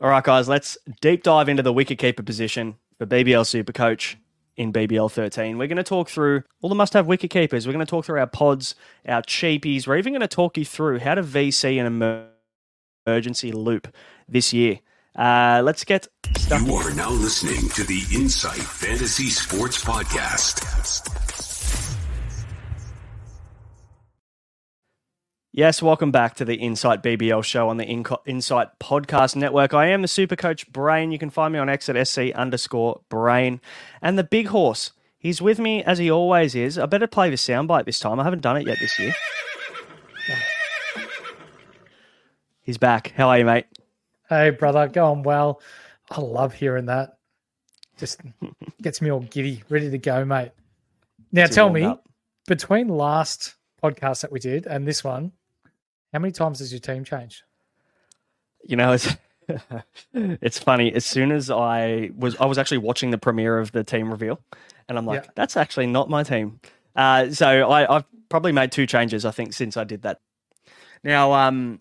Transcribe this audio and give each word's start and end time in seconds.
All 0.00 0.10
right, 0.10 0.24
guys, 0.24 0.48
let's 0.48 0.76
deep 1.00 1.22
dive 1.22 1.48
into 1.48 1.62
the 1.62 1.72
wicketkeeper 1.72 2.26
position 2.26 2.76
for 2.98 3.06
BBL 3.06 3.46
Super 3.46 3.72
Coach 3.72 4.18
in 4.56 4.72
BBL 4.72 5.10
13. 5.10 5.56
We're 5.56 5.68
going 5.68 5.76
to 5.76 5.84
talk 5.84 6.08
through 6.08 6.42
all 6.60 6.68
the 6.68 6.74
must 6.74 6.94
have 6.94 7.06
wicket 7.06 7.30
keepers. 7.30 7.66
We're 7.66 7.72
going 7.72 7.86
to 7.86 7.90
talk 7.90 8.04
through 8.04 8.18
our 8.18 8.26
pods, 8.26 8.74
our 9.06 9.22
cheapies. 9.22 9.86
We're 9.86 9.96
even 9.96 10.12
going 10.12 10.20
to 10.20 10.28
talk 10.28 10.56
you 10.56 10.64
through 10.64 10.98
how 10.98 11.14
to 11.14 11.22
VC 11.22 11.80
an 11.80 12.26
emergency 13.06 13.52
loop 13.52 13.94
this 14.28 14.52
year. 14.52 14.80
Uh, 15.16 15.62
let's 15.64 15.84
get 15.84 16.08
started. 16.36 16.66
You 16.66 16.74
are 16.74 16.94
now 16.94 17.10
listening 17.10 17.68
to 17.70 17.84
the 17.84 18.02
Insight 18.12 18.58
Fantasy 18.58 19.28
Sports 19.28 19.84
Podcast. 19.84 21.43
Yes, 25.56 25.80
welcome 25.80 26.10
back 26.10 26.34
to 26.34 26.44
the 26.44 26.56
Insight 26.56 27.00
BBL 27.00 27.44
show 27.44 27.68
on 27.68 27.76
the 27.76 27.84
Insight 27.84 28.76
Podcast 28.80 29.36
Network. 29.36 29.72
I 29.72 29.86
am 29.86 30.02
the 30.02 30.08
super 30.08 30.34
coach 30.34 30.72
Braino. 30.72 31.12
You 31.12 31.18
can 31.20 31.30
find 31.30 31.52
me 31.52 31.60
on 31.60 31.68
X 31.68 31.88
at 31.88 32.08
SC 32.08 32.32
underscore 32.34 33.02
Braino. 33.08 33.60
And 34.02 34.18
the 34.18 34.24
big 34.24 34.48
horse, 34.48 34.90
he's 35.16 35.40
with 35.40 35.60
me 35.60 35.84
as 35.84 35.98
he 35.98 36.10
always 36.10 36.56
is. 36.56 36.76
I 36.76 36.86
better 36.86 37.06
play 37.06 37.30
the 37.30 37.36
soundbite 37.36 37.84
this 37.84 38.00
time. 38.00 38.18
I 38.18 38.24
haven't 38.24 38.42
done 38.42 38.56
it 38.56 38.66
yet 38.66 38.80
this 38.80 38.98
year. 38.98 39.14
He's 42.60 42.76
back. 42.76 43.12
How 43.16 43.28
are 43.28 43.38
you, 43.38 43.44
mate? 43.44 43.66
Hey, 44.28 44.50
brother. 44.50 44.88
Going 44.88 45.22
well. 45.22 45.60
I 46.10 46.20
love 46.20 46.52
hearing 46.52 46.86
that. 46.86 47.18
Just 47.96 48.20
gets 48.82 49.00
me 49.00 49.12
all 49.12 49.20
giddy, 49.20 49.62
ready 49.68 49.88
to 49.88 49.98
go, 49.98 50.24
mate. 50.24 50.50
Now, 51.30 51.46
tell 51.46 51.70
me, 51.70 51.84
up. 51.84 52.04
between 52.48 52.88
last 52.88 53.54
podcast 53.80 54.22
that 54.22 54.32
we 54.32 54.40
did 54.40 54.66
and 54.66 54.84
this 54.84 55.04
one, 55.04 55.30
how 56.14 56.20
many 56.20 56.30
times 56.30 56.60
has 56.60 56.72
your 56.72 56.80
team 56.80 57.04
changed? 57.04 57.42
You 58.62 58.76
know, 58.76 58.92
it's 58.92 59.08
it's 60.14 60.60
funny. 60.60 60.94
As 60.94 61.04
soon 61.04 61.32
as 61.32 61.50
I 61.50 62.10
was, 62.16 62.36
I 62.36 62.46
was 62.46 62.56
actually 62.56 62.78
watching 62.78 63.10
the 63.10 63.18
premiere 63.18 63.58
of 63.58 63.72
the 63.72 63.82
team 63.82 64.10
reveal, 64.10 64.40
and 64.88 64.96
I'm 64.96 65.04
like, 65.04 65.24
yeah. 65.24 65.30
that's 65.34 65.56
actually 65.56 65.88
not 65.88 66.08
my 66.08 66.22
team. 66.22 66.60
Uh, 66.94 67.30
so 67.30 67.68
I, 67.68 67.96
I've 67.96 68.04
probably 68.28 68.52
made 68.52 68.70
two 68.70 68.86
changes, 68.86 69.24
I 69.24 69.32
think, 69.32 69.52
since 69.52 69.76
I 69.76 69.82
did 69.82 70.02
that. 70.02 70.20
Now, 71.02 71.32
um, 71.32 71.80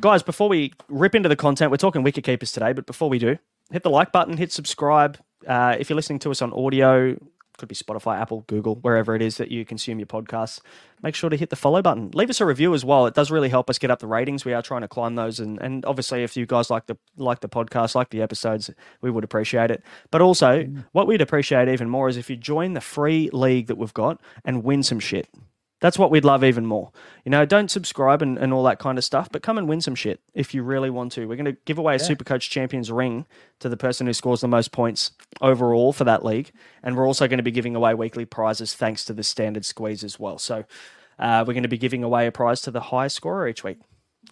guys, 0.00 0.22
before 0.22 0.48
we 0.48 0.72
rip 0.88 1.16
into 1.16 1.28
the 1.28 1.36
content, 1.36 1.72
we're 1.72 1.78
talking 1.78 2.04
wicket 2.04 2.22
keepers 2.22 2.52
today. 2.52 2.72
But 2.72 2.86
before 2.86 3.10
we 3.10 3.18
do, 3.18 3.38
hit 3.72 3.82
the 3.82 3.90
like 3.90 4.12
button, 4.12 4.36
hit 4.36 4.52
subscribe. 4.52 5.18
Uh, 5.46 5.76
if 5.78 5.90
you're 5.90 5.96
listening 5.96 6.20
to 6.20 6.30
us 6.30 6.40
on 6.40 6.52
audio, 6.52 7.18
could 7.58 7.68
be 7.68 7.74
Spotify, 7.74 8.18
Apple, 8.18 8.44
Google, 8.46 8.76
wherever 8.76 9.14
it 9.14 9.22
is 9.22 9.36
that 9.36 9.50
you 9.50 9.64
consume 9.64 9.98
your 9.98 10.06
podcasts. 10.06 10.60
Make 11.02 11.14
sure 11.14 11.28
to 11.28 11.36
hit 11.36 11.50
the 11.50 11.56
follow 11.56 11.82
button. 11.82 12.10
Leave 12.12 12.30
us 12.30 12.40
a 12.40 12.46
review 12.46 12.74
as 12.74 12.84
well. 12.84 13.06
It 13.06 13.14
does 13.14 13.30
really 13.30 13.48
help 13.48 13.68
us 13.68 13.78
get 13.78 13.90
up 13.90 13.98
the 13.98 14.06
ratings. 14.06 14.44
We 14.44 14.54
are 14.54 14.62
trying 14.62 14.80
to 14.80 14.88
climb 14.88 15.14
those, 15.14 15.38
and, 15.38 15.60
and 15.60 15.84
obviously, 15.84 16.22
if 16.22 16.36
you 16.36 16.46
guys 16.46 16.70
like 16.70 16.86
the 16.86 16.96
like 17.16 17.40
the 17.40 17.48
podcast, 17.48 17.94
like 17.94 18.10
the 18.10 18.22
episodes, 18.22 18.70
we 19.00 19.10
would 19.10 19.24
appreciate 19.24 19.70
it. 19.70 19.82
But 20.10 20.22
also, 20.22 20.64
mm. 20.64 20.84
what 20.92 21.06
we'd 21.06 21.20
appreciate 21.20 21.68
even 21.68 21.88
more 21.88 22.08
is 22.08 22.16
if 22.16 22.30
you 22.30 22.36
join 22.36 22.72
the 22.72 22.80
free 22.80 23.30
league 23.32 23.66
that 23.66 23.76
we've 23.76 23.94
got 23.94 24.20
and 24.44 24.64
win 24.64 24.82
some 24.82 25.00
shit. 25.00 25.28
That's 25.80 25.98
what 25.98 26.10
we'd 26.10 26.24
love 26.24 26.42
even 26.42 26.66
more. 26.66 26.90
You 27.24 27.30
know, 27.30 27.44
don't 27.44 27.70
subscribe 27.70 28.20
and, 28.20 28.36
and 28.36 28.52
all 28.52 28.64
that 28.64 28.80
kind 28.80 28.98
of 28.98 29.04
stuff, 29.04 29.28
but 29.30 29.42
come 29.42 29.58
and 29.58 29.68
win 29.68 29.80
some 29.80 29.94
shit 29.94 30.20
if 30.34 30.52
you 30.52 30.62
really 30.62 30.90
want 30.90 31.12
to. 31.12 31.26
We're 31.26 31.36
going 31.36 31.44
to 31.44 31.56
give 31.66 31.78
away 31.78 31.94
a 31.94 31.98
yeah. 31.98 32.04
Supercoach 32.04 32.50
Champions 32.50 32.90
ring 32.90 33.26
to 33.60 33.68
the 33.68 33.76
person 33.76 34.06
who 34.06 34.12
scores 34.12 34.40
the 34.40 34.48
most 34.48 34.72
points 34.72 35.12
overall 35.40 35.92
for 35.92 36.04
that 36.04 36.24
league. 36.24 36.50
And 36.82 36.96
we're 36.96 37.06
also 37.06 37.28
going 37.28 37.38
to 37.38 37.44
be 37.44 37.52
giving 37.52 37.76
away 37.76 37.94
weekly 37.94 38.24
prizes 38.24 38.74
thanks 38.74 39.04
to 39.04 39.12
the 39.12 39.22
standard 39.22 39.64
squeeze 39.64 40.02
as 40.02 40.18
well. 40.18 40.38
So 40.38 40.64
uh, 41.18 41.44
we're 41.46 41.54
going 41.54 41.62
to 41.62 41.68
be 41.68 41.78
giving 41.78 42.02
away 42.02 42.26
a 42.26 42.32
prize 42.32 42.60
to 42.62 42.72
the 42.72 42.80
highest 42.80 43.16
scorer 43.16 43.46
each 43.46 43.62
week. 43.62 43.78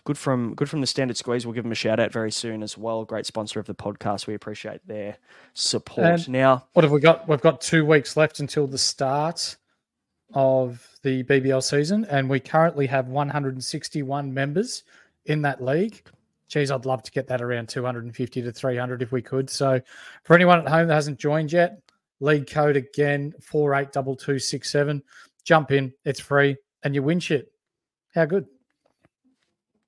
Good 0.04 0.18
from 0.18 0.54
good 0.54 0.68
from 0.68 0.80
the 0.80 0.86
standard 0.86 1.16
squeeze. 1.16 1.46
We'll 1.46 1.54
give 1.54 1.64
them 1.64 1.72
a 1.72 1.76
shout 1.76 1.98
out 1.98 2.12
very 2.12 2.30
soon 2.30 2.62
as 2.62 2.76
well. 2.76 3.04
Great 3.04 3.26
sponsor 3.26 3.58
of 3.58 3.66
the 3.66 3.74
podcast. 3.74 4.26
We 4.26 4.34
appreciate 4.34 4.86
their 4.86 5.16
support. 5.54 6.06
And 6.06 6.28
now, 6.28 6.66
what 6.74 6.84
have 6.84 6.92
we 6.92 7.00
got? 7.00 7.28
We've 7.28 7.40
got 7.40 7.60
two 7.60 7.84
weeks 7.84 8.16
left 8.16 8.38
until 8.38 8.66
the 8.66 8.78
start 8.78 9.56
of 10.34 10.86
the 11.02 11.22
BBL 11.24 11.62
season, 11.62 12.04
and 12.06 12.28
we 12.28 12.40
currently 12.40 12.86
have 12.86 13.08
161 13.08 14.32
members 14.32 14.84
in 15.26 15.42
that 15.42 15.62
league. 15.62 16.02
Geez, 16.48 16.70
I'd 16.70 16.86
love 16.86 17.02
to 17.02 17.10
get 17.10 17.26
that 17.28 17.42
around 17.42 17.68
250 17.68 18.42
to 18.42 18.52
300 18.52 19.02
if 19.02 19.12
we 19.12 19.22
could. 19.22 19.50
So, 19.50 19.80
for 20.24 20.34
anyone 20.34 20.60
at 20.60 20.68
home 20.68 20.88
that 20.88 20.94
hasn't 20.94 21.18
joined 21.18 21.52
yet, 21.52 21.80
league 22.20 22.48
code 22.48 22.76
again 22.76 23.34
482267. 23.40 25.02
Jump 25.44 25.70
in, 25.72 25.92
it's 26.04 26.20
free, 26.20 26.56
and 26.82 26.94
you 26.94 27.02
win 27.02 27.20
shit. 27.20 27.52
How 28.14 28.24
good? 28.24 28.46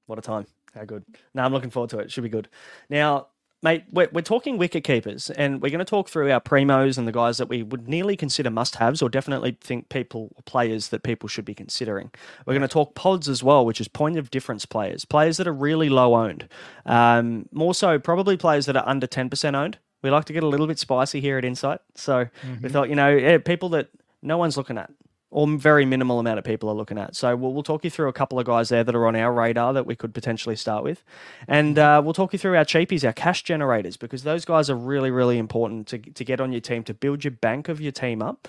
What 0.06 0.18
a 0.18 0.22
time. 0.22 0.46
How 0.74 0.84
good. 0.84 1.04
Now 1.34 1.44
I'm 1.44 1.52
looking 1.52 1.70
forward 1.70 1.90
to 1.90 1.98
it. 1.98 2.10
Should 2.10 2.24
be 2.24 2.28
good. 2.28 2.48
Now, 2.88 3.28
mate, 3.62 3.84
we're, 3.90 4.08
we're 4.12 4.22
talking 4.22 4.58
wicket 4.58 4.84
keepers, 4.84 5.30
and 5.30 5.60
we're 5.60 5.70
going 5.70 5.78
to 5.78 5.84
talk 5.84 6.08
through 6.08 6.30
our 6.30 6.40
primos 6.40 6.98
and 6.98 7.08
the 7.08 7.12
guys 7.12 7.38
that 7.38 7.48
we 7.48 7.62
would 7.62 7.88
nearly 7.88 8.16
consider 8.16 8.50
must 8.50 8.76
haves, 8.76 9.02
or 9.02 9.08
definitely 9.08 9.56
think 9.60 9.88
people 9.88 10.30
players 10.44 10.88
that 10.88 11.02
people 11.02 11.28
should 11.28 11.44
be 11.44 11.54
considering. 11.54 12.10
We're 12.46 12.54
going 12.54 12.62
to 12.62 12.68
talk 12.68 12.94
pods 12.94 13.28
as 13.28 13.42
well, 13.42 13.64
which 13.64 13.80
is 13.80 13.88
point 13.88 14.18
of 14.18 14.30
difference 14.30 14.66
players, 14.66 15.04
players 15.04 15.36
that 15.38 15.48
are 15.48 15.52
really 15.52 15.88
low 15.88 16.14
owned. 16.14 16.48
Um, 16.86 17.48
more 17.52 17.74
so, 17.74 17.98
probably 17.98 18.36
players 18.36 18.66
that 18.66 18.76
are 18.76 18.86
under 18.86 19.06
ten 19.06 19.28
percent 19.28 19.56
owned. 19.56 19.78
We 20.02 20.10
like 20.10 20.26
to 20.26 20.32
get 20.32 20.44
a 20.44 20.48
little 20.48 20.68
bit 20.68 20.78
spicy 20.78 21.20
here 21.20 21.38
at 21.38 21.44
Insight, 21.44 21.80
so 21.94 22.26
mm-hmm. 22.26 22.62
we 22.62 22.68
thought, 22.68 22.88
you 22.88 22.94
know, 22.94 23.08
yeah, 23.08 23.38
people 23.38 23.68
that 23.70 23.88
no 24.22 24.38
one's 24.38 24.56
looking 24.56 24.78
at 24.78 24.90
or 25.30 25.46
very 25.58 25.84
minimal 25.84 26.18
amount 26.18 26.38
of 26.38 26.44
people 26.44 26.68
are 26.68 26.74
looking 26.74 26.98
at. 26.98 27.14
So 27.14 27.36
we'll, 27.36 27.52
we'll 27.52 27.62
talk 27.62 27.84
you 27.84 27.90
through 27.90 28.08
a 28.08 28.12
couple 28.12 28.38
of 28.38 28.46
guys 28.46 28.70
there 28.70 28.82
that 28.82 28.94
are 28.94 29.06
on 29.06 29.14
our 29.14 29.32
radar 29.32 29.74
that 29.74 29.86
we 29.86 29.94
could 29.94 30.14
potentially 30.14 30.56
start 30.56 30.84
with. 30.84 31.04
And 31.46 31.76
mm-hmm. 31.76 31.98
uh, 31.98 32.00
we'll 32.00 32.14
talk 32.14 32.32
you 32.32 32.38
through 32.38 32.56
our 32.56 32.64
cheapies, 32.64 33.04
our 33.04 33.12
cash 33.12 33.42
generators, 33.42 33.96
because 33.96 34.22
those 34.22 34.44
guys 34.44 34.70
are 34.70 34.76
really, 34.76 35.10
really 35.10 35.38
important 35.38 35.86
to, 35.88 35.98
to 35.98 36.24
get 36.24 36.40
on 36.40 36.52
your 36.52 36.62
team, 36.62 36.82
to 36.84 36.94
build 36.94 37.24
your 37.24 37.32
bank 37.32 37.68
of 37.68 37.80
your 37.80 37.92
team 37.92 38.22
up, 38.22 38.48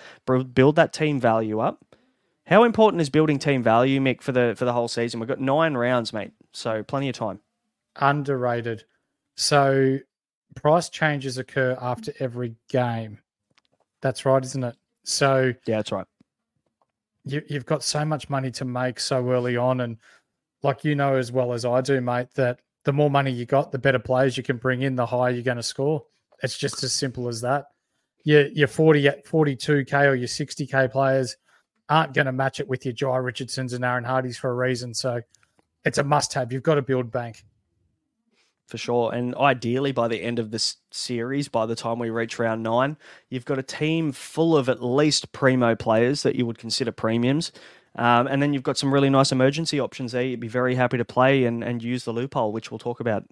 build 0.54 0.76
that 0.78 0.94
team 0.94 1.20
value 1.20 1.60
up. 1.60 1.84
How 2.46 2.64
important 2.64 3.02
is 3.02 3.10
building 3.10 3.40
team 3.40 3.62
value, 3.62 4.00
Mick, 4.00 4.22
for 4.22 4.32
the 4.32 4.56
for 4.58 4.66
the 4.66 4.74
whole 4.74 4.88
season? 4.88 5.20
We've 5.20 5.30
got 5.30 5.40
nine 5.40 5.76
rounds, 5.76 6.12
mate, 6.12 6.32
so 6.52 6.82
plenty 6.82 7.08
of 7.08 7.16
time. 7.16 7.42
Underrated. 7.98 8.86
So 9.38 10.00
price 10.56 10.90
changes 10.90 11.38
occur 11.38 11.78
after 11.80 12.12
every 12.20 12.56
game. 12.68 13.20
That's 14.02 14.26
right, 14.26 14.44
isn't 14.44 14.64
it? 14.64 14.76
So 15.04 15.54
yeah, 15.68 15.76
that's 15.76 15.92
right 15.92 16.08
you, 17.26 17.42
you've 17.48 17.66
got 17.66 17.84
so 17.84 18.06
much 18.06 18.30
money 18.30 18.52
to 18.52 18.66
make 18.66 19.00
so 19.00 19.30
early 19.30 19.58
on, 19.58 19.82
and 19.82 19.98
like 20.64 20.84
you 20.84 20.96
know 20.96 21.16
as 21.16 21.32
well 21.32 21.54
as 21.54 21.66
I 21.66 21.82
do, 21.82 22.02
mate, 22.02 22.28
that 22.36 22.60
the 22.86 22.94
more 22.94 23.10
money 23.10 23.32
you 23.32 23.46
got, 23.46 23.72
the 23.72 23.78
better 23.78 24.00
players 24.00 24.38
you 24.38 24.44
can 24.44 24.58
bring 24.58 24.82
in, 24.82 24.96
the 24.96 25.06
higher 25.06 25.32
you're 25.32 25.44
going 25.44 25.58
to 25.58 25.64
score. 25.64 26.04
It's 26.42 26.58
just 26.58 26.84
as 26.84 26.94
simple 26.94 27.28
as 27.28 27.42
that. 27.42 27.66
Your 28.24 28.48
your 28.48 28.68
40 28.68 29.04
42k 29.28 29.94
or 30.08 30.16
your 30.16 30.28
60k 30.28 30.92
players 30.92 31.36
aren't 31.90 32.14
going 32.14 32.26
to 32.26 32.32
match 32.32 32.60
it 32.60 32.68
with 32.68 32.86
your 32.86 32.94
Jhye 32.94 33.24
Richardsons 33.24 33.74
and 33.74 33.84
Aaron 33.84 34.04
Hardys 34.04 34.38
for 34.38 34.52
a 34.52 34.56
reason. 34.56 34.94
So 34.94 35.22
it's 35.86 35.98
a 35.98 36.04
must 36.04 36.34
have. 36.34 36.52
You've 36.52 36.64
got 36.64 36.76
to 36.76 36.82
build 36.82 37.12
bank 37.12 37.44
for 38.70 38.78
sure. 38.78 39.12
And 39.12 39.34
ideally, 39.36 39.92
by 39.92 40.08
the 40.08 40.22
end 40.22 40.38
of 40.38 40.52
this 40.52 40.78
series, 40.92 41.48
by 41.48 41.66
the 41.66 41.76
time 41.76 41.98
we 41.98 42.12
reach 42.12 42.38
round 42.38 42.62
nine, 42.62 42.98
you've 43.28 43.46
got 43.46 43.58
a 43.58 43.64
team 43.64 44.12
full 44.12 44.56
of 44.56 44.70
at 44.70 44.84
least 44.84 45.32
primo 45.32 45.76
players 45.76 46.22
that 46.22 46.36
you 46.36 46.46
would 46.46 46.60
consider 46.60 46.92
premiums. 46.92 47.52
Um, 47.96 48.28
and 48.28 48.44
then 48.44 48.54
you've 48.54 48.62
got 48.62 48.78
some 48.78 48.94
really 48.94 49.10
nice 49.10 49.32
emergency 49.32 49.80
options 49.80 50.12
there. 50.12 50.22
You'd 50.22 50.40
be 50.40 50.48
very 50.48 50.76
happy 50.76 50.98
to 50.98 51.04
play 51.04 51.46
and, 51.46 51.64
and 51.64 51.82
use 51.82 52.06
the 52.06 52.14
loophole, 52.14 52.52
which 52.52 52.70
we'll 52.70 52.78
talk 52.78 53.00
about 53.00 53.26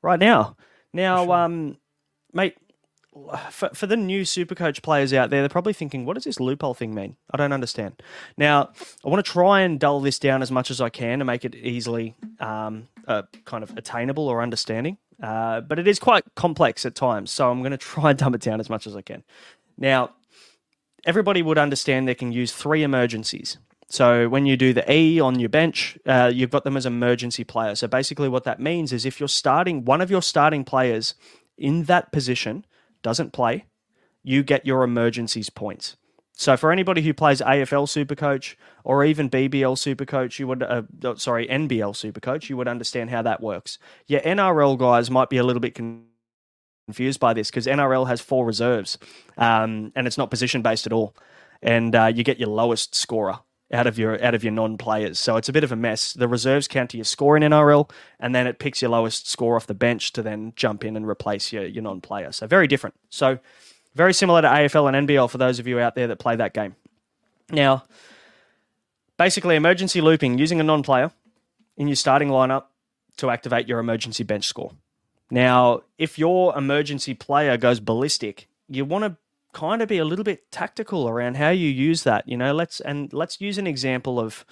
right 0.00 0.18
now. 0.18 0.56
Now, 0.94 1.26
sure. 1.26 1.34
um, 1.34 1.76
mate, 2.32 2.56
for, 3.50 3.70
for 3.74 3.86
the 3.86 3.96
new 3.96 4.22
Supercoach 4.22 4.82
players 4.82 5.12
out 5.12 5.30
there, 5.30 5.42
they're 5.42 5.48
probably 5.48 5.72
thinking, 5.72 6.04
what 6.04 6.14
does 6.14 6.24
this 6.24 6.38
loophole 6.38 6.74
thing 6.74 6.94
mean? 6.94 7.16
I 7.32 7.36
don't 7.36 7.52
understand. 7.52 8.02
Now, 8.36 8.70
I 9.04 9.08
want 9.08 9.24
to 9.24 9.30
try 9.30 9.60
and 9.60 9.80
dull 9.80 10.00
this 10.00 10.18
down 10.18 10.42
as 10.42 10.50
much 10.50 10.70
as 10.70 10.80
I 10.80 10.90
can 10.90 11.18
to 11.18 11.24
make 11.24 11.44
it 11.44 11.54
easily 11.54 12.14
um, 12.38 12.88
uh, 13.06 13.22
kind 13.44 13.64
of 13.64 13.76
attainable 13.76 14.28
or 14.28 14.42
understanding. 14.42 14.98
Uh, 15.22 15.60
but 15.60 15.78
it 15.78 15.86
is 15.86 15.98
quite 15.98 16.24
complex 16.34 16.86
at 16.86 16.94
times, 16.94 17.30
so 17.30 17.50
I'm 17.50 17.60
going 17.60 17.72
to 17.72 17.76
try 17.76 18.10
and 18.10 18.18
dumb 18.18 18.34
it 18.34 18.40
down 18.40 18.60
as 18.60 18.70
much 18.70 18.86
as 18.86 18.96
I 18.96 19.02
can. 19.02 19.22
Now, 19.76 20.14
everybody 21.04 21.42
would 21.42 21.58
understand 21.58 22.06
they 22.06 22.14
can 22.14 22.32
use 22.32 22.52
three 22.52 22.82
emergencies. 22.82 23.58
So 23.88 24.28
when 24.28 24.46
you 24.46 24.56
do 24.56 24.72
the 24.72 24.90
E 24.90 25.20
on 25.20 25.40
your 25.40 25.48
bench, 25.48 25.98
uh, 26.06 26.30
you've 26.32 26.50
got 26.50 26.62
them 26.62 26.76
as 26.76 26.86
emergency 26.86 27.42
players. 27.42 27.80
So 27.80 27.88
basically, 27.88 28.28
what 28.28 28.44
that 28.44 28.60
means 28.60 28.92
is 28.92 29.04
if 29.04 29.18
you're 29.18 29.28
starting 29.28 29.84
one 29.84 30.00
of 30.00 30.10
your 30.10 30.22
starting 30.22 30.64
players 30.64 31.14
in 31.58 31.84
that 31.84 32.12
position 32.12 32.64
doesn't 33.02 33.32
play, 33.32 33.66
you 34.22 34.42
get 34.42 34.66
your 34.66 34.82
emergencies 34.82 35.50
points. 35.50 35.96
So 36.32 36.56
for 36.56 36.72
anybody 36.72 37.02
who 37.02 37.12
plays 37.12 37.42
AFL 37.42 37.86
Supercoach 37.86 38.54
or 38.82 39.04
even 39.04 39.28
BBL 39.28 39.76
Supercoach, 39.76 40.38
you 40.38 40.46
would 40.46 40.62
uh, 40.62 40.82
sorry 41.16 41.46
NBL 41.46 41.92
Supercoach, 41.92 42.48
you 42.48 42.56
would 42.56 42.68
understand 42.68 43.10
how 43.10 43.20
that 43.22 43.42
works. 43.42 43.78
Yeah, 44.06 44.22
NRL 44.22 44.78
guys 44.78 45.10
might 45.10 45.28
be 45.28 45.36
a 45.36 45.44
little 45.44 45.60
bit 45.60 45.78
confused 46.86 47.20
by 47.20 47.34
this 47.34 47.50
because 47.50 47.66
NRL 47.66 48.08
has 48.08 48.22
four 48.22 48.46
reserves, 48.46 48.96
um, 49.36 49.92
and 49.94 50.06
it's 50.06 50.16
not 50.16 50.30
position 50.30 50.62
based 50.62 50.86
at 50.86 50.94
all, 50.94 51.14
and 51.60 51.94
uh, 51.94 52.06
you 52.06 52.24
get 52.24 52.40
your 52.40 52.48
lowest 52.48 52.94
scorer 52.94 53.40
out 53.72 53.86
of 53.86 53.98
your 53.98 54.22
out 54.22 54.34
of 54.34 54.42
your 54.42 54.52
non-players. 54.52 55.18
So 55.18 55.36
it's 55.36 55.48
a 55.48 55.52
bit 55.52 55.64
of 55.64 55.72
a 55.72 55.76
mess. 55.76 56.12
The 56.12 56.28
reserves 56.28 56.68
count 56.68 56.90
to 56.90 56.96
your 56.96 57.04
score 57.04 57.36
in 57.36 57.42
NRL, 57.42 57.90
and 58.18 58.34
then 58.34 58.46
it 58.46 58.58
picks 58.58 58.82
your 58.82 58.90
lowest 58.90 59.28
score 59.28 59.56
off 59.56 59.66
the 59.66 59.74
bench 59.74 60.12
to 60.12 60.22
then 60.22 60.52
jump 60.56 60.84
in 60.84 60.96
and 60.96 61.08
replace 61.08 61.52
your 61.52 61.64
your 61.66 61.82
non-player. 61.82 62.32
So 62.32 62.46
very 62.46 62.66
different. 62.66 62.96
So 63.08 63.38
very 63.94 64.14
similar 64.14 64.42
to 64.42 64.48
AFL 64.48 64.92
and 64.92 65.08
NBL 65.08 65.30
for 65.30 65.38
those 65.38 65.58
of 65.58 65.66
you 65.66 65.78
out 65.80 65.94
there 65.94 66.06
that 66.06 66.18
play 66.18 66.36
that 66.36 66.54
game. 66.54 66.76
Now, 67.50 67.84
basically, 69.16 69.56
emergency 69.56 70.00
looping 70.00 70.38
using 70.38 70.60
a 70.60 70.64
non-player 70.64 71.10
in 71.76 71.88
your 71.88 71.96
starting 71.96 72.28
lineup 72.28 72.64
to 73.16 73.30
activate 73.30 73.66
your 73.68 73.80
emergency 73.80 74.22
bench 74.22 74.46
score. 74.46 74.72
Now, 75.30 75.82
if 75.98 76.18
your 76.18 76.56
emergency 76.56 77.14
player 77.14 77.56
goes 77.56 77.80
ballistic, 77.80 78.48
you 78.68 78.84
want 78.84 79.04
to 79.04 79.16
kind 79.52 79.82
of 79.82 79.88
be 79.88 79.98
a 79.98 80.04
little 80.04 80.24
bit 80.24 80.50
tactical 80.50 81.08
around 81.08 81.36
how 81.36 81.50
you 81.50 81.68
use 81.68 82.02
that. 82.04 82.28
You 82.28 82.36
know, 82.36 82.52
let's 82.52 82.80
and 82.80 83.12
let's 83.12 83.40
use 83.40 83.58
an 83.58 83.66
example 83.66 84.18
of 84.20 84.44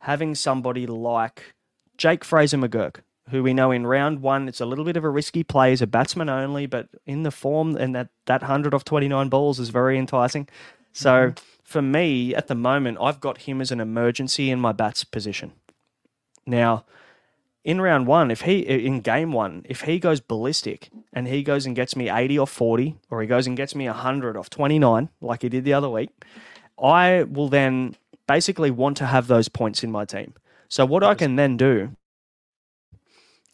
having 0.00 0.34
somebody 0.34 0.86
like 0.86 1.54
Jake 1.96 2.24
Fraser 2.24 2.58
McGurk, 2.58 3.00
who 3.30 3.42
we 3.42 3.54
know 3.54 3.70
in 3.70 3.86
round 3.86 4.20
one, 4.20 4.48
it's 4.48 4.60
a 4.60 4.66
little 4.66 4.84
bit 4.84 4.96
of 4.96 5.04
a 5.04 5.10
risky 5.10 5.42
play 5.42 5.72
as 5.72 5.82
a 5.82 5.86
batsman 5.86 6.28
only, 6.28 6.66
but 6.66 6.88
in 7.06 7.22
the 7.22 7.30
form 7.30 7.76
and 7.76 7.94
that 7.94 8.08
that 8.26 8.42
hundred 8.42 8.74
of 8.74 8.84
twenty 8.84 9.08
nine 9.08 9.28
balls 9.28 9.58
is 9.58 9.70
very 9.70 9.98
enticing. 9.98 10.48
So 10.92 11.10
mm-hmm. 11.10 11.44
for 11.62 11.82
me, 11.82 12.34
at 12.34 12.46
the 12.46 12.54
moment, 12.54 12.98
I've 13.00 13.20
got 13.20 13.38
him 13.38 13.60
as 13.60 13.70
an 13.70 13.80
emergency 13.80 14.50
in 14.50 14.60
my 14.60 14.72
bats 14.72 15.04
position. 15.04 15.52
Now, 16.46 16.84
in 17.66 17.80
round 17.80 18.06
one, 18.06 18.30
if 18.30 18.42
he 18.42 18.60
in 18.60 19.00
game 19.00 19.32
one, 19.32 19.66
if 19.68 19.80
he 19.80 19.98
goes 19.98 20.20
ballistic 20.20 20.88
and 21.12 21.26
he 21.26 21.42
goes 21.42 21.66
and 21.66 21.74
gets 21.74 21.96
me 21.96 22.08
80 22.08 22.38
or 22.38 22.46
40, 22.46 22.96
or 23.10 23.20
he 23.20 23.26
goes 23.26 23.48
and 23.48 23.56
gets 23.56 23.74
me 23.74 23.86
100 23.86 24.36
off 24.36 24.48
29, 24.48 25.08
like 25.20 25.42
he 25.42 25.48
did 25.48 25.64
the 25.64 25.72
other 25.72 25.90
week, 25.90 26.10
I 26.80 27.24
will 27.24 27.48
then 27.48 27.96
basically 28.28 28.70
want 28.70 28.96
to 28.98 29.06
have 29.06 29.26
those 29.26 29.48
points 29.48 29.82
in 29.82 29.90
my 29.90 30.04
team. 30.04 30.34
So 30.68 30.86
what 30.86 31.02
I 31.02 31.16
can 31.16 31.34
then 31.34 31.56
do 31.56 31.96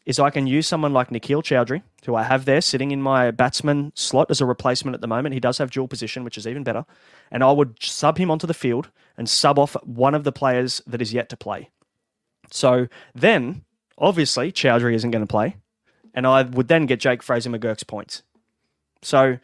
is 0.05 0.19
I 0.19 0.29
can 0.29 0.45
use 0.45 0.67
someone 0.67 0.93
like 0.93 1.09
Nikhil 1.09 1.41
Chaudhry, 1.41 1.81
who 2.05 2.13
I 2.13 2.21
have 2.21 2.45
there 2.45 2.61
sitting 2.61 2.91
in 2.91 3.01
my 3.01 3.31
batsman 3.31 3.93
slot 3.95 4.29
as 4.29 4.41
a 4.41 4.45
replacement 4.45 4.93
at 4.93 5.01
the 5.01 5.07
moment. 5.07 5.33
He 5.33 5.39
does 5.39 5.57
have 5.57 5.71
dual 5.71 5.87
position, 5.87 6.23
which 6.23 6.37
is 6.37 6.45
even 6.45 6.63
better. 6.63 6.85
And 7.31 7.43
I 7.43 7.51
would 7.51 7.81
sub 7.81 8.19
him 8.19 8.29
onto 8.29 8.45
the 8.45 8.53
field 8.53 8.91
and 9.17 9.27
sub 9.27 9.57
off 9.57 9.75
one 9.83 10.13
of 10.13 10.23
the 10.23 10.31
players 10.31 10.83
that 10.85 11.01
is 11.01 11.13
yet 11.13 11.29
to 11.29 11.37
play. 11.37 11.71
So 12.51 12.87
then 13.15 13.63
obviously 13.97 14.51
Chaudhry 14.51 14.93
isn't 14.93 15.11
going 15.11 15.23
to 15.23 15.27
play, 15.27 15.57
and 16.13 16.27
I 16.27 16.43
would 16.43 16.67
then 16.67 16.85
get 16.85 16.99
Jake 16.99 17.23
Fraser 17.23 17.49
McGurk's 17.49 17.83
points. 17.83 18.23
So 19.01 19.39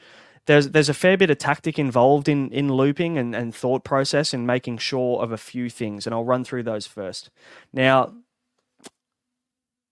there's 0.46 0.70
there's 0.70 0.90
a 0.90 0.94
fair 0.94 1.18
bit 1.18 1.30
of 1.30 1.38
tactic 1.38 1.78
involved 1.78 2.28
in 2.28 2.52
in 2.52 2.74
looping 2.74 3.18
and, 3.18 3.36
and 3.36 3.54
thought 3.54 3.84
process 3.84 4.34
and 4.34 4.48
making 4.48 4.80
sure 4.80 5.22
of 5.22 5.32
a 5.32 5.38
few 5.38 5.70
things, 5.70 6.06
and 6.06 6.14
I'll 6.14 6.26
run 6.26 6.44
through 6.44 6.64
those 6.64 6.88
first. 6.88 7.30
Now, 7.74 8.14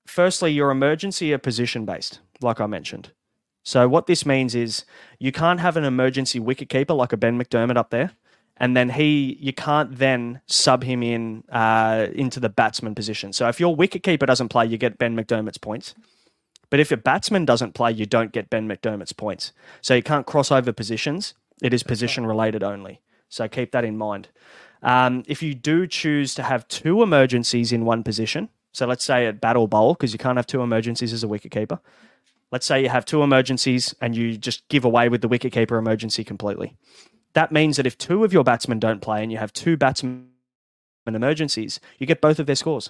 firstly, 0.05 0.51
your 0.51 0.71
emergency 0.71 1.33
are 1.33 1.37
position 1.37 1.85
based, 1.85 2.19
like 2.41 2.59
I 2.59 2.65
mentioned. 2.65 3.11
So 3.63 3.87
what 3.89 4.07
this 4.07 4.25
means 4.25 4.55
is 4.55 4.85
you 5.19 5.33
can't 5.33 5.59
have 5.59 5.75
an 5.75 5.83
emergency 5.83 6.39
wicket 6.39 6.69
keeper 6.69 6.93
like 6.93 7.11
a 7.11 7.17
Ben 7.17 7.37
McDermott 7.37 7.75
up 7.75 7.89
there 7.89 8.11
and 8.59 8.75
then 8.75 8.89
he 8.89 9.37
you 9.39 9.53
can't 9.53 9.97
then 9.97 10.41
sub 10.47 10.83
him 10.83 11.03
in 11.03 11.43
uh, 11.49 12.07
into 12.13 12.39
the 12.39 12.49
batsman 12.49 12.95
position. 12.95 13.33
So 13.33 13.47
if 13.47 13.59
your 13.59 13.75
wicketkeeper 13.75 14.25
doesn't 14.25 14.49
play, 14.49 14.65
you 14.65 14.77
get 14.77 14.97
Ben 14.97 15.15
McDermott's 15.15 15.57
points. 15.57 15.95
But 16.69 16.79
if 16.79 16.91
your 16.91 16.97
batsman 16.97 17.45
doesn't 17.45 17.73
play, 17.73 17.91
you 17.91 18.05
don't 18.05 18.31
get 18.31 18.49
Ben 18.49 18.67
McDermott's 18.67 19.13
points. 19.13 19.53
So 19.81 19.95
you 19.95 20.03
can't 20.03 20.25
cross 20.25 20.51
over 20.51 20.73
positions. 20.73 21.33
It 21.61 21.73
is 21.73 21.83
position 21.83 22.25
related 22.25 22.61
only. 22.63 23.01
So 23.29 23.47
keep 23.47 23.71
that 23.71 23.85
in 23.85 23.97
mind. 23.97 24.29
Um, 24.83 25.23
if 25.27 25.41
you 25.41 25.55
do 25.55 25.87
choose 25.87 26.35
to 26.35 26.43
have 26.43 26.67
two 26.67 27.01
emergencies 27.01 27.71
in 27.71 27.85
one 27.85 28.03
position, 28.03 28.49
so 28.71 28.85
let's 28.85 29.03
say 29.03 29.25
at 29.25 29.41
battle 29.41 29.67
bowl, 29.67 29.93
because 29.93 30.13
you 30.13 30.19
can't 30.19 30.37
have 30.37 30.45
two 30.45 30.61
emergencies 30.61 31.13
as 31.13 31.23
a 31.23 31.27
wicketkeeper. 31.27 31.79
Let's 32.51 32.65
say 32.65 32.83
you 32.83 32.89
have 32.89 33.05
two 33.05 33.23
emergencies 33.23 33.95
and 33.99 34.15
you 34.15 34.37
just 34.37 34.67
give 34.69 34.85
away 34.85 35.09
with 35.09 35.21
the 35.21 35.29
wicketkeeper 35.29 35.79
emergency 35.79 36.23
completely. 36.23 36.77
That 37.37 37.51
means 37.51 37.77
that 37.77 37.85
if 37.85 37.99
two 37.99 38.23
of 38.23 38.33
your 38.33 38.43
batsmen 38.43 38.79
don't 38.79 38.99
play 38.99 39.21
and 39.21 39.31
you 39.31 39.37
have 39.37 39.53
two 39.53 39.77
batsmen 39.77 40.25
emergencies, 41.05 41.79
you 41.99 42.07
get 42.07 42.19
both 42.19 42.39
of 42.39 42.47
their 42.47 42.55
scores. 42.55 42.89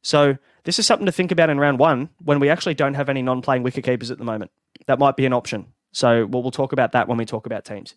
So 0.00 0.38
this 0.64 0.78
is 0.78 0.86
something 0.86 1.04
to 1.04 1.12
think 1.12 1.30
about 1.30 1.50
in 1.50 1.60
round 1.60 1.78
one 1.78 2.08
when 2.24 2.40
we 2.40 2.48
actually 2.48 2.72
don't 2.72 2.94
have 2.94 3.10
any 3.10 3.20
non-playing 3.20 3.62
wicket 3.62 3.84
keepers 3.84 4.10
at 4.10 4.16
the 4.16 4.24
moment. 4.24 4.52
That 4.86 4.98
might 4.98 5.16
be 5.16 5.26
an 5.26 5.34
option. 5.34 5.66
So 5.92 6.24
we'll, 6.24 6.40
we'll 6.40 6.50
talk 6.50 6.72
about 6.72 6.92
that 6.92 7.08
when 7.08 7.18
we 7.18 7.26
talk 7.26 7.44
about 7.44 7.66
teams. 7.66 7.94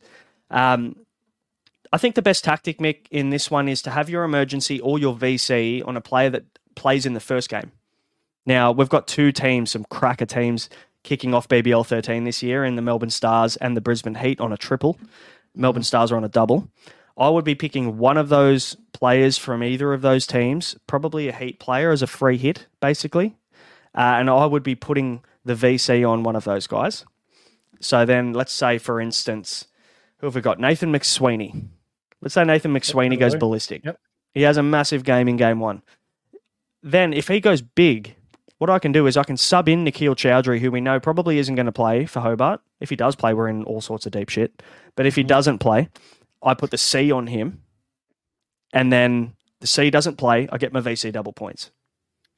Um, 0.51 0.97
I 1.93 1.99
think 1.99 2.15
the 2.15 2.21
best 2.21 2.43
tactic, 2.43 2.79
Mick, 2.79 3.07
in 3.09 3.29
this 3.29 3.49
one 3.49 3.69
is 3.69 3.81
to 3.83 3.91
have 3.91 4.09
your 4.09 4.25
emergency 4.25 4.81
or 4.81 4.99
your 4.99 5.15
VC 5.15 5.87
on 5.87 5.95
a 5.95 6.01
player 6.01 6.31
that 6.31 6.43
plays 6.75 7.05
in 7.05 7.13
the 7.13 7.21
first 7.21 7.47
game. 7.47 7.71
Now, 8.45 8.73
we've 8.73 8.89
got 8.89 9.07
two 9.07 9.31
teams, 9.31 9.71
some 9.71 9.85
cracker 9.85 10.25
teams, 10.25 10.69
kicking 11.03 11.33
off 11.33 11.47
BBL 11.47 11.85
13 11.85 12.25
this 12.25 12.43
year 12.43 12.65
in 12.65 12.75
the 12.75 12.81
Melbourne 12.81 13.09
Stars 13.09 13.55
and 13.55 13.77
the 13.77 13.81
Brisbane 13.81 14.15
Heat 14.15 14.41
on 14.41 14.51
a 14.51 14.57
triple. 14.57 14.99
Melbourne 15.55 15.83
Stars 15.83 16.11
are 16.11 16.17
on 16.17 16.23
a 16.23 16.29
double. 16.29 16.69
I 17.17 17.29
would 17.29 17.45
be 17.45 17.55
picking 17.55 17.97
one 17.97 18.17
of 18.17 18.29
those 18.29 18.75
players 18.91 19.37
from 19.37 19.63
either 19.63 19.93
of 19.93 20.01
those 20.01 20.27
teams, 20.27 20.75
probably 20.85 21.27
a 21.27 21.33
Heat 21.33 21.59
player 21.59 21.91
as 21.91 22.01
a 22.01 22.07
free 22.07 22.37
hit, 22.37 22.67
basically. 22.81 23.35
Uh, 23.93 24.19
and 24.19 24.29
I 24.29 24.45
would 24.45 24.63
be 24.63 24.75
putting 24.75 25.23
the 25.45 25.53
VC 25.53 26.07
on 26.07 26.23
one 26.23 26.35
of 26.35 26.43
those 26.43 26.67
guys. 26.67 27.05
So 27.79 28.05
then, 28.05 28.33
let's 28.33 28.51
say, 28.51 28.77
for 28.77 28.99
instance, 28.99 29.67
who 30.17 30.27
have 30.27 30.35
we 30.35 30.41
got? 30.41 30.59
Nathan 30.59 30.91
McSweeney. 30.91 31.67
Let's 32.21 32.33
say 32.33 32.43
Nathan 32.43 32.73
McSweeney 32.73 33.11
yep, 33.11 33.19
goes 33.19 33.35
ballistic. 33.35 33.85
Yep. 33.85 33.99
He 34.33 34.41
has 34.41 34.57
a 34.57 34.63
massive 34.63 35.03
game 35.03 35.27
in 35.27 35.37
game 35.37 35.59
one. 35.59 35.81
Then, 36.83 37.13
if 37.13 37.27
he 37.27 37.39
goes 37.39 37.61
big, 37.61 38.15
what 38.65 38.73
I 38.73 38.79
can 38.79 38.91
do 38.91 39.05
is 39.05 39.15
I 39.15 39.23
can 39.23 39.37
sub 39.37 39.69
in 39.69 39.83
Nikhil 39.83 40.15
Chaudhry, 40.15 40.59
who 40.59 40.71
we 40.71 40.81
know 40.81 40.99
probably 40.99 41.37
isn't 41.37 41.53
going 41.53 41.67
to 41.67 41.71
play 41.71 42.05
for 42.05 42.19
Hobart. 42.21 42.61
If 42.79 42.89
he 42.89 42.95
does 42.95 43.15
play, 43.15 43.31
we're 43.31 43.47
in 43.47 43.63
all 43.63 43.79
sorts 43.79 44.07
of 44.07 44.11
deep 44.11 44.29
shit. 44.29 44.63
But 44.95 45.05
if 45.05 45.15
he 45.15 45.21
mm-hmm. 45.21 45.27
doesn't 45.27 45.59
play, 45.59 45.89
I 46.41 46.55
put 46.55 46.71
the 46.71 46.77
C 46.77 47.11
on 47.11 47.27
him, 47.27 47.61
and 48.73 48.91
then 48.91 49.35
the 49.61 49.67
C 49.67 49.91
doesn't 49.91 50.15
play, 50.15 50.49
I 50.51 50.57
get 50.57 50.73
my 50.73 50.81
VC 50.81 51.11
double 51.11 51.31
points. 51.31 51.69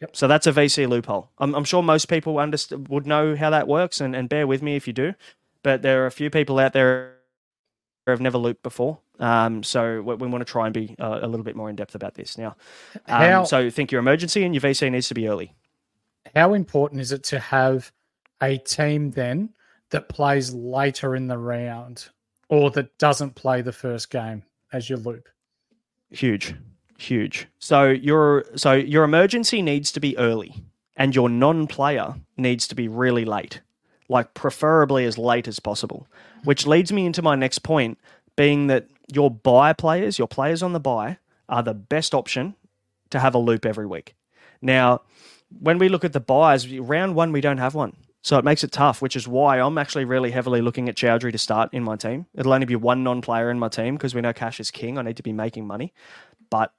Yep. 0.01 0.18
So 0.18 0.27
that's 0.27 0.45
a 0.45 0.51
VC 0.51 0.88
loophole. 0.88 1.31
I'm, 1.38 1.56
I'm 1.56 1.63
sure 1.63 1.81
most 1.81 2.07
people 2.09 2.35
underst- 2.35 2.89
would 2.89 3.07
know 3.07 3.38
how 3.38 3.50
that 3.50 3.68
works, 3.69 4.01
and, 4.01 4.13
and 4.13 4.27
bear 4.27 4.45
with 4.45 4.62
me 4.62 4.75
if 4.75 4.85
you 4.85 4.91
do. 4.91 5.13
But 5.63 5.81
there 5.81 6.03
are 6.03 6.07
a 6.07 6.12
few 6.12 6.29
people 6.29 6.59
out 6.59 6.74
there 6.74 7.13
who 8.06 8.12
have 8.12 8.21
never 8.21 8.38
looped 8.38 8.63
before. 8.63 9.00
Um, 9.19 9.63
so 9.63 10.01
we, 10.01 10.15
we, 10.15 10.27
want 10.27 10.45
to 10.45 10.51
try 10.51 10.65
and 10.65 10.74
be 10.74 10.94
uh, 11.00 11.19
a 11.21 11.27
little 11.27 11.45
bit 11.45 11.56
more 11.56 11.69
in 11.69 11.77
depth 11.77 11.95
about 11.95 12.15
this 12.15 12.38
now. 12.38 12.57
Um, 13.07 13.21
how, 13.21 13.44
so 13.45 13.69
think 13.69 13.94
your 13.94 14.00
emergency 14.00 14.44
and 14.44 14.53
your 14.53 14.62
VC 14.62 14.91
needs 14.91 15.07
to 15.07 15.13
be 15.13 15.27
early 15.27 15.53
how 16.35 16.53
important 16.53 17.01
is 17.01 17.12
it 17.12 17.24
to 17.25 17.39
have 17.39 17.91
a 18.41 18.57
team 18.57 19.12
then 19.12 19.50
that 19.89 20.10
plays 20.10 20.53
later 20.53 21.15
in 21.15 21.27
the 21.27 21.38
round 21.38 22.10
or 22.50 22.72
that 22.72 22.98
doesn't 22.98 23.36
play 23.36 23.62
the 23.62 23.72
first 23.72 24.10
game 24.10 24.43
as 24.72 24.89
your 24.89 25.00
loop? 25.00 25.27
Huge, 26.10 26.55
huge. 26.98 27.48
So 27.60 27.89
your 27.89 28.46
so 28.55 28.74
your 28.74 29.03
emergency 29.03 29.62
needs 29.62 29.91
to 29.91 30.00
be 30.00 30.17
early, 30.17 30.63
and 30.96 31.15
your 31.15 31.29
non-player 31.29 32.15
needs 32.38 32.67
to 32.69 32.75
be 32.75 32.88
really 32.88 33.25
late, 33.25 33.62
like 34.07 34.34
preferably 34.34 35.05
as 35.05 35.17
late 35.17 35.48
as 35.48 35.60
possible. 35.60 36.07
Which 36.43 36.65
leads 36.65 36.93
me 36.93 37.05
into 37.05 37.22
my 37.22 37.36
next 37.36 37.60
point, 37.60 37.98
being 38.36 38.67
that 38.67 38.88
your 39.12 39.29
buy 39.29 39.74
players, 39.74 40.17
your 40.17 40.27
players 40.27 40.63
on 40.63 40.74
the 40.74 40.79
buy, 40.79 41.17
are 41.50 41.63
the 41.63 41.74
best 41.74 42.13
option 42.13 42.55
to 43.10 43.19
have 43.19 43.36
a 43.36 43.39
loop 43.39 43.65
every 43.65 43.86
week. 43.86 44.15
Now, 44.62 45.01
when 45.50 45.77
we 45.77 45.89
look 45.89 46.04
at 46.04 46.13
the 46.13 46.20
buys, 46.20 46.68
round 46.77 47.16
one, 47.16 47.32
we 47.32 47.42
don't 47.42 47.58
have 47.58 47.75
one. 47.75 47.96
So 48.22 48.38
it 48.38 48.44
makes 48.44 48.63
it 48.63 48.72
tough, 48.72 49.01
which 49.01 49.16
is 49.16 49.27
why 49.27 49.60
I'm 49.60 49.77
actually 49.77 50.04
really 50.04 50.32
heavily 50.32 50.62
looking 50.62 50.89
at 50.89 50.96
Chaudhry 50.96 51.32
to 51.32 51.38
start 51.38 51.70
in 51.72 51.84
my 51.84 51.96
team. 51.96 52.25
It'll 52.36 52.54
only 52.54 52.66
be 52.66 52.75
one 52.75 53.04
non 53.04 53.22
player 53.22 53.50
in 53.50 53.60
my 53.60 53.70
team 53.70 53.96
because 53.96 54.13
we 54.13 54.22
know 54.22 54.34
cash 54.34 54.60
is 54.60 54.72
king. 54.72 54.98
I 54.98 55.01
need 55.01 55.18
to 55.18 55.24
be 55.24 55.32
making 55.32 55.66
money. 55.66 55.94
But 56.50 56.74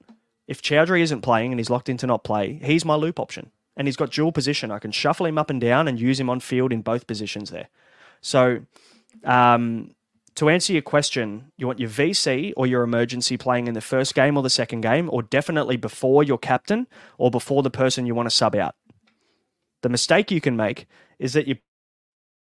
if 0.47 0.61
Chaudhry 0.61 1.01
isn't 1.01 1.23
playing 1.23 1.53
and 1.53 1.61
he's 1.61 1.71
locked 1.71 1.89
in 1.89 1.97
to 1.99 2.07
not 2.07 2.25
play, 2.25 2.61
he's 2.63 2.85
my 2.85 2.97
loop 2.97 3.19
option. 3.19 3.51
And 3.77 3.87
he's 3.87 3.97
got 3.97 4.11
dual 4.11 4.33
position. 4.33 4.71
I 4.71 4.79
can 4.79 4.91
shuffle 4.91 5.27
him 5.27 5.39
up 5.39 5.51
and 5.51 5.61
down 5.61 5.89
and 5.89 6.01
use 6.01 6.19
him 6.19 6.29
on 6.29 6.41
field 6.41 6.73
in 6.73 6.83
both 6.83 7.07
positions 7.07 7.51
there. 7.51 7.69
So 8.21 8.63
um, 9.25 9.95
to 10.39 10.49
answer 10.49 10.73
your 10.73 10.83
question, 10.83 11.51
you 11.57 11.67
want 11.67 11.81
your 11.81 11.91
VC 11.91 12.53
or 12.57 12.65
your 12.65 12.85
emergency 12.85 13.37
playing 13.37 13.67
in 13.67 13.75
the 13.75 13.81
first 13.81 14.15
game 14.15 14.37
or 14.37 14.43
the 14.45 14.49
second 14.49 14.83
game, 14.83 15.11
or 15.13 15.21
definitely 15.21 15.77
before 15.77 16.23
your 16.23 16.39
captain 16.39 16.87
or 17.19 17.29
before 17.29 17.65
the 17.65 17.71
person 17.71 18.07
you 18.07 18.15
want 18.15 18.27
to 18.27 18.35
sub 18.35 18.55
out. 18.55 18.77
The 19.83 19.89
mistake 19.89 20.31
you 20.31 20.41
can 20.41 20.57
make 20.57 20.87
is 21.19 21.33
that 21.33 21.49
you 21.49 21.57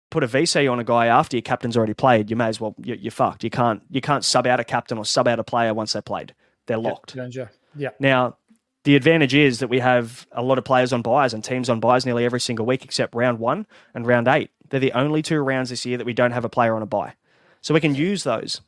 put 0.08 0.22
a 0.22 0.28
VC 0.28 0.70
on 0.70 0.78
a 0.78 0.84
guy 0.84 1.06
after 1.06 1.36
your 1.36 1.42
captain's 1.42 1.76
already 1.76 1.94
played. 1.94 2.30
You 2.30 2.36
may 2.36 2.46
as 2.46 2.60
well 2.60 2.76
you're 2.78 3.10
fucked. 3.10 3.42
You 3.42 3.50
can't 3.50 3.82
you 3.90 4.00
can't 4.00 4.24
sub 4.24 4.46
out 4.46 4.60
a 4.60 4.64
captain 4.64 4.96
or 4.96 5.04
sub 5.04 5.26
out 5.26 5.40
a 5.40 5.44
player 5.44 5.74
once 5.74 5.92
they 5.92 6.00
played. 6.00 6.32
They're 6.68 6.78
locked. 6.78 7.16
Yeah. 7.16 7.48
yeah. 7.74 7.90
Now 7.98 8.36
the 8.84 8.94
advantage 8.94 9.34
is 9.34 9.58
that 9.58 9.68
we 9.68 9.80
have 9.80 10.28
a 10.30 10.42
lot 10.42 10.58
of 10.58 10.64
players 10.64 10.92
on 10.92 11.02
buys 11.02 11.34
and 11.34 11.42
teams 11.42 11.68
on 11.68 11.80
buys 11.80 12.06
nearly 12.06 12.24
every 12.24 12.40
single 12.40 12.66
week 12.66 12.84
except 12.84 13.16
round 13.16 13.40
one 13.40 13.66
and 13.94 14.06
round 14.06 14.28
eight. 14.28 14.50
They're 14.68 14.78
the 14.78 14.92
only 14.92 15.22
two 15.22 15.40
rounds 15.40 15.70
this 15.70 15.84
year 15.84 15.98
that 15.98 16.06
we 16.06 16.12
don't 16.12 16.30
have 16.30 16.44
a 16.44 16.48
player 16.48 16.76
on 16.76 16.82
a 16.82 16.86
buy. 16.86 17.14
So 17.60 17.74
we 17.74 17.80
can 17.80 17.94
use 17.94 18.24
those. 18.24 18.60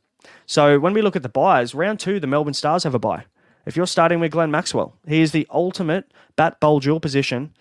So 0.47 0.79
when 0.79 0.93
we 0.93 1.03
look 1.03 1.17
at 1.17 1.23
the 1.23 1.29
buys, 1.29 1.75
round 1.75 2.01
two, 2.01 2.21
the 2.21 2.27
Melbourne 2.27 2.55
Stars 2.55 2.85
have 2.85 2.95
a 2.95 2.99
buy. 2.99 3.25
If 3.65 3.77
you're 3.77 3.87
starting 3.87 4.21
with 4.21 4.33
Glenn 4.33 4.51
Maxwell, 4.51 4.97
he 5.07 5.21
is 5.21 5.33
the 5.33 5.47
ultimate 5.51 6.13
bat 6.37 6.61
bowl 6.61 6.81
dual 6.81 7.01
position 7.01 7.55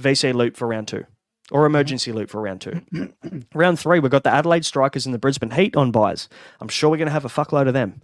VC 0.00 0.34
loop 0.34 0.56
for 0.56 0.68
round 0.68 0.88
two 0.88 1.04
or 1.50 1.66
emergency 1.66 2.12
loop 2.12 2.30
for 2.30 2.40
round 2.40 2.60
two. 2.60 2.82
round 3.54 3.78
three, 3.78 4.00
we've 4.00 4.10
got 4.10 4.24
the 4.24 4.32
Adelaide 4.32 4.66
Strikers 4.66 5.06
and 5.06 5.14
the 5.14 5.18
Brisbane 5.18 5.50
Heat 5.50 5.76
on 5.76 5.90
buys. 5.90 6.28
I'm 6.60 6.68
sure 6.68 6.90
we're 6.90 6.98
going 6.98 7.06
to 7.06 7.12
have 7.12 7.24
a 7.24 7.28
fuckload 7.28 7.68
of 7.68 7.74
them. 7.74 8.02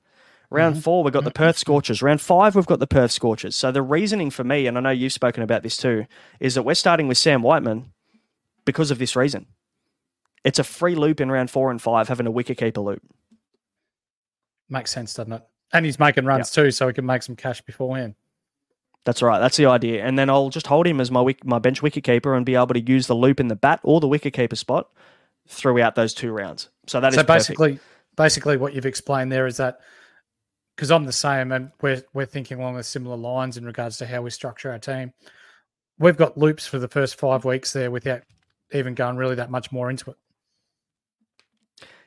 Round 0.50 0.75
mm-hmm. 0.75 0.83
four, 0.83 1.04
we've 1.04 1.12
got 1.12 1.25
the 1.25 1.31
Perth 1.31 1.59
Scorchers. 1.59 2.02
Round 2.02 2.21
five, 2.21 2.54
we've 2.54 2.66
got 2.66 2.78
the 2.78 2.87
Perth 2.87 3.11
Scorchers. 3.11 3.57
So 3.57 3.73
the 3.73 3.83
reasoning 3.83 4.31
for 4.31 4.45
me, 4.45 4.66
and 4.66 4.78
I 4.78 4.81
know 4.81 4.90
you've 4.90 5.12
spoken 5.12 5.43
about 5.43 5.62
this 5.62 5.76
too, 5.76 6.07
is 6.40 6.54
that 6.54 6.62
we're 6.62 6.75
starting 6.75 7.09
with 7.09 7.19
Sam 7.19 7.43
Whiteman 7.43 7.93
because 8.64 8.90
of 8.90 8.99
this 8.99 9.16
reason. 9.16 9.47
It's 10.45 10.59
a 10.59 10.65
free 10.65 10.95
loop 10.95 11.21
in 11.21 11.31
round 11.31 11.51
four 11.51 11.71
and 11.71 11.81
five, 11.81 12.09
having 12.09 12.27
a 12.27 12.33
wicketkeeper 12.33 12.85
loop. 12.85 13.03
Makes 14.69 14.93
sense, 14.93 15.15
doesn't 15.15 15.33
it? 15.33 15.43
And 15.73 15.85
he's 15.85 15.99
making 15.99 16.27
runs 16.27 16.55
yep. 16.55 16.65
too, 16.65 16.71
so 16.71 16.87
he 16.87 16.95
can 16.95 17.07
make 17.07 17.23
some 17.23 17.37
cash 17.37 17.61
beforehand. 17.63 18.15
That's 19.05 19.23
right. 19.23 19.39
That's 19.39 19.57
the 19.57 19.67
idea. 19.67 20.05
And 20.05 20.19
then 20.19 20.31
I'll 20.31 20.49
just 20.49 20.67
hold 20.67 20.87
him 20.87 21.01
as 21.01 21.11
my 21.11 21.21
wick, 21.21 21.45
my 21.45 21.59
bench 21.59 21.83
wicketkeeper 21.83 22.37
and 22.37 22.47
be 22.47 22.55
able 22.55 22.69
to 22.69 22.81
use 22.81 23.07
the 23.07 23.15
loop 23.15 23.39
in 23.39 23.49
the 23.49 23.57
bat 23.57 23.81
or 23.83 24.01
the 24.01 24.09
wicketkeeper 24.09 24.57
spot 24.57 24.89
throughout 25.47 25.95
those 25.95 26.15
two 26.15 26.33
rounds. 26.33 26.71
So 26.87 27.01
that 27.01 27.13
so 27.13 27.21
is 27.21 27.27
basically 27.27 27.73
perfect. 27.73 28.17
basically 28.17 28.57
what 28.57 28.75
you've 28.75 28.87
explained 28.87 29.31
there 29.31 29.47
is 29.47 29.59
that 29.59 29.81
because 30.75 30.91
I'm 30.91 31.05
the 31.05 31.13
same 31.13 31.53
and 31.53 31.71
we're 31.83 32.03
we're 32.15 32.27
thinking 32.27 32.59
along 32.59 32.77
the 32.77 32.83
similar 32.83 33.17
lines 33.17 33.57
in 33.57 33.65
regards 33.65 33.99
to 33.99 34.07
how 34.07 34.23
we 34.23 34.31
structure 34.31 34.71
our 34.71 34.79
team. 34.79 35.13
We've 35.99 36.17
got 36.17 36.39
loops 36.39 36.67
for 36.67 36.79
the 36.79 36.89
first 36.89 37.17
five 37.17 37.45
weeks 37.45 37.73
there 37.73 37.91
without 37.91 38.23
even 38.73 38.95
going 38.95 39.17
really 39.17 39.37
that 39.37 39.51
much 39.51 39.71
more 39.71 39.91
into 39.91 40.11
it. 40.11 40.17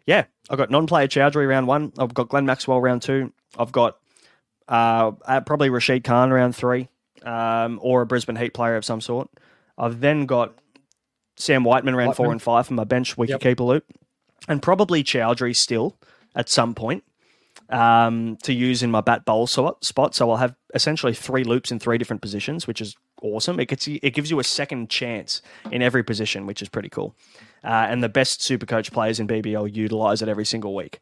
Yeah, 0.07 0.23
I've 0.49 0.57
got 0.57 0.71
non-player 0.71 1.07
Chowdhury 1.07 1.47
round 1.47 1.67
one. 1.67 1.91
I've 1.99 2.13
got 2.13 2.29
Glenn 2.29 2.45
Maxwell 2.45 2.81
round 2.81 3.03
two. 3.03 3.33
I've 3.59 3.73
got 3.73 3.97
uh, 4.67 5.11
probably 5.41 5.69
Rashid 5.69 6.03
Khan 6.03 6.31
round 6.31 6.55
three, 6.55 6.87
um, 7.23 7.79
or 7.83 8.01
a 8.01 8.05
Brisbane 8.05 8.37
Heat 8.37 8.53
player 8.53 8.77
of 8.77 8.85
some 8.85 9.01
sort. 9.01 9.29
I've 9.77 9.99
then 9.99 10.25
got 10.25 10.55
Sam 11.35 11.63
Whiteman 11.63 11.95
round 11.95 12.09
Whiteman. 12.09 12.25
four 12.25 12.31
and 12.31 12.41
five 12.41 12.67
for 12.67 12.73
my 12.73 12.85
bench 12.85 13.17
wicketkeeper 13.17 13.49
yep. 13.49 13.59
loop, 13.59 13.85
and 14.47 14.61
probably 14.61 15.03
Chowdhury 15.03 15.55
still 15.55 15.97
at 16.35 16.47
some 16.49 16.73
point 16.73 17.03
um, 17.69 18.37
to 18.43 18.53
use 18.53 18.83
in 18.83 18.91
my 18.91 19.01
bat 19.01 19.25
bowl 19.25 19.45
spot. 19.45 20.15
So 20.15 20.31
I'll 20.31 20.37
have 20.37 20.55
essentially 20.73 21.13
three 21.13 21.43
loops 21.43 21.71
in 21.71 21.79
three 21.79 21.97
different 21.97 22.21
positions, 22.21 22.65
which 22.65 22.79
is 22.79 22.95
awesome. 23.21 23.59
It 23.59 23.67
gets 23.67 23.87
it 23.87 24.13
gives 24.13 24.31
you 24.31 24.39
a 24.39 24.43
second 24.43 24.89
chance 24.89 25.41
in 25.71 25.81
every 25.81 26.03
position, 26.03 26.45
which 26.45 26.61
is 26.61 26.69
pretty 26.69 26.89
cool. 26.89 27.15
Uh, 27.67 27.85
and 27.89 28.01
the 28.01 28.07
best 28.07 28.41
super 28.41 28.65
coach 28.65 28.93
players 28.93 29.19
in 29.19 29.27
BBL 29.27 29.75
utilize 29.75 30.21
it 30.21 30.29
every 30.29 30.45
single 30.45 30.73
week. 30.73 31.01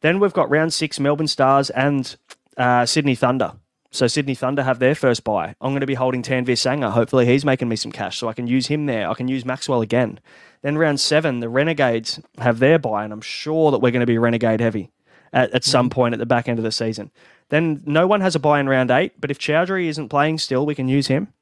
Then 0.00 0.20
we've 0.20 0.32
got 0.32 0.48
round 0.48 0.72
six 0.72 1.00
Melbourne 1.00 1.26
Stars 1.26 1.70
and 1.70 2.14
uh, 2.56 2.86
Sydney 2.86 3.16
Thunder. 3.16 3.54
So 3.90 4.06
Sydney 4.06 4.36
Thunder 4.36 4.62
have 4.62 4.78
their 4.78 4.94
first 4.94 5.24
buy. 5.24 5.56
I'm 5.60 5.72
going 5.72 5.80
to 5.80 5.86
be 5.86 5.94
holding 5.94 6.22
Tanveer 6.22 6.54
Sangha. 6.54 6.92
Hopefully 6.92 7.26
he's 7.26 7.44
making 7.44 7.68
me 7.68 7.74
some 7.74 7.90
cash 7.90 8.18
so 8.18 8.28
I 8.28 8.32
can 8.32 8.46
use 8.46 8.68
him 8.68 8.86
there. 8.86 9.10
I 9.10 9.14
can 9.14 9.26
use 9.26 9.44
Maxwell 9.44 9.82
again. 9.82 10.20
Then 10.62 10.78
round 10.78 11.00
seven, 11.00 11.40
the 11.40 11.48
Renegades 11.48 12.20
have 12.38 12.60
their 12.60 12.78
buy, 12.78 13.02
and 13.02 13.12
I'm 13.12 13.20
sure 13.20 13.72
that 13.72 13.78
we're 13.78 13.90
going 13.90 14.00
to 14.00 14.06
be 14.06 14.18
Renegade 14.18 14.60
heavy 14.60 14.92
at, 15.32 15.50
at 15.50 15.64
some 15.64 15.86
mm-hmm. 15.86 15.94
point 15.94 16.12
at 16.12 16.20
the 16.20 16.26
back 16.26 16.48
end 16.48 16.60
of 16.60 16.64
the 16.64 16.70
season. 16.70 17.10
Then 17.48 17.82
no 17.86 18.06
one 18.06 18.20
has 18.20 18.36
a 18.36 18.40
buy 18.40 18.60
in 18.60 18.68
round 18.68 18.92
eight, 18.92 19.20
but 19.20 19.32
if 19.32 19.38
Chowdhury 19.38 19.86
isn't 19.88 20.10
playing 20.10 20.38
still, 20.38 20.64
we 20.64 20.76
can 20.76 20.88
use 20.88 21.08
him. 21.08 21.32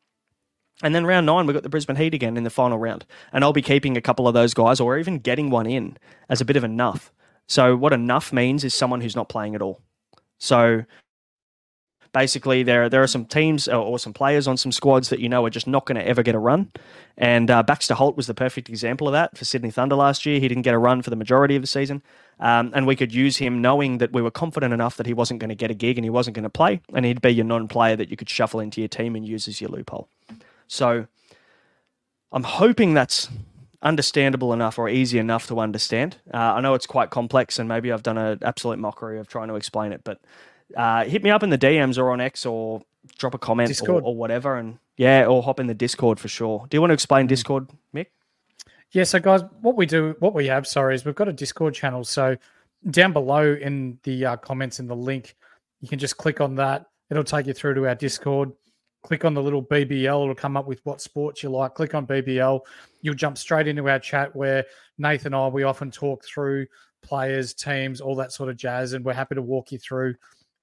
And 0.83 0.95
then 0.95 1.07
round 1.07 1.27
nine, 1.27 1.47
we've 1.47 1.55
got 1.55 1.62
the 1.62 1.69
Brisbane 1.69 1.97
Heat 1.97 2.15
again 2.15 2.37
in 2.37 2.45
the 2.45 2.51
final 2.51 2.79
round. 2.79 3.07
And 3.33 3.45
I'll 3.45 3.53
be 3.53 3.62
keeping 3.62 3.97
a 3.97 4.01
couple 4.01 4.27
of 4.27 4.35
those 4.35 4.53
guys 4.53 4.81
or 4.81 4.99
even 4.99 5.19
getting 5.19 5.49
one 5.49 5.67
in 5.67 5.97
as 6.29 6.41
a 6.41 6.45
bit 6.45 6.57
of 6.57 6.65
enough. 6.65 7.12
So, 7.49 7.77
what 7.77 7.93
enough 7.93 8.33
means 8.33 8.65
is 8.65 8.75
someone 8.75 9.01
who's 9.01 9.17
not 9.17 9.29
playing 9.29 9.55
at 9.55 9.62
all. 9.62 9.81
So, 10.39 10.85
basically 12.12 12.62
there 12.62 12.89
there 12.89 13.03
are 13.03 13.07
some 13.07 13.25
teams 13.25 13.67
or, 13.69 13.77
or, 13.77 13.99
some 13.99 14.12
players 14.12 14.47
on 14.47 14.57
some 14.57 14.71
squads 14.71 15.09
that 15.09 15.21
you 15.21 15.29
know 15.29 15.45
are 15.45 15.51
just 15.51 15.67
not 15.67 15.87
going 15.87 15.97
to 15.97 16.07
ever 16.07 16.23
get 16.23 16.35
a 16.35 16.39
run. 16.39 16.71
And 17.17 17.51
uh, 17.51 17.62
Baxter 17.62 17.95
Holt 17.95 18.17
was 18.17 18.27
the 18.27 18.35
perfect 18.35 18.69
example 18.69 19.09
of 19.09 19.12
that 19.12 19.37
for 19.37 19.45
Sydney 19.45 19.71
Thunder 19.71 19.97
last 19.97 20.25
year. 20.25 20.41
He 20.41 20.49
didn't 20.49 20.62
get 20.62 20.75
a 20.75 20.79
run 20.79 21.03
for 21.03 21.11
the 21.11 21.17
majority 21.17 21.57
of 21.57 21.62
the 21.62 21.69
season, 21.69 22.03
um, 22.41 22.71
and 22.75 22.87
we 22.87 22.97
could 22.97 23.12
use 23.12 23.39
him 23.39 23.61
knowing 23.61 23.99
that 23.99 24.12
we 24.12 24.23
were 24.23 24.31
confident 24.31 24.73
enough 24.73 24.97
that 24.97 25.07
he 25.07 25.15
wasn't 25.15 25.41
going 25.41 25.51
to 25.51 25.55
get 25.55 25.71
a 25.71 25.75
gig 25.75 25.99
and 25.99 26.05
he 26.05 26.11
wasn't 26.11 26.35
going 26.35 26.45
to 26.45 26.51
play, 26.51 26.81
and 26.95 27.05
he'd 27.05 27.23
be 27.23 27.31
your 27.31 27.45
non-player 27.45 27.97
that 27.97 28.11
you 28.11 28.17
could 28.17 28.31
shuffle 28.31 28.61
into 28.61 28.81
your 28.81 28.89
team 28.89 29.17
and 29.17 29.27
use 29.27 29.49
as 29.49 29.61
your 29.61 29.71
loophole. 29.71 30.09
So 30.73 31.07
I'm 32.33 32.45
hoping 32.45 32.95
that's 32.95 33.29
understandable 33.83 34.55
enough 34.55 34.79
or 34.79 34.88
easy 34.88 35.19
enough 35.19 35.47
to 35.49 35.61
understand. 35.61 36.17
Uh, 36.33 36.38
I 36.38 36.61
know 36.62 36.73
it's 36.73 36.87
quite 36.87 37.11
complex, 37.11 37.59
and 37.59 37.69
maybe 37.69 37.93
I've 37.93 38.02
done 38.02 38.17
an 38.17 38.38
absolute 38.41 38.79
mockery 38.79 39.19
of 39.19 39.29
trying 39.29 39.49
to 39.49 39.57
explain 39.57 39.93
it, 39.93 40.00
but 40.02 40.19
uh, 40.75 41.05
hit 41.05 41.23
me 41.23 41.29
up 41.29 41.43
in 41.43 41.50
the 41.50 41.59
DMs 41.59 41.99
or 41.99 42.11
on 42.11 42.23
X 42.23 42.47
or 42.47 42.81
drop 43.19 43.35
a 43.35 43.38
comment 43.38 43.79
or, 43.87 44.00
or, 44.00 44.17
whatever. 44.17 44.57
And 44.57 44.79
yeah, 44.97 45.26
or 45.26 45.43
hop 45.43 45.61
in 45.61 45.67
the 45.67 45.75
Discord 45.75 46.19
for 46.19 46.29
sure. 46.29 46.67
Do 46.71 46.76
you 46.76 46.81
want 46.81 46.91
to 46.91 46.95
explain 46.95 47.26
mm. 47.26 47.29
Discord, 47.29 47.69
Mick? 47.95 48.07
Yeah, 48.93 49.05
so 49.05 49.21
guys, 49.21 49.43
what 49.61 49.76
we 49.76 49.85
do, 49.85 50.17
what 50.21 50.33
we 50.33 50.47
have, 50.47 50.67
sorry, 50.67 50.95
is 50.95 51.05
we've 51.05 51.14
got 51.14 51.29
a 51.29 51.35
Discord 51.35 51.75
channel. 51.75 52.05
So 52.05 52.38
down 52.91 53.12
below 53.12 53.52
in 53.52 53.99
the 54.05 54.25
uh, 54.25 54.37
comments 54.37 54.81
in 54.81 54.87
the 54.87 54.97
link, 54.97 55.37
you 55.83 55.88
can 55.88 55.99
just 55.99 56.17
click 56.17 56.41
on 56.41 56.55
that. 56.55 56.87
It'll 57.11 57.25
take 57.25 57.47
you 57.47 57.52
through 57.52 57.75
to 57.75 57.88
our 57.88 57.95
Discord. 57.95 58.52
Click 59.02 59.25
on 59.25 59.35
the 59.35 59.42
little 59.42 59.62
BBL, 59.62 60.23
it'll 60.23 60.35
come 60.35 60.56
up 60.56 60.66
with 60.66 60.80
what 60.85 61.00
sports 61.00 61.42
you 61.42 61.50
like. 61.50 61.75
Click 61.75 61.94
on 61.94 62.06
BBL, 62.06 62.61
you'll 63.00 63.14
jump 63.14 63.37
straight 63.37 63.66
into 63.66 63.88
our 63.88 63.99
chat 63.99 64.35
where 64.35 64.64
Nathan 64.99 65.35
and 65.35 65.42
I, 65.42 65.49
we 65.49 65.64
often 65.64 65.90
talk 65.90 66.25
through 66.25 66.66
players, 67.02 67.52
teams, 67.52 68.00
all 68.00 68.14
that 68.16 68.32
sort 68.32 68.49
of 68.49 68.56
jazz. 68.56 68.92
And 68.92 69.04
we're 69.04 69.12
happy 69.12 69.35
to 69.35 69.42
walk 69.42 69.73
you 69.73 69.78
through 69.78 70.14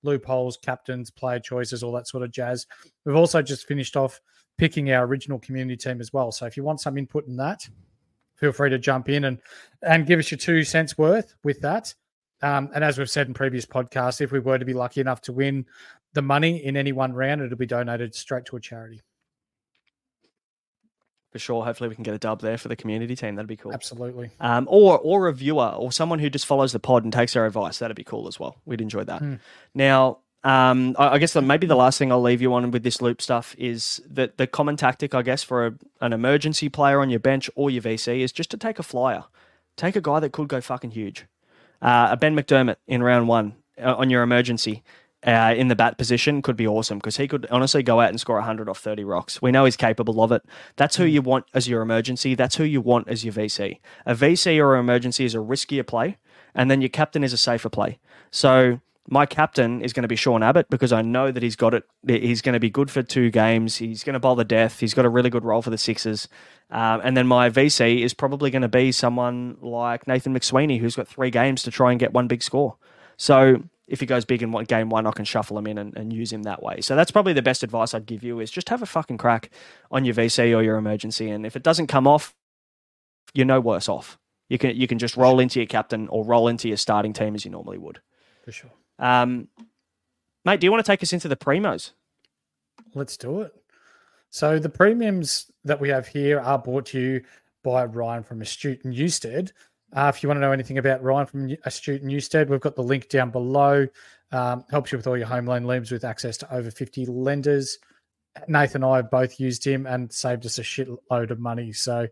loopholes, 0.03 0.57
captains, 0.57 1.11
player 1.11 1.39
choices, 1.39 1.83
all 1.83 1.91
that 1.93 2.07
sort 2.07 2.23
of 2.23 2.31
jazz. 2.31 2.65
We've 3.05 3.15
also 3.15 3.41
just 3.41 3.67
finished 3.67 3.97
off 3.97 4.19
picking 4.57 4.91
our 4.91 5.05
original 5.05 5.39
community 5.39 5.77
team 5.77 6.01
as 6.01 6.13
well. 6.13 6.31
So 6.31 6.45
if 6.45 6.57
you 6.57 6.63
want 6.63 6.81
some 6.81 6.97
input 6.97 7.27
in 7.27 7.35
that, 7.37 7.67
feel 8.35 8.51
free 8.51 8.69
to 8.69 8.79
jump 8.79 9.09
in 9.09 9.25
and 9.25 9.39
and 9.81 10.05
give 10.05 10.19
us 10.19 10.31
your 10.31 10.37
two 10.37 10.63
cents 10.63 10.97
worth 10.97 11.35
with 11.43 11.59
that. 11.61 11.93
Um, 12.41 12.69
and 12.73 12.83
as 12.83 12.97
we've 12.97 13.09
said 13.09 13.27
in 13.27 13.33
previous 13.33 13.65
podcasts, 13.65 14.21
if 14.21 14.31
we 14.31 14.39
were 14.39 14.57
to 14.57 14.65
be 14.65 14.73
lucky 14.73 15.01
enough 15.01 15.21
to 15.23 15.33
win 15.33 15.65
the 16.13 16.21
money 16.21 16.63
in 16.63 16.75
any 16.75 16.91
one 16.91 17.13
round, 17.13 17.41
it'll 17.41 17.57
be 17.57 17.65
donated 17.65 18.15
straight 18.15 18.45
to 18.45 18.55
a 18.55 18.59
charity 18.59 19.01
for 21.31 21.39
sure. 21.39 21.63
Hopefully, 21.63 21.89
we 21.89 21.95
can 21.95 22.03
get 22.03 22.13
a 22.13 22.19
dub 22.19 22.41
there 22.41 22.57
for 22.57 22.67
the 22.67 22.75
community 22.75 23.15
team. 23.15 23.35
That'd 23.35 23.47
be 23.47 23.55
cool. 23.55 23.73
Absolutely. 23.73 24.31
Um, 24.39 24.67
or 24.69 24.97
or 24.99 25.27
a 25.27 25.33
viewer 25.33 25.73
or 25.77 25.91
someone 25.91 26.19
who 26.19 26.29
just 26.29 26.45
follows 26.45 26.71
the 26.73 26.79
pod 26.79 27.03
and 27.03 27.13
takes 27.13 27.35
our 27.35 27.45
advice. 27.45 27.79
That'd 27.79 27.97
be 27.97 28.03
cool 28.03 28.27
as 28.27 28.39
well. 28.39 28.55
We'd 28.65 28.81
enjoy 28.81 29.03
that. 29.05 29.19
Hmm. 29.19 29.35
Now, 29.73 30.19
um, 30.43 30.95
I, 30.97 31.09
I, 31.09 31.17
guess 31.17 31.35
maybe 31.35 31.67
the 31.67 31.75
last 31.75 31.99
thing 31.99 32.11
I'll 32.11 32.21
leave 32.21 32.41
you 32.41 32.53
on 32.53 32.71
with 32.71 32.83
this 32.83 33.01
loop 33.01 33.21
stuff 33.21 33.55
is 33.57 34.01
that 34.09 34.37
the 34.37 34.47
common 34.47 34.77
tactic, 34.77 35.13
I 35.13 35.21
guess, 35.21 35.43
for 35.43 35.67
a, 35.67 35.73
an 35.99 36.13
emergency 36.13 36.69
player 36.69 37.01
on 37.01 37.09
your 37.09 37.19
bench 37.19 37.49
or 37.55 37.69
your 37.69 37.81
VC 37.81 38.21
is 38.21 38.31
just 38.31 38.49
to 38.51 38.57
take 38.57 38.79
a 38.79 38.83
flyer, 38.83 39.25
take 39.75 39.97
a 39.97 40.01
guy 40.01 40.21
that 40.21 40.31
could 40.31 40.47
go 40.47 40.61
fucking 40.61 40.91
huge. 40.91 41.25
Uh, 41.81 42.09
a 42.11 42.17
Ben 42.17 42.35
McDermott 42.35 42.77
in 42.87 43.03
round 43.03 43.27
one 43.27 43.55
uh, 43.81 43.95
on 43.95 44.09
your 44.09 44.23
emergency 44.23 44.81
uh, 45.25 45.53
in 45.55 45.67
the 45.67 45.75
bat 45.75 45.97
position 45.97 46.41
could 46.41 46.55
be 46.55 46.67
awesome 46.67 46.97
because 46.97 47.17
he 47.17 47.27
could 47.27 47.45
honestly 47.51 47.83
go 47.83 47.99
out 47.99 48.09
and 48.09 48.19
score 48.19 48.35
100 48.35 48.69
off 48.69 48.79
30 48.79 49.03
rocks. 49.03 49.41
We 49.41 49.51
know 49.51 49.65
he's 49.65 49.75
capable 49.75 50.23
of 50.23 50.31
it. 50.31 50.43
That's 50.77 50.95
who 50.95 51.03
hmm. 51.03 51.09
you 51.09 51.21
want 51.21 51.45
as 51.53 51.67
your 51.67 51.81
emergency. 51.81 52.35
That's 52.35 52.55
who 52.55 52.63
you 52.63 52.81
want 52.81 53.07
as 53.09 53.25
your 53.25 53.33
VC. 53.33 53.79
A 54.05 54.15
VC 54.15 54.59
or 54.59 54.75
an 54.75 54.81
emergency 54.81 55.25
is 55.25 55.35
a 55.35 55.39
riskier 55.39 55.85
play, 55.85 56.17
and 56.55 56.71
then 56.71 56.81
your 56.81 56.89
captain 56.89 57.23
is 57.23 57.33
a 57.33 57.37
safer 57.37 57.69
play. 57.69 57.99
So 58.31 58.79
my 59.11 59.25
captain 59.25 59.81
is 59.81 59.91
going 59.91 60.03
to 60.03 60.07
be 60.07 60.15
Sean 60.15 60.43
Abbott 60.43 60.69
because 60.69 60.93
I 60.93 61.01
know 61.01 61.31
that 61.31 61.41
he's 61.41 61.55
got 61.55 61.73
it. 61.73 61.83
He's 62.07 62.41
going 62.41 62.53
to 62.53 62.59
be 62.59 62.69
good 62.69 62.91
for 62.91 63.01
two 63.01 63.31
games. 63.31 63.77
He's 63.77 64.03
going 64.03 64.13
to 64.13 64.19
bowl 64.19 64.35
the 64.35 64.45
death. 64.45 64.79
He's 64.79 64.93
got 64.93 65.03
a 65.03 65.09
really 65.09 65.31
good 65.31 65.43
role 65.43 65.63
for 65.63 65.71
the 65.71 65.77
Sixers. 65.77 66.27
Um, 66.69 67.01
and 67.03 67.17
then 67.17 67.25
my 67.25 67.49
VC 67.49 68.03
is 68.03 68.13
probably 68.13 68.51
going 68.51 68.61
to 68.61 68.67
be 68.67 68.91
someone 68.91 69.57
like 69.61 70.07
Nathan 70.07 70.33
McSweeney, 70.33 70.79
who's 70.79 70.95
got 70.95 71.07
three 71.07 71.31
games 71.31 71.63
to 71.63 71.71
try 71.71 71.89
and 71.89 71.99
get 71.99 72.13
one 72.13 72.27
big 72.27 72.43
score. 72.43 72.75
So 73.17 73.63
if 73.89 73.99
he 73.99 74.05
goes 74.05 74.23
big 74.23 74.43
in 74.43 74.51
game 74.65 74.89
one, 74.89 75.07
I 75.07 75.11
can 75.11 75.25
shuffle 75.25 75.57
him 75.57 75.67
in 75.67 75.77
and, 75.77 75.97
and, 75.97 76.13
use 76.13 76.31
him 76.31 76.43
that 76.43 76.61
way. 76.61 76.79
So 76.81 76.95
that's 76.95 77.11
probably 77.11 77.33
the 77.33 77.41
best 77.41 77.63
advice 77.63 77.93
I'd 77.93 78.05
give 78.05 78.23
you 78.23 78.39
is 78.39 78.51
just 78.51 78.69
have 78.69 78.81
a 78.81 78.85
fucking 78.85 79.17
crack 79.17 79.49
on 79.91 80.05
your 80.05 80.13
VC 80.13 80.55
or 80.55 80.61
your 80.61 80.77
emergency. 80.77 81.29
And 81.29 81.45
if 81.45 81.55
it 81.55 81.63
doesn't 81.63 81.87
come 81.87 82.07
off, 82.07 82.35
you're 83.33 83.47
no 83.47 83.59
worse 83.59 83.89
off. 83.89 84.17
You 84.47 84.57
can 84.57 84.75
you 84.75 84.87
can 84.87 84.97
just 84.97 85.17
roll 85.17 85.39
into 85.39 85.59
your 85.59 85.67
captain 85.67 86.07
or 86.07 86.23
roll 86.23 86.47
into 86.47 86.67
your 86.67 86.77
starting 86.77 87.13
team 87.13 87.35
as 87.35 87.45
you 87.45 87.51
normally 87.51 87.77
would. 87.77 87.99
For 88.45 88.51
sure. 88.51 88.71
Um, 88.97 89.47
mate, 90.45 90.59
do 90.59 90.67
you 90.67 90.71
want 90.71 90.83
to 90.83 90.91
take 90.91 91.03
us 91.03 91.13
into 91.13 91.27
the 91.27 91.35
primos? 91.35 91.91
Let's 92.95 93.17
do 93.17 93.41
it. 93.41 93.53
So 94.29 94.59
the 94.59 94.69
premiums 94.69 95.51
that 95.63 95.79
we 95.79 95.89
have 95.89 96.07
here 96.07 96.39
are 96.39 96.59
brought 96.59 96.87
to 96.87 96.99
you 96.99 97.23
by 97.63 97.85
Ryan 97.85 98.23
from 98.23 98.41
Astute 98.41 98.83
and 98.83 98.93
Newstead. 98.93 99.51
Uh, 99.93 100.11
if 100.13 100.21
you 100.21 100.29
want 100.29 100.37
to 100.37 100.41
know 100.41 100.51
anything 100.51 100.77
about 100.77 101.01
Ryan 101.01 101.25
from 101.25 101.55
Astute 101.65 102.03
Newstead, 102.03 102.49
we've 102.49 102.59
got 102.59 102.75
the 102.75 102.83
link 102.83 103.09
down 103.09 103.31
below. 103.31 103.87
Um, 104.31 104.63
helps 104.69 104.91
you 104.91 104.97
with 104.97 105.07
all 105.07 105.17
your 105.17 105.25
home 105.25 105.47
loan 105.47 105.63
loans 105.63 105.91
with 105.91 106.03
access 106.03 106.37
to 106.37 106.53
over 106.53 106.69
50 106.69 107.07
lenders. 107.07 107.79
Nathan 108.47 108.83
and 108.83 108.91
I 108.91 108.97
have 108.97 109.09
both 109.09 109.39
used 109.39 109.65
him 109.65 109.87
and 109.87 110.11
saved 110.11 110.45
us 110.45 110.59
a 110.59 110.61
shitload 110.61 111.31
of 111.31 111.39
money. 111.39 111.73
So 111.73 112.07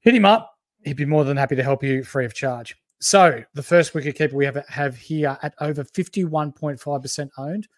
hit 0.00 0.14
him 0.14 0.26
up. 0.26 0.54
He'd 0.84 0.96
be 0.96 1.06
more 1.06 1.24
than 1.24 1.36
happy 1.36 1.56
to 1.56 1.62
help 1.62 1.82
you 1.82 2.04
free 2.04 2.26
of 2.26 2.34
charge. 2.34 2.76
So 3.00 3.42
the 3.54 3.62
first 3.62 3.94
wicket 3.94 4.16
keeper 4.16 4.36
we 4.36 4.44
have, 4.44 4.62
have 4.68 4.96
here 4.96 5.38
at 5.42 5.54
over 5.60 5.84
51.5% 5.84 7.30
owned 7.38 7.68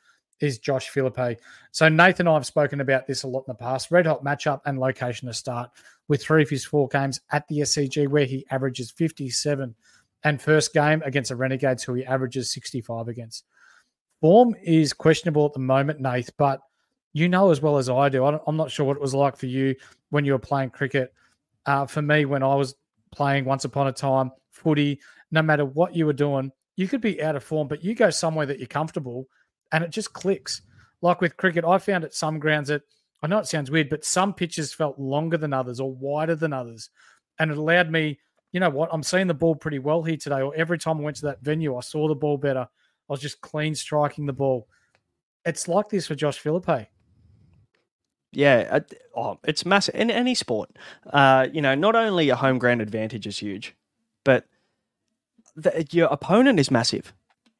is 0.42 0.58
Josh 0.58 0.88
Philippe. 0.88 1.36
So 1.70 1.88
Nathan 1.88 2.26
and 2.26 2.30
I 2.30 2.34
have 2.34 2.46
spoken 2.46 2.80
about 2.80 3.06
this 3.06 3.22
a 3.22 3.28
lot 3.28 3.44
in 3.46 3.52
the 3.52 3.54
past. 3.54 3.90
Red 3.90 4.06
hot 4.06 4.24
matchup 4.24 4.60
and 4.66 4.78
location 4.78 5.28
to 5.28 5.34
start 5.34 5.70
with 6.08 6.22
three 6.22 6.42
of 6.42 6.50
his 6.50 6.64
four 6.64 6.88
games 6.88 7.20
at 7.30 7.46
the 7.48 7.60
SCG 7.60 8.08
where 8.08 8.24
he 8.24 8.44
averages 8.50 8.90
57 8.90 9.74
and 10.24 10.42
first 10.42 10.72
game 10.72 11.02
against 11.04 11.30
the 11.30 11.36
Renegades 11.36 11.82
who 11.82 11.94
he 11.94 12.04
averages 12.04 12.50
65 12.50 13.08
against. 13.08 13.44
Form 14.20 14.54
is 14.62 14.92
questionable 14.92 15.46
at 15.46 15.52
the 15.52 15.58
moment, 15.58 16.00
Nath, 16.00 16.30
but 16.36 16.60
you 17.12 17.28
know 17.28 17.50
as 17.50 17.60
well 17.60 17.76
as 17.76 17.88
I 17.88 18.08
do. 18.08 18.24
I'm 18.24 18.56
not 18.56 18.70
sure 18.70 18.86
what 18.86 18.96
it 18.96 19.02
was 19.02 19.14
like 19.14 19.36
for 19.36 19.46
you 19.46 19.74
when 20.10 20.24
you 20.24 20.32
were 20.32 20.38
playing 20.38 20.70
cricket. 20.70 21.12
Uh, 21.66 21.86
for 21.86 22.02
me, 22.02 22.24
when 22.24 22.42
I 22.42 22.54
was 22.54 22.74
playing 23.10 23.44
once 23.44 23.64
upon 23.64 23.88
a 23.88 23.92
time 23.92 24.30
footy, 24.50 25.00
no 25.30 25.42
matter 25.42 25.64
what 25.64 25.94
you 25.94 26.06
were 26.06 26.12
doing, 26.12 26.52
you 26.76 26.88
could 26.88 27.00
be 27.00 27.22
out 27.22 27.36
of 27.36 27.44
form, 27.44 27.68
but 27.68 27.84
you 27.84 27.94
go 27.94 28.10
somewhere 28.10 28.46
that 28.46 28.58
you're 28.58 28.66
comfortable 28.66 29.26
and 29.72 29.82
it 29.82 29.90
just 29.90 30.12
clicks. 30.12 30.62
Like 31.00 31.20
with 31.20 31.36
cricket, 31.36 31.64
I 31.64 31.78
found 31.78 32.04
at 32.04 32.14
some 32.14 32.38
grounds 32.38 32.68
that 32.68 32.82
I 33.22 33.26
know 33.26 33.38
it 33.38 33.46
sounds 33.46 33.70
weird, 33.70 33.88
but 33.88 34.04
some 34.04 34.34
pitches 34.34 34.72
felt 34.72 34.98
longer 34.98 35.36
than 35.36 35.52
others 35.52 35.80
or 35.80 35.92
wider 35.92 36.36
than 36.36 36.52
others. 36.52 36.90
And 37.38 37.50
it 37.50 37.58
allowed 37.58 37.90
me, 37.90 38.18
you 38.52 38.60
know 38.60 38.70
what, 38.70 38.90
I'm 38.92 39.02
seeing 39.02 39.26
the 39.26 39.34
ball 39.34 39.54
pretty 39.54 39.78
well 39.78 40.02
here 40.02 40.16
today. 40.16 40.42
Or 40.42 40.54
every 40.54 40.78
time 40.78 40.98
I 40.98 41.02
went 41.02 41.16
to 41.16 41.26
that 41.26 41.42
venue, 41.42 41.76
I 41.76 41.80
saw 41.80 42.08
the 42.08 42.14
ball 42.14 42.36
better. 42.36 42.68
I 42.68 43.12
was 43.12 43.20
just 43.20 43.40
clean 43.40 43.74
striking 43.74 44.26
the 44.26 44.32
ball. 44.32 44.68
It's 45.44 45.66
like 45.66 45.88
this 45.88 46.06
for 46.06 46.14
Josh 46.14 46.38
Philippe. 46.38 46.88
Yeah, 48.32 48.66
uh, 48.70 48.80
oh, 49.14 49.38
it's 49.44 49.66
massive 49.66 49.94
in 49.94 50.10
any 50.10 50.34
sport. 50.34 50.70
Uh, 51.12 51.48
you 51.52 51.60
know, 51.60 51.74
not 51.74 51.94
only 51.94 52.30
a 52.30 52.36
home 52.36 52.58
ground 52.58 52.80
advantage 52.80 53.26
is 53.26 53.38
huge, 53.38 53.74
but 54.24 54.46
the, 55.54 55.86
your 55.90 56.08
opponent 56.08 56.58
is 56.58 56.70
massive. 56.70 57.12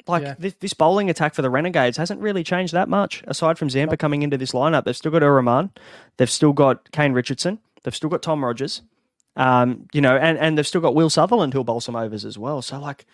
Like 0.07 0.23
yeah. 0.23 0.35
this, 0.39 0.55
this, 0.61 0.75
bowling 0.75 1.11
attack 1.11 1.35
for 1.35 1.43
the 1.43 1.51
Renegades 1.51 1.97
hasn't 1.97 2.21
really 2.21 2.43
changed 2.43 2.75
that 2.75 2.89
much. 2.89 3.23
Aside 3.27 3.59
from 3.59 3.71
Zampa 3.71 3.97
coming 3.97 4.23
into 4.23 4.37
this 4.37 4.53
lineup, 4.53 4.85
they've 4.85 4.97
still 4.97 5.13
got 5.13 5.23
Ur 5.23 5.37
Rahman, 5.37 5.71
they've 6.17 6.31
still 6.31 6.53
got 6.53 6.91
Kane 6.91 7.13
Richardson, 7.13 7.59
they've 7.83 7.95
still 7.95 8.11
got 8.11 8.23
Tom 8.23 8.45
Rogers, 8.45 8.83
um, 9.37 9.87
you 9.93 10.01
know, 10.01 10.17
and, 10.17 10.39
and 10.39 10.59
they've 10.59 10.67
still 10.67 10.81
got 10.81 10.95
Will 10.95 11.11
Sutherland 11.11 11.55
who'll 11.55 11.65
bowl 11.65 11.81
some 11.81 11.95
overs 11.95 12.25
as 12.25 12.37
well. 12.37 12.63
So 12.63 12.81
like, 12.81 13.07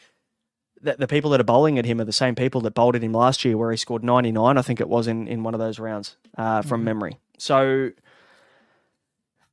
the, 0.81 0.95
the 0.95 1.09
people 1.09 1.31
that 1.33 1.41
are 1.41 1.45
bowling 1.45 1.79
at 1.79 1.85
him 1.85 2.01
are 2.01 2.05
the 2.05 2.13
same 2.13 2.35
people 2.35 2.61
that 2.63 2.75
bowled 2.75 2.97
at 2.97 3.03
him 3.03 3.13
last 3.13 3.45
year, 3.45 3.57
where 3.57 3.71
he 3.71 3.77
scored 3.77 4.05
ninety 4.05 4.33
nine, 4.33 4.57
I 4.57 4.63
think 4.63 4.81
it 4.81 4.89
was 4.89 5.07
in 5.09 5.27
in 5.29 5.43
one 5.43 5.55
of 5.55 5.61
those 5.61 5.79
rounds 5.79 6.17
uh, 6.37 6.63
from 6.63 6.81
mm-hmm. 6.81 6.85
memory. 6.85 7.19
So 7.39 7.91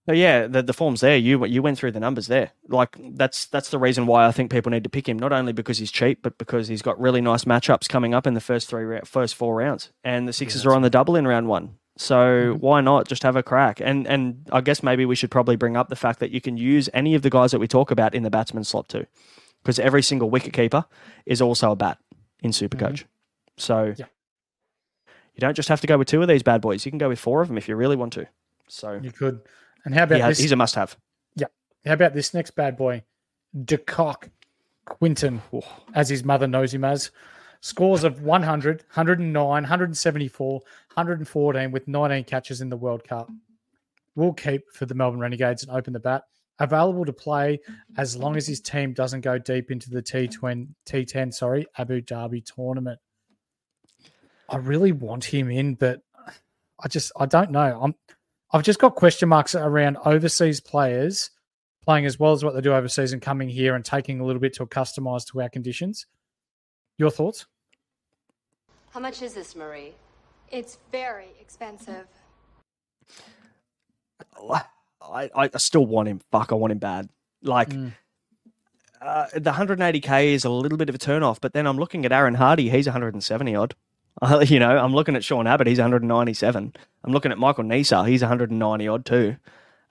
but 0.06 0.18
yeah, 0.18 0.46
the, 0.46 0.62
the 0.62 0.74
form's 0.74 1.02
there. 1.02 1.18
You 1.18 1.46
you 1.46 1.62
went 1.62 1.78
through 1.78 1.92
the 1.92 2.00
numbers 2.00 2.28
there. 2.28 2.52
Like 2.68 2.96
that's 3.16 3.48
that's 3.48 3.70
the 3.70 3.80
reason 3.80 4.06
why 4.06 4.28
I 4.28 4.32
think 4.32 4.52
people 4.52 4.72
need 4.72 4.84
to 4.84 4.90
pick 4.90 5.10
him. 5.10 5.18
Not 5.18 5.34
only 5.34 5.54
because 5.54 5.80
he's 5.80 5.92
cheap, 5.92 6.20
but 6.22 6.38
because 6.38 6.68
he's 6.68 6.82
got 6.82 7.00
really 7.00 7.22
nice 7.22 7.46
matchups 7.46 7.90
coming 7.90 8.14
up 8.14 8.28
in 8.28 8.36
the 8.36 8.42
first 8.42 8.70
three 8.70 9.00
first 9.04 9.36
four 9.36 9.56
rounds, 9.56 9.92
and 10.04 10.28
the 10.28 10.34
Sixers 10.34 10.64
yeah, 10.64 10.72
are 10.72 10.76
on 10.76 10.84
the 10.84 10.90
double 10.90 11.16
in 11.16 11.28
round 11.28 11.48
one. 11.48 11.78
So 11.98 12.16
mm-hmm. 12.16 12.60
why 12.60 12.82
not 12.82 13.08
just 13.08 13.24
have 13.24 13.36
a 13.36 13.44
crack? 13.44 13.82
And 13.82 14.06
and 14.08 14.48
I 14.52 14.62
guess 14.62 14.84
maybe 14.84 15.06
we 15.06 15.16
should 15.16 15.32
probably 15.32 15.56
bring 15.56 15.76
up 15.76 15.90
the 15.90 15.96
fact 15.96 16.20
that 16.20 16.32
you 16.32 16.42
can 16.42 16.58
use 16.58 16.90
any 16.94 17.16
of 17.16 17.22
the 17.22 17.30
guys 17.30 17.52
that 17.52 17.60
we 17.60 17.68
talk 17.68 17.90
about 17.90 18.14
in 18.14 18.24
the 18.24 18.30
batsman 18.30 18.64
slot 18.64 18.90
too, 18.90 19.06
because 19.64 19.80
every 19.80 20.04
single 20.04 20.30
wicket 20.30 20.54
keeper 20.54 20.86
is 21.26 21.42
also 21.42 21.72
a 21.72 21.76
bat 21.76 21.98
in 22.44 22.52
Supercoach. 22.52 23.04
Mm-hmm. 23.04 23.08
So 23.58 23.94
yeah. 23.98 24.06
you 25.34 25.40
don't 25.40 25.56
just 25.56 25.70
have 25.70 25.82
to 25.82 25.88
go 25.88 25.98
with 25.98 26.10
two 26.10 26.22
of 26.22 26.28
these 26.28 26.44
bad 26.44 26.62
boys. 26.62 26.86
You 26.86 26.92
can 26.92 27.00
go 27.00 27.10
with 27.10 27.20
four 27.20 27.42
of 27.42 27.48
them 27.48 27.58
if 27.58 27.68
you 27.68 27.76
really 27.76 27.96
want 27.96 28.14
to. 28.14 28.28
So 28.68 29.00
you 29.02 29.12
could. 29.12 29.42
And 29.86 29.94
how 29.94 30.04
about 30.04 30.16
he 30.16 30.22
has, 30.22 30.38
this? 30.38 30.44
He's 30.44 30.52
a 30.52 30.56
must-have. 30.56 30.98
Yeah. 31.36 31.48
How 31.86 31.94
about 31.94 32.14
this 32.14 32.34
next 32.34 32.52
bad 32.52 32.76
boy, 32.76 33.04
De 33.64 33.78
Kock 33.78 34.30
Quinton, 34.86 35.42
as 35.94 36.10
his 36.10 36.24
mother 36.24 36.48
knows 36.48 36.74
him 36.74 36.84
as. 36.84 37.12
Scores 37.62 38.04
of 38.04 38.22
100, 38.22 38.84
109, 38.94 39.34
174, 39.34 40.52
114 40.54 41.72
with 41.72 41.88
19 41.88 42.24
catches 42.26 42.62
in 42.62 42.70
the 42.70 42.78
World 42.78 43.04
Cup. 43.04 43.30
Will 44.16 44.34
keep 44.34 44.72
for 44.72 44.86
the 44.86 44.94
Melbourne 44.94 45.20
Renegades 45.20 45.64
and 45.64 45.72
open 45.72 45.94
the 45.94 46.00
bat. 46.00 46.24
Available 46.60 47.06
to 47.06 47.14
play 47.14 47.60
as 47.98 48.16
long 48.16 48.38
as 48.38 48.48
his 48.48 48.62
team 48.62 48.94
doesn't 48.94 49.22
go 49.22 49.38
deep 49.38 49.72
into 49.72 49.90
the 49.90 50.02
T20, 50.02 50.68
T10, 50.86 51.34
sorry, 51.34 51.66
Abu 51.78 52.02
Dhabi 52.02 52.46
tournament. 52.46 53.00
I 54.48 54.58
really 54.58 54.92
want 54.92 55.26
him 55.26 55.50
in, 55.50 55.74
but 55.74 56.02
I 56.80 56.88
just 56.88 57.12
I 57.20 57.26
don't 57.26 57.52
know. 57.52 57.80
I'm 57.82 57.96
I've 58.52 58.64
just 58.64 58.80
got 58.80 58.96
question 58.96 59.30
marks 59.30 59.56
around 59.56 59.98
overseas 60.06 60.60
players 60.60 61.32
playing 61.86 62.06
as 62.06 62.20
well 62.20 62.34
as 62.34 62.44
what 62.44 62.56
they 62.56 62.62
do 62.62 62.74
overseas 62.74 63.14
and 63.14 63.22
coming 63.22 63.48
here 63.48 63.76
and 63.76 63.86
taking 63.86 64.20
a 64.20 64.26
little 64.26 64.40
bit 64.40 64.54
to 64.56 64.66
customize 64.66 65.26
to 65.28 65.42
our 65.42 65.50
conditions. 65.50 66.08
Your 66.98 67.12
thoughts? 67.12 67.46
How 68.90 69.00
much 69.00 69.22
is 69.22 69.34
this, 69.34 69.56
Marie? 69.56 69.94
It's 70.52 70.80
very 70.92 71.28
expensive. 71.40 72.08
I, 75.02 75.30
I 75.36 75.50
still 75.58 75.86
want 75.86 76.08
him. 76.08 76.22
Fuck, 76.32 76.52
I 76.52 76.56
want 76.56 76.72
him 76.72 76.80
bad. 76.80 77.10
Like, 77.44 77.70
mm. 77.70 77.92
uh, 79.02 79.28
the 79.34 79.52
180k 79.52 80.28
is 80.28 80.46
a 80.46 80.50
little 80.50 80.78
bit 80.78 80.90
of 80.90 80.96
a 80.96 80.98
turn 80.98 81.24
off, 81.24 81.42
but 81.42 81.54
then 81.54 81.68
I'm 81.68 81.78
looking 81.78 82.06
at 82.06 82.12
Aaron 82.12 82.36
Hardy. 82.36 82.70
He's 82.70 82.88
170 82.88 83.56
odd. 83.56 83.76
Uh, 84.22 84.44
you 84.48 84.60
know, 84.60 84.78
I'm 84.78 84.94
looking 84.94 85.16
at 85.16 85.24
Sean 85.24 85.48
Abbott. 85.48 85.68
He's 85.68 85.80
197. 85.80 86.74
I'm 87.04 87.12
looking 87.12 87.32
at 87.32 87.38
Michael 87.38 87.64
Neser. 87.64 88.08
He's 88.08 88.22
190 88.22 88.88
odd 88.88 89.06
too. 89.06 89.36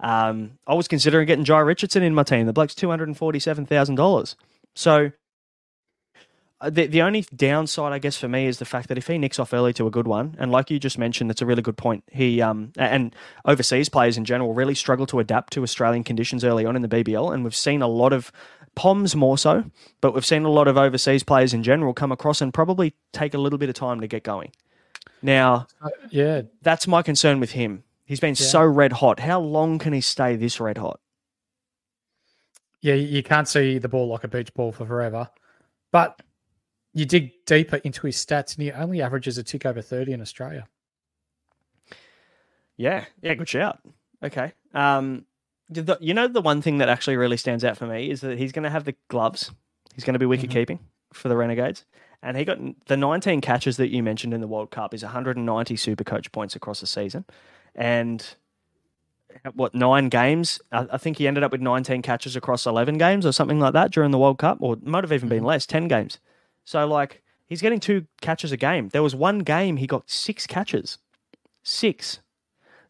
Um, 0.01 0.59
I 0.67 0.75
was 0.75 0.89
considering 0.89 1.27
getting 1.27 1.45
Jhye 1.45 1.65
Richardson 1.65 2.03
in 2.03 2.15
my 2.15 2.25
team. 2.25 2.47
The 2.47 2.53
bloke's 2.53 2.75
$247,000. 2.75 4.35
So 4.75 5.13
uh, 6.61 6.71
the, 6.71 6.87
the 6.87 7.03
only 7.03 7.27
downside, 7.35 7.93
I 7.93 7.99
guess, 7.99 8.17
for 8.17 8.29
me 8.29 8.47
is 8.47 8.59
the 8.59 8.65
fact 8.65 8.89
that 8.89 8.99
if 8.99 9.07
he 9.07 9.19
nicks 9.19 9.39
off 9.39 9.53
early 9.53 9.73
to 9.75 9.87
a 9.87 9.91
good 9.91 10.07
one, 10.07 10.35
and 10.39 10.51
like 10.51 10.71
you 10.71 10.79
just 10.79 10.99
mentioned, 10.99 11.31
that's 11.31 11.43
a 11.43 11.47
really 11.47 11.63
good 11.63 11.77
point. 11.77 12.05
He 12.11 12.41
um, 12.41 12.73
and 12.77 13.15
overseas 13.45 13.89
players 13.89 14.17
in 14.17 14.25
general 14.25 14.55
really 14.55 14.75
struggle 14.75 15.07
to 15.07 15.21
adapt 15.21 15.53
to 15.55 15.63
Australian 15.63 16.05
conditions 16.05 16.45
early 16.45 16.65
on 16.65 16.75
in 16.75 16.83
the 16.83 16.89
BBL, 16.89 17.35
and 17.35 17.45
we've 17.45 17.55
seen 17.55 17.83
a 17.83 17.89
lot 17.89 18.13
of 18.13 18.33
Poms 18.75 19.15
more 19.15 19.39
so, 19.39 19.65
but 20.01 20.15
we've 20.15 20.25
seen 20.25 20.45
a 20.45 20.51
lot 20.51 20.69
of 20.69 20.77
overseas 20.77 21.23
players 21.23 21.55
in 21.55 21.63
general 21.63 21.95
come 21.95 22.13
across 22.13 22.41
and 22.41 22.53
probably 22.53 22.95
take 23.13 23.35
a 23.35 23.39
little 23.39 23.59
bit 23.59 23.69
of 23.69 23.75
time 23.75 24.01
to 24.01 24.07
get 24.07 24.23
going. 24.23 24.53
Now, 25.23 25.67
uh, 25.81 25.91
yeah, 26.11 26.43
that's 26.63 26.87
my 26.87 27.03
concern 27.03 27.41
with 27.41 27.53
him. 27.53 27.85
He's 28.05 28.21
been 28.21 28.35
yeah. 28.35 28.47
so 28.47 28.65
red 28.65 28.93
hot. 28.93 29.21
How 29.21 29.41
long 29.41 29.79
can 29.79 29.93
he 29.93 30.01
stay 30.01 30.37
this 30.37 30.61
red 30.61 30.79
hot? 30.79 31.01
Yeah, 32.83 32.95
you 32.95 33.23
can't 33.23 33.49
see 33.49 33.79
the 33.79 33.89
ball 33.89 34.09
like 34.09 34.25
a 34.25 34.29
beach 34.29 34.53
ball 34.53 34.71
for 34.71 34.85
forever. 34.85 35.31
But 35.91 36.21
you 36.93 37.07
dig 37.07 37.33
deeper 37.47 37.77
into 37.77 38.07
his 38.07 38.17
stats, 38.17 38.55
and 38.55 38.63
he 38.63 38.73
only 38.73 39.01
averages 39.01 39.39
a 39.39 39.43
tick 39.43 39.65
over 39.65 39.81
30 39.81 40.13
in 40.13 40.21
Australia. 40.21 40.67
Yeah, 42.77 43.05
yeah, 43.23 43.35
good 43.35 43.49
shout. 43.49 43.79
Okay. 44.23 44.53
Um, 44.75 45.25
the, 45.69 45.99
you 46.01 46.15
know, 46.15 46.29
the 46.29 46.41
one 46.41 46.63
thing 46.63 46.79
that 46.79 46.89
actually 46.89 47.17
really 47.17 47.37
stands 47.37 47.65
out 47.65 47.77
for 47.77 47.87
me 47.87 48.11
is 48.11 48.21
that 48.21 48.39
he's 48.39 48.53
going 48.53 48.65
to 48.65 48.71
have 48.71 48.85
the 48.85 48.95
gloves. 49.09 49.51
He's 49.95 50.05
going 50.05 50.15
to 50.15 50.19
be 50.19 50.27
wicket 50.27 50.51
mm-hmm. 50.51 50.59
keeping 50.59 50.79
for 51.13 51.29
the 51.29 51.37
Renegades. 51.37 51.85
And 52.23 52.37
he 52.37 52.45
got 52.45 52.59
the 52.87 52.97
19 52.97 53.41
catches 53.41 53.77
that 53.77 53.91
you 53.91 54.03
mentioned 54.03 54.33
in 54.33 54.41
the 54.41 54.47
World 54.47 54.71
Cup 54.71 54.95
is 54.95 55.03
190 55.03 55.77
super 55.77 56.05
coach 56.05 56.33
points 56.33 56.57
across 56.57 56.81
the 56.81 56.87
season. 56.87 57.25
And 57.75 58.27
what, 59.55 59.75
nine 59.75 60.09
games? 60.09 60.61
I, 60.73 60.87
I 60.93 60.99
think 60.99 61.19
he 61.19 61.29
ended 61.29 61.43
up 61.43 61.53
with 61.53 61.61
19 61.61 62.03
catches 62.03 62.37
across 62.37 62.67
11 62.67 62.99
games 62.99 63.27
or 63.27 63.33
something 63.33 63.61
like 63.61 63.75
that 63.75 63.91
during 63.91 64.11
the 64.11 64.19
World 64.19 64.39
Cup, 64.39 64.59
or 64.61 64.77
might 64.83 65.05
have 65.05 65.13
even 65.13 65.29
been 65.29 65.39
mm-hmm. 65.39 65.49
less, 65.49 65.67
10 65.67 65.89
games. 65.89 66.19
So, 66.65 66.87
like, 66.87 67.23
he's 67.47 67.61
getting 67.61 67.81
two 67.81 68.07
catches 68.21 68.53
a 68.53 68.57
game. 68.57 68.89
There 68.89 69.03
was 69.03 69.15
one 69.15 69.41
game 69.41 69.77
he 69.77 69.87
got 69.87 70.09
six 70.09 70.47
catches. 70.47 70.99
Six. 71.63 72.21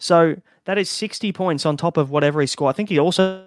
So 0.04 0.36
that 0.66 0.76
is 0.76 0.90
60 0.90 1.32
points 1.32 1.64
on 1.64 1.78
top 1.78 1.96
of 1.96 2.10
whatever 2.10 2.42
he 2.42 2.46
scored. 2.46 2.74
I 2.74 2.76
think 2.76 2.90
he 2.90 2.98
also 2.98 3.46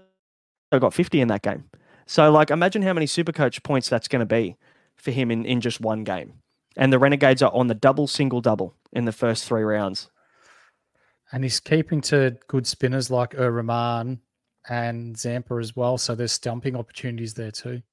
got 0.72 0.92
50 0.92 1.22
in 1.22 1.28
that 1.28 1.44
game. 1.44 1.66
So, 2.08 2.32
like, 2.32 2.50
imagine 2.50 2.82
how 2.82 2.94
many 2.94 3.06
super 3.06 3.32
coach 3.32 3.62
points 3.62 3.90
that's 3.90 4.08
going 4.08 4.22
to 4.22 4.26
be 4.26 4.56
for 4.96 5.12
him 5.12 5.30
in, 5.30 5.46
in 5.46 5.62
just 5.62 5.80
one 5.80 6.04
game. 6.04 6.34
And 6.76 6.92
the 6.92 6.98
Renegades 6.98 7.44
are 7.44 7.54
on 7.54 7.68
the 7.68 7.76
double, 7.76 8.08
single, 8.08 8.42
double 8.42 8.74
in 8.92 9.06
the 9.06 9.12
first 9.12 9.46
three 9.46 9.62
rounds. 9.62 10.10
And 11.32 11.44
he's 11.44 11.60
keeping 11.60 12.02
to 12.02 12.40
good 12.48 12.66
spinners 12.66 13.12
like 13.12 13.36
Ur 13.36 13.52
Rahman 13.52 14.22
and 14.68 15.16
Zampa 15.16 15.58
as 15.58 15.76
well. 15.76 16.00
So 16.00 16.16
there's 16.16 16.32
stumping 16.32 16.76
opportunities 16.76 17.36
there 17.36 17.52
too. 17.52 17.84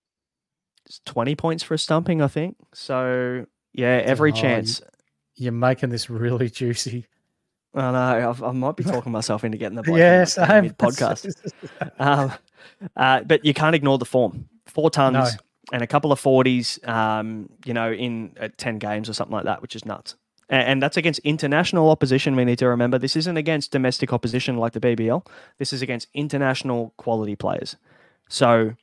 It's 0.87 1.03
20 1.05 1.35
points 1.37 1.63
for 1.63 1.75
a 1.75 1.79
stumping, 1.79 2.23
I 2.23 2.29
think. 2.29 2.57
So, 2.73 3.45
yeah, 3.75 4.01
every 4.07 4.33
oh, 4.33 4.35
chance. 4.35 4.81
You're 5.35 5.53
making 5.53 5.91
this 5.91 6.09
really 6.09 6.49
juicy. 6.49 7.09
I 7.75 7.91
know. 7.91 8.31
I've, 8.31 8.43
i 8.43 8.53
might 8.53 8.77
be 8.77 8.85
talking 8.95 9.13
myself 9.13 9.45
into 9.45 9.59
getting 9.59 9.81
the 9.81 9.93
yes, 9.93 10.39
I'm 10.39 10.71
podcast. 10.71 11.53
um, 11.99 12.33
uh, 12.97 13.23
but 13.23 13.45
you 13.45 13.55
can't 13.55 13.75
ignore 13.75 13.99
the 13.99 14.05
form. 14.05 14.49
Four 14.67 14.91
tons 14.91 15.15
no. 15.15 15.29
and 15.73 15.83
a 15.83 15.87
couple 15.87 16.13
of 16.13 16.21
forties. 16.21 16.79
Um, 16.85 17.49
you 17.65 17.75
know, 17.75 17.93
in 17.93 18.37
uh, 18.41 18.49
ten 18.57 18.79
games 18.79 19.09
or 19.09 19.13
something 19.13 19.35
like 19.35 19.45
that, 19.45 19.63
which 19.63 19.75
is 19.75 19.85
nuts. 19.85 20.17
And, 20.49 20.69
and 20.69 20.83
that's 20.83 20.97
against 20.97 21.21
international 21.21 21.91
opposition. 21.91 22.37
We 22.37 22.45
need 22.45 22.59
to 22.59 22.69
remember 22.69 22.99
this 22.99 23.17
isn't 23.17 23.37
against 23.37 23.71
domestic 23.71 24.13
opposition 24.13 24.57
like 24.57 24.73
the 24.73 24.81
BBL. 24.81 25.27
This 25.59 25.73
is 25.73 25.83
against 25.83 26.09
international 26.15 26.93
quality 26.97 27.37
players. 27.37 27.77
So, 28.29 28.75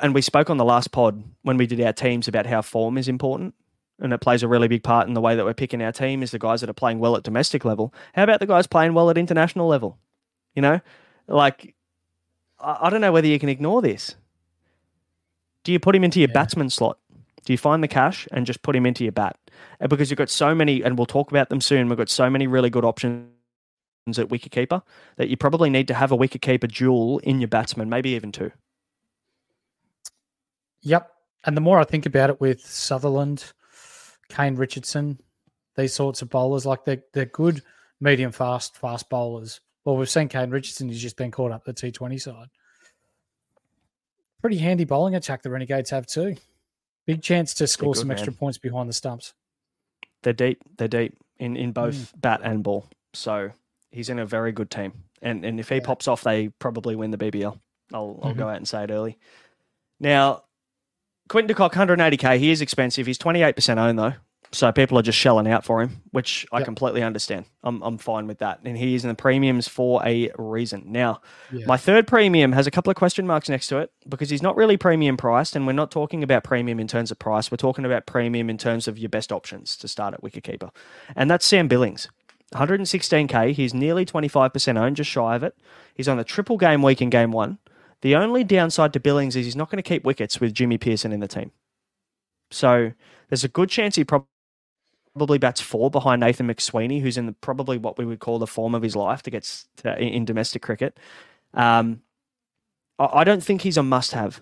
and 0.00 0.14
we 0.14 0.22
spoke 0.22 0.50
on 0.50 0.56
the 0.56 0.64
last 0.64 0.92
pod 0.92 1.22
when 1.42 1.56
we 1.56 1.66
did 1.66 1.80
our 1.80 1.92
teams 1.92 2.28
about 2.28 2.46
how 2.46 2.62
form 2.62 2.98
is 2.98 3.08
important. 3.08 3.54
And 3.98 4.12
it 4.12 4.18
plays 4.18 4.42
a 4.42 4.48
really 4.48 4.68
big 4.68 4.82
part 4.82 5.08
in 5.08 5.14
the 5.14 5.20
way 5.20 5.36
that 5.36 5.44
we're 5.44 5.54
picking 5.54 5.82
our 5.82 5.92
team 5.92 6.22
is 6.22 6.30
the 6.30 6.38
guys 6.38 6.60
that 6.60 6.68
are 6.68 6.74
playing 6.74 6.98
well 6.98 7.16
at 7.16 7.22
domestic 7.22 7.64
level. 7.64 7.94
How 8.14 8.24
about 8.24 8.40
the 8.40 8.46
guys 8.46 8.66
playing 8.66 8.92
well 8.92 9.08
at 9.08 9.16
international 9.16 9.68
level? 9.68 9.98
You 10.54 10.62
know, 10.62 10.80
like 11.28 11.74
I, 12.60 12.78
I 12.82 12.90
don't 12.90 13.00
know 13.00 13.12
whether 13.12 13.26
you 13.26 13.38
can 13.38 13.48
ignore 13.48 13.80
this. 13.80 14.16
Do 15.64 15.72
you 15.72 15.80
put 15.80 15.96
him 15.96 16.04
into 16.04 16.20
your 16.20 16.28
yeah. 16.28 16.34
batsman 16.34 16.70
slot? 16.70 16.98
Do 17.44 17.52
you 17.52 17.58
find 17.58 17.82
the 17.82 17.88
cash 17.88 18.28
and 18.32 18.44
just 18.44 18.62
put 18.62 18.76
him 18.76 18.86
into 18.86 19.04
your 19.04 19.12
bat? 19.12 19.38
Because 19.88 20.10
you've 20.10 20.18
got 20.18 20.30
so 20.30 20.54
many, 20.54 20.82
and 20.82 20.98
we'll 20.98 21.06
talk 21.06 21.30
about 21.30 21.48
them 21.48 21.60
soon. 21.60 21.88
We've 21.88 21.96
got 21.96 22.08
so 22.08 22.28
many 22.28 22.46
really 22.46 22.70
good 22.70 22.84
options 22.84 23.28
at 24.08 24.28
wicketkeeper 24.28 24.82
that 25.16 25.28
you 25.28 25.36
probably 25.36 25.70
need 25.70 25.88
to 25.88 25.94
have 25.94 26.12
a 26.12 26.16
wicketkeeper 26.16 26.72
dual 26.72 27.18
in 27.20 27.40
your 27.40 27.48
batsman, 27.48 27.88
maybe 27.88 28.10
even 28.10 28.32
two. 28.32 28.52
Yep. 30.82 31.10
And 31.44 31.56
the 31.56 31.60
more 31.60 31.78
I 31.78 31.84
think 31.84 32.06
about 32.06 32.30
it 32.30 32.40
with 32.40 32.60
Sutherland, 32.60 33.52
Kane 34.28 34.56
Richardson, 34.56 35.18
these 35.76 35.94
sorts 35.94 36.22
of 36.22 36.30
bowlers, 36.30 36.66
like 36.66 36.84
they're, 36.84 37.02
they're 37.12 37.26
good 37.26 37.62
medium 38.00 38.32
fast, 38.32 38.76
fast 38.76 39.08
bowlers. 39.08 39.60
Well, 39.84 39.96
we've 39.96 40.10
seen 40.10 40.28
Kane 40.28 40.50
Richardson, 40.50 40.88
he's 40.88 41.00
just 41.00 41.16
been 41.16 41.30
caught 41.30 41.52
up 41.52 41.64
the 41.64 41.72
T20 41.72 42.20
side. 42.20 42.48
Pretty 44.40 44.58
handy 44.58 44.84
bowling 44.84 45.14
attack 45.14 45.42
the 45.42 45.50
Renegades 45.50 45.90
have 45.90 46.06
too. 46.06 46.36
Big 47.06 47.22
chance 47.22 47.54
to 47.54 47.66
score 47.66 47.92
good, 47.92 48.00
some 48.00 48.10
extra 48.10 48.32
man. 48.32 48.38
points 48.38 48.58
behind 48.58 48.88
the 48.88 48.92
stumps. 48.92 49.32
They're 50.22 50.32
deep. 50.32 50.60
They're 50.76 50.88
deep 50.88 51.16
in, 51.38 51.56
in 51.56 51.72
both 51.72 51.94
mm. 51.94 52.20
bat 52.20 52.40
and 52.42 52.62
ball. 52.62 52.86
So 53.14 53.50
he's 53.90 54.08
in 54.08 54.18
a 54.18 54.26
very 54.26 54.52
good 54.52 54.70
team. 54.70 54.92
And 55.22 55.44
and 55.44 55.58
if 55.58 55.68
he 55.68 55.76
yeah. 55.76 55.84
pops 55.84 56.08
off, 56.08 56.22
they 56.22 56.48
probably 56.48 56.96
win 56.96 57.10
the 57.10 57.18
BBL. 57.18 57.58
I'll 57.92 58.20
I'll 58.22 58.30
mm-hmm. 58.30 58.38
go 58.38 58.48
out 58.48 58.56
and 58.56 58.68
say 58.68 58.84
it 58.84 58.90
early. 58.90 59.18
Now, 59.98 60.42
Quinton 61.28 61.48
de 61.48 61.54
Kock, 61.54 61.74
180k. 61.74 62.38
He 62.38 62.50
is 62.50 62.60
expensive. 62.60 63.06
He's 63.06 63.18
28% 63.18 63.78
owned 63.78 63.98
though. 63.98 64.14
So 64.52 64.70
people 64.70 64.98
are 64.98 65.02
just 65.02 65.18
shelling 65.18 65.48
out 65.48 65.64
for 65.64 65.82
him, 65.82 66.02
which 66.12 66.46
I 66.52 66.62
completely 66.62 67.02
understand. 67.02 67.46
I'm, 67.64 67.82
I'm 67.82 67.98
fine 67.98 68.26
with 68.26 68.38
that. 68.38 68.60
And 68.64 68.78
he 68.78 68.94
is 68.94 69.04
in 69.04 69.08
the 69.08 69.14
premiums 69.14 69.66
for 69.66 70.00
a 70.06 70.30
reason. 70.38 70.84
Now, 70.86 71.20
yeah. 71.52 71.66
my 71.66 71.76
third 71.76 72.06
premium 72.06 72.52
has 72.52 72.66
a 72.66 72.70
couple 72.70 72.90
of 72.90 72.96
question 72.96 73.26
marks 73.26 73.48
next 73.48 73.66
to 73.68 73.78
it 73.78 73.90
because 74.08 74.30
he's 74.30 74.42
not 74.42 74.56
really 74.56 74.76
premium 74.76 75.16
priced. 75.16 75.56
And 75.56 75.66
we're 75.66 75.72
not 75.72 75.90
talking 75.90 76.22
about 76.22 76.44
premium 76.44 76.78
in 76.78 76.86
terms 76.86 77.10
of 77.10 77.18
price. 77.18 77.50
We're 77.50 77.56
talking 77.56 77.84
about 77.84 78.06
premium 78.06 78.48
in 78.48 78.56
terms 78.56 78.86
of 78.86 78.98
your 78.98 79.08
best 79.08 79.32
options 79.32 79.76
to 79.78 79.88
start 79.88 80.14
at 80.14 80.22
Wicketkeeper. 80.22 80.70
And 81.16 81.30
that's 81.30 81.44
Sam 81.44 81.66
Billings. 81.66 82.08
116k. 82.54 83.52
He's 83.52 83.74
nearly 83.74 84.06
25% 84.06 84.78
owned, 84.78 84.96
just 84.96 85.10
shy 85.10 85.34
of 85.34 85.42
it. 85.42 85.56
He's 85.94 86.08
on 86.08 86.16
the 86.16 86.24
triple 86.24 86.56
game 86.56 86.82
week 86.82 87.02
in 87.02 87.10
game 87.10 87.32
one. 87.32 87.58
The 88.02 88.14
only 88.14 88.44
downside 88.44 88.92
to 88.92 89.00
Billings 89.00 89.36
is 89.36 89.46
he's 89.46 89.56
not 89.56 89.70
going 89.70 89.82
to 89.82 89.88
keep 89.88 90.04
wickets 90.04 90.40
with 90.40 90.52
Jimmy 90.54 90.78
Peirson 90.78 91.12
in 91.12 91.20
the 91.20 91.28
team. 91.28 91.50
So 92.50 92.92
there's 93.28 93.44
a 93.44 93.48
good 93.48 93.68
chance 93.68 93.96
he 93.96 94.04
probably 94.04 95.38
bats 95.38 95.60
four 95.60 95.90
behind 95.90 96.20
Nathan 96.20 96.46
McSweeney, 96.46 97.00
who's 97.00 97.16
in 97.16 97.26
the, 97.26 97.32
probably 97.32 97.78
what 97.78 97.98
we 97.98 98.04
would 98.04 98.20
call 98.20 98.38
the 98.38 98.46
form 98.46 98.74
of 98.74 98.82
his 98.82 98.94
life 98.94 99.22
to 99.22 99.30
get 99.30 99.64
to, 99.78 99.98
in 99.98 100.24
domestic 100.24 100.62
cricket. 100.62 100.98
Um, 101.54 102.02
I, 102.98 103.08
I 103.20 103.24
don't 103.24 103.42
think 103.42 103.62
he's 103.62 103.76
a 103.76 103.82
must-have. 103.82 104.40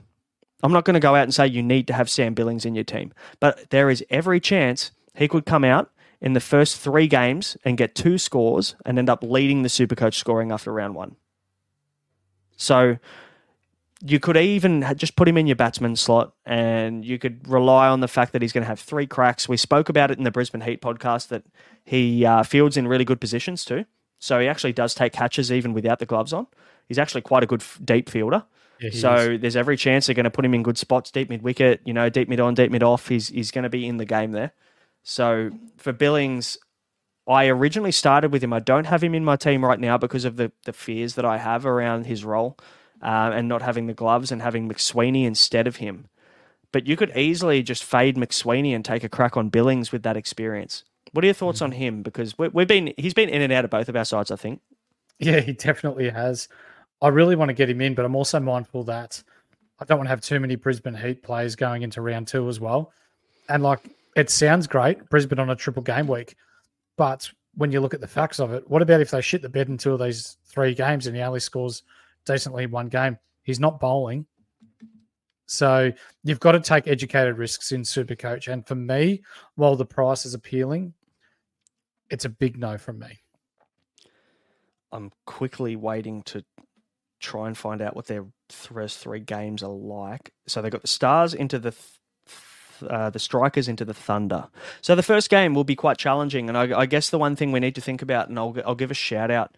I'm 0.62 0.72
not 0.72 0.84
going 0.84 0.94
to 0.94 1.00
go 1.00 1.14
out 1.14 1.24
and 1.24 1.34
say 1.34 1.46
you 1.46 1.62
need 1.62 1.86
to 1.86 1.92
have 1.92 2.10
Sam 2.10 2.34
Billings 2.34 2.64
in 2.64 2.74
your 2.74 2.84
team, 2.84 3.12
but 3.38 3.70
there 3.70 3.88
is 3.88 4.04
every 4.10 4.40
chance 4.40 4.90
he 5.14 5.28
could 5.28 5.46
come 5.46 5.64
out 5.64 5.90
in 6.20 6.32
the 6.32 6.40
first 6.40 6.78
three 6.78 7.06
games 7.06 7.56
and 7.64 7.76
get 7.76 7.94
two 7.94 8.18
scores 8.18 8.74
and 8.84 8.98
end 8.98 9.10
up 9.10 9.22
leading 9.22 9.62
the 9.62 9.68
Supercoach 9.68 10.14
scoring 10.14 10.50
after 10.50 10.72
round 10.72 10.94
one. 10.94 11.16
So 12.56 12.98
you 14.06 14.20
could 14.20 14.36
even 14.36 14.84
just 14.96 15.16
put 15.16 15.26
him 15.26 15.38
in 15.38 15.46
your 15.46 15.56
batsman 15.56 15.96
slot 15.96 16.34
and 16.44 17.04
you 17.04 17.18
could 17.18 17.48
rely 17.48 17.88
on 17.88 18.00
the 18.00 18.08
fact 18.08 18.32
that 18.32 18.42
he's 18.42 18.52
going 18.52 18.62
to 18.62 18.68
have 18.68 18.78
three 18.78 19.06
cracks. 19.06 19.48
We 19.48 19.56
spoke 19.56 19.88
about 19.88 20.10
it 20.10 20.18
in 20.18 20.24
the 20.24 20.30
Brisbane 20.30 20.60
Heat 20.60 20.82
podcast 20.82 21.28
that 21.28 21.44
he 21.84 22.26
uh, 22.26 22.42
fields 22.42 22.76
in 22.76 22.86
really 22.86 23.06
good 23.06 23.18
positions 23.18 23.64
too. 23.64 23.86
So 24.18 24.38
he 24.40 24.46
actually 24.46 24.74
does 24.74 24.94
take 24.94 25.14
catches 25.14 25.50
even 25.50 25.72
without 25.72 26.00
the 26.00 26.06
gloves 26.06 26.34
on. 26.34 26.46
He's 26.86 26.98
actually 26.98 27.22
quite 27.22 27.42
a 27.42 27.46
good 27.46 27.62
f- 27.62 27.80
deep 27.82 28.10
fielder. 28.10 28.44
Yeah, 28.78 28.90
so 28.92 29.14
is. 29.14 29.40
there's 29.40 29.56
every 29.56 29.78
chance 29.78 30.06
they're 30.06 30.14
going 30.14 30.24
to 30.24 30.30
put 30.30 30.44
him 30.44 30.52
in 30.52 30.62
good 30.62 30.76
spots, 30.76 31.10
deep 31.10 31.30
mid 31.30 31.40
wicket, 31.40 31.80
you 31.86 31.94
know, 31.94 32.10
deep 32.10 32.28
mid 32.28 32.40
on, 32.40 32.52
deep 32.52 32.70
mid 32.70 32.82
off. 32.82 33.08
He's, 33.08 33.28
he's 33.28 33.50
going 33.50 33.62
to 33.62 33.70
be 33.70 33.86
in 33.86 33.96
the 33.96 34.04
game 34.04 34.32
there. 34.32 34.52
So 35.02 35.50
for 35.78 35.94
Billings, 35.94 36.58
I 37.26 37.46
originally 37.46 37.92
started 37.92 38.32
with 38.32 38.44
him. 38.44 38.52
I 38.52 38.60
don't 38.60 38.84
have 38.84 39.02
him 39.02 39.14
in 39.14 39.24
my 39.24 39.36
team 39.36 39.64
right 39.64 39.80
now 39.80 39.96
because 39.96 40.26
of 40.26 40.36
the, 40.36 40.52
the 40.66 40.74
fears 40.74 41.14
that 41.14 41.24
I 41.24 41.38
have 41.38 41.64
around 41.64 42.04
his 42.04 42.22
role 42.22 42.58
uh, 43.04 43.30
and 43.34 43.48
not 43.48 43.62
having 43.62 43.86
the 43.86 43.94
gloves 43.94 44.32
and 44.32 44.42
having 44.42 44.68
McSweeney 44.68 45.24
instead 45.24 45.66
of 45.66 45.76
him. 45.76 46.08
But 46.72 46.86
you 46.86 46.96
could 46.96 47.16
easily 47.16 47.62
just 47.62 47.84
fade 47.84 48.16
McSweeney 48.16 48.74
and 48.74 48.84
take 48.84 49.04
a 49.04 49.08
crack 49.08 49.36
on 49.36 49.50
Billings 49.50 49.92
with 49.92 50.02
that 50.02 50.16
experience. 50.16 50.82
What 51.12 51.22
are 51.22 51.26
your 51.26 51.34
thoughts 51.34 51.62
on 51.62 51.70
him? 51.72 52.02
Because 52.02 52.36
we, 52.36 52.48
we've 52.48 52.66
been 52.66 52.92
he's 52.96 53.14
been 53.14 53.28
in 53.28 53.42
and 53.42 53.52
out 53.52 53.64
of 53.64 53.70
both 53.70 53.88
of 53.88 53.94
our 53.94 54.04
sides, 54.04 54.30
I 54.32 54.36
think. 54.36 54.60
Yeah, 55.20 55.38
he 55.40 55.52
definitely 55.52 56.10
has. 56.10 56.48
I 57.00 57.08
really 57.08 57.36
want 57.36 57.50
to 57.50 57.54
get 57.54 57.70
him 57.70 57.80
in, 57.80 57.94
but 57.94 58.04
I'm 58.04 58.16
also 58.16 58.40
mindful 58.40 58.82
that 58.84 59.22
I 59.78 59.84
don't 59.84 59.98
want 59.98 60.06
to 60.06 60.10
have 60.10 60.20
too 60.20 60.40
many 60.40 60.56
Brisbane 60.56 60.94
Heat 60.94 61.22
players 61.22 61.54
going 61.54 61.82
into 61.82 62.00
round 62.00 62.26
two 62.26 62.48
as 62.48 62.58
well. 62.58 62.92
And 63.48 63.62
like, 63.62 63.90
it 64.16 64.30
sounds 64.30 64.66
great, 64.66 65.08
Brisbane 65.10 65.38
on 65.38 65.50
a 65.50 65.56
triple 65.56 65.82
game 65.82 66.06
week, 66.06 66.34
but 66.96 67.30
when 67.56 67.70
you 67.70 67.80
look 67.80 67.94
at 67.94 68.00
the 68.00 68.08
facts 68.08 68.40
of 68.40 68.52
it, 68.52 68.68
what 68.68 68.82
about 68.82 69.00
if 69.00 69.10
they 69.10 69.20
shit 69.20 69.42
the 69.42 69.48
bed 69.48 69.68
in 69.68 69.78
two 69.78 69.92
of 69.92 70.00
these 70.00 70.36
three 70.46 70.74
games 70.74 71.06
and 71.06 71.14
he 71.14 71.22
only 71.22 71.40
scores 71.40 71.82
decently 72.24 72.66
one 72.66 72.88
game. 72.88 73.18
He's 73.42 73.60
not 73.60 73.80
bowling. 73.80 74.26
So 75.46 75.92
you've 76.22 76.40
got 76.40 76.52
to 76.52 76.60
take 76.60 76.88
educated 76.88 77.36
risks 77.36 77.72
in 77.72 77.82
Supercoach. 77.82 78.50
And 78.50 78.66
for 78.66 78.74
me, 78.74 79.22
while 79.56 79.76
the 79.76 79.84
price 79.84 80.24
is 80.24 80.34
appealing, 80.34 80.94
it's 82.10 82.24
a 82.24 82.30
big 82.30 82.58
no 82.58 82.78
from 82.78 82.98
me. 82.98 83.20
I'm 84.90 85.10
quickly 85.26 85.76
waiting 85.76 86.22
to 86.24 86.44
try 87.20 87.46
and 87.46 87.56
find 87.56 87.82
out 87.82 87.96
what 87.96 88.06
their 88.06 88.24
first 88.48 88.98
three 88.98 89.20
games 89.20 89.62
are 89.62 89.70
like. 89.70 90.32
So 90.46 90.62
they 90.62 90.70
got 90.70 90.82
the 90.82 90.88
Stars 90.88 91.34
into 91.34 91.58
the 91.58 91.74
uh, 92.88 93.10
the 93.10 93.18
Strikers 93.18 93.68
into 93.68 93.84
the 93.84 93.94
Thunder. 93.94 94.48
So 94.80 94.94
the 94.94 95.02
first 95.02 95.30
game 95.30 95.54
will 95.54 95.64
be 95.64 95.76
quite 95.76 95.96
challenging, 95.96 96.48
and 96.48 96.58
I, 96.58 96.80
I, 96.80 96.86
guess 96.86 97.08
the 97.08 97.18
one 97.18 97.36
thing 97.36 97.52
we 97.52 97.60
need 97.60 97.76
to 97.76 97.80
think 97.80 98.02
about, 98.02 98.28
and 98.28 98.38
I'll 98.38 98.54
I'll 98.66 98.74
give 98.74 98.90
a 98.90 98.94
shout 98.94 99.30
out 99.30 99.56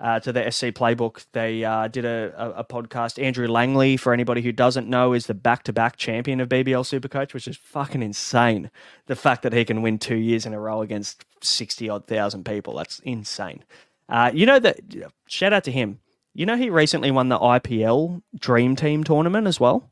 uh, 0.00 0.20
to 0.20 0.32
the 0.32 0.50
SC 0.50 0.66
Playbook. 0.66 1.26
They 1.32 1.64
uh, 1.64 1.88
did 1.88 2.04
a, 2.04 2.54
a, 2.56 2.64
podcast. 2.64 3.22
Andrew 3.22 3.48
Langley, 3.48 3.96
for 3.96 4.12
anybody 4.12 4.42
who 4.42 4.52
doesn't 4.52 4.88
know, 4.88 5.12
is 5.12 5.26
the 5.26 5.34
back 5.34 5.64
to 5.64 5.72
back 5.72 5.96
champion 5.96 6.40
of 6.40 6.48
BBL 6.48 6.84
Supercoach, 6.84 7.34
which 7.34 7.48
is 7.48 7.56
fucking 7.56 8.02
insane. 8.02 8.70
The 9.06 9.16
fact 9.16 9.42
that 9.42 9.52
he 9.52 9.64
can 9.64 9.82
win 9.82 9.98
two 9.98 10.16
years 10.16 10.46
in 10.46 10.54
a 10.54 10.60
row 10.60 10.82
against 10.82 11.24
60 11.42 11.88
odd 11.88 12.06
thousand 12.06 12.44
people, 12.44 12.76
that's 12.76 13.00
insane. 13.00 13.64
Uh, 14.08 14.30
you 14.32 14.46
know 14.46 14.58
that, 14.58 14.80
shout 15.26 15.52
out 15.52 15.64
to 15.64 15.72
him. 15.72 16.00
You 16.34 16.46
know, 16.46 16.56
he 16.56 16.70
recently 16.70 17.10
won 17.10 17.28
the 17.28 17.38
IPL 17.38 18.22
Dream 18.38 18.76
Team 18.76 19.02
tournament 19.02 19.46
as 19.46 19.58
well. 19.58 19.90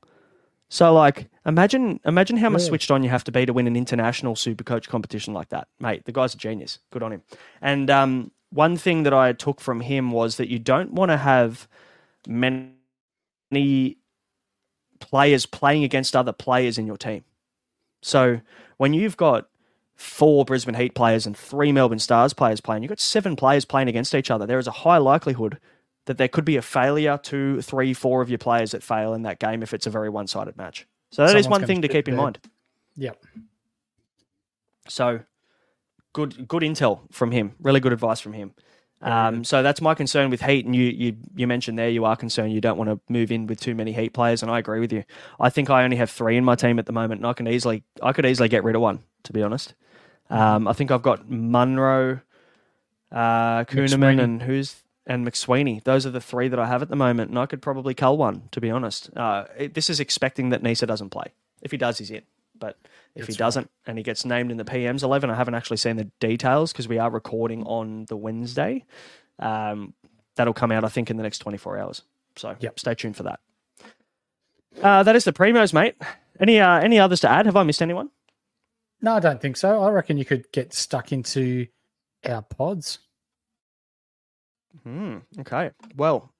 So, 0.68 0.92
like, 0.92 1.28
imagine 1.44 2.00
imagine 2.04 2.36
how 2.36 2.50
much 2.50 2.62
yeah. 2.62 2.68
switched 2.68 2.90
on 2.90 3.04
you 3.04 3.10
have 3.10 3.24
to 3.24 3.32
be 3.32 3.46
to 3.46 3.52
win 3.52 3.66
an 3.66 3.76
international 3.76 4.34
Supercoach 4.34 4.88
competition 4.88 5.32
like 5.32 5.48
that, 5.50 5.68
mate. 5.78 6.04
The 6.04 6.12
guy's 6.12 6.34
a 6.34 6.38
genius. 6.38 6.80
Good 6.90 7.02
on 7.02 7.12
him. 7.12 7.22
And 7.60 7.88
um, 7.88 8.32
one 8.50 8.76
thing 8.76 9.02
that 9.02 9.14
I 9.14 9.32
took 9.32 9.60
from 9.60 9.80
him 9.80 10.10
was 10.10 10.36
that 10.36 10.48
you 10.48 10.58
don't 10.58 10.92
want 10.92 11.10
to 11.10 11.16
have 11.16 11.68
many 12.26 13.98
players 15.00 15.46
playing 15.46 15.84
against 15.84 16.16
other 16.16 16.32
players 16.32 16.78
in 16.78 16.86
your 16.86 16.96
team. 16.96 17.24
So 18.02 18.40
when 18.76 18.94
you've 18.94 19.16
got 19.16 19.48
four 19.94 20.44
Brisbane 20.44 20.74
Heat 20.74 20.94
players 20.94 21.26
and 21.26 21.36
three 21.36 21.72
Melbourne 21.72 21.98
Stars 21.98 22.32
players 22.32 22.60
playing, 22.60 22.82
you've 22.82 22.90
got 22.90 23.00
seven 23.00 23.36
players 23.36 23.64
playing 23.64 23.88
against 23.88 24.14
each 24.14 24.30
other. 24.30 24.46
There 24.46 24.58
is 24.58 24.66
a 24.66 24.72
high 24.72 24.98
likelihood 24.98 25.58
that 26.06 26.18
there 26.18 26.28
could 26.28 26.44
be 26.44 26.56
a 26.56 26.62
failure, 26.62 27.18
two, 27.22 27.60
three, 27.62 27.92
four 27.92 28.22
of 28.22 28.28
your 28.28 28.38
players 28.38 28.70
that 28.70 28.82
fail 28.82 29.12
in 29.14 29.22
that 29.22 29.38
game 29.38 29.62
if 29.62 29.74
it's 29.74 29.86
a 29.86 29.90
very 29.90 30.08
one 30.08 30.26
sided 30.26 30.56
match. 30.56 30.86
So 31.10 31.22
that 31.22 31.28
Someone's 31.28 31.46
is 31.46 31.50
one 31.50 31.66
thing 31.66 31.82
to 31.82 31.88
keep 31.88 32.08
in 32.08 32.16
mind. 32.16 32.38
Yep. 32.96 33.22
So 34.88 35.20
good 36.16 36.48
good 36.48 36.62
intel 36.62 37.00
from 37.12 37.30
him. 37.30 37.54
Really 37.60 37.78
good 37.78 37.92
advice 37.92 38.20
from 38.20 38.32
him. 38.32 38.54
Um, 39.02 39.44
so 39.44 39.62
that's 39.62 39.82
my 39.82 39.94
concern 39.94 40.30
with 40.30 40.40
Heat, 40.40 40.64
and 40.64 40.74
you, 40.74 40.84
you 40.84 41.16
you 41.36 41.46
mentioned 41.46 41.78
there 41.78 41.90
you 41.90 42.06
are 42.06 42.16
concerned 42.16 42.54
you 42.54 42.62
don't 42.62 42.78
want 42.78 42.88
to 42.88 42.98
move 43.12 43.30
in 43.30 43.46
with 43.46 43.60
too 43.60 43.74
many 43.74 43.92
Heat 43.92 44.14
players, 44.14 44.42
and 44.42 44.50
I 44.50 44.58
agree 44.58 44.80
with 44.80 44.92
you. 44.92 45.04
I 45.38 45.50
think 45.50 45.68
I 45.68 45.84
only 45.84 45.98
have 45.98 46.10
three 46.10 46.38
in 46.38 46.44
my 46.44 46.54
team 46.54 46.78
at 46.78 46.86
the 46.86 46.92
moment, 46.92 47.20
and 47.20 47.26
I 47.26 47.34
can 47.34 47.46
easily 47.46 47.84
I 48.02 48.12
could 48.12 48.24
easily 48.24 48.48
get 48.48 48.64
rid 48.64 48.74
of 48.74 48.80
one. 48.80 49.00
To 49.24 49.32
be 49.34 49.42
honest, 49.42 49.74
um, 50.30 50.66
I 50.66 50.72
think 50.72 50.90
I've 50.90 51.02
got 51.02 51.30
Munro, 51.30 52.20
uh, 53.12 53.64
Kuhnemann, 53.64 54.18
and 54.18 54.42
who's 54.42 54.82
and 55.06 55.26
McSweeney. 55.26 55.84
Those 55.84 56.06
are 56.06 56.10
the 56.10 56.20
three 56.20 56.48
that 56.48 56.58
I 56.58 56.66
have 56.66 56.80
at 56.80 56.88
the 56.88 56.96
moment, 56.96 57.28
and 57.28 57.38
I 57.38 57.44
could 57.44 57.60
probably 57.60 57.92
cull 57.92 58.16
one. 58.16 58.48
To 58.52 58.60
be 58.62 58.70
honest, 58.70 59.10
uh, 59.14 59.44
it, 59.58 59.74
this 59.74 59.90
is 59.90 60.00
expecting 60.00 60.48
that 60.48 60.62
Neser 60.62 60.86
doesn't 60.86 61.10
play. 61.10 61.34
If 61.60 61.70
he 61.70 61.76
does, 61.76 61.98
he's 61.98 62.10
in. 62.10 62.22
But 62.58 62.78
if 63.14 63.22
That's 63.22 63.28
he 63.28 63.38
doesn't 63.38 63.62
right. 63.62 63.70
and 63.86 63.98
he 63.98 64.04
gets 64.04 64.24
named 64.24 64.50
in 64.50 64.56
the 64.56 64.64
PM's 64.64 65.02
11, 65.02 65.30
I 65.30 65.34
haven't 65.34 65.54
actually 65.54 65.76
seen 65.78 65.96
the 65.96 66.10
details 66.20 66.72
because 66.72 66.88
we 66.88 66.98
are 66.98 67.10
recording 67.10 67.62
on 67.64 68.06
the 68.06 68.16
Wednesday. 68.16 68.84
Um, 69.38 69.94
that'll 70.36 70.54
come 70.54 70.72
out, 70.72 70.84
I 70.84 70.88
think, 70.88 71.10
in 71.10 71.16
the 71.16 71.22
next 71.22 71.38
24 71.38 71.78
hours. 71.78 72.02
So 72.36 72.56
yep. 72.60 72.78
stay 72.78 72.94
tuned 72.94 73.16
for 73.16 73.24
that. 73.24 73.40
Uh, 74.82 75.02
that 75.02 75.16
is 75.16 75.24
the 75.24 75.32
primos, 75.32 75.72
mate. 75.72 75.96
Any 76.38 76.60
uh, 76.60 76.78
any 76.80 76.98
others 76.98 77.20
to 77.20 77.30
add? 77.30 77.46
Have 77.46 77.56
I 77.56 77.62
missed 77.62 77.80
anyone? 77.80 78.10
No, 79.00 79.14
I 79.14 79.20
don't 79.20 79.40
think 79.40 79.56
so. 79.56 79.82
I 79.82 79.90
reckon 79.90 80.18
you 80.18 80.24
could 80.24 80.50
get 80.52 80.74
stuck 80.74 81.12
into 81.12 81.66
our 82.24 82.42
pods. 82.42 82.98
Hmm. 84.82 85.18
Okay. 85.40 85.70
Well, 85.96 86.32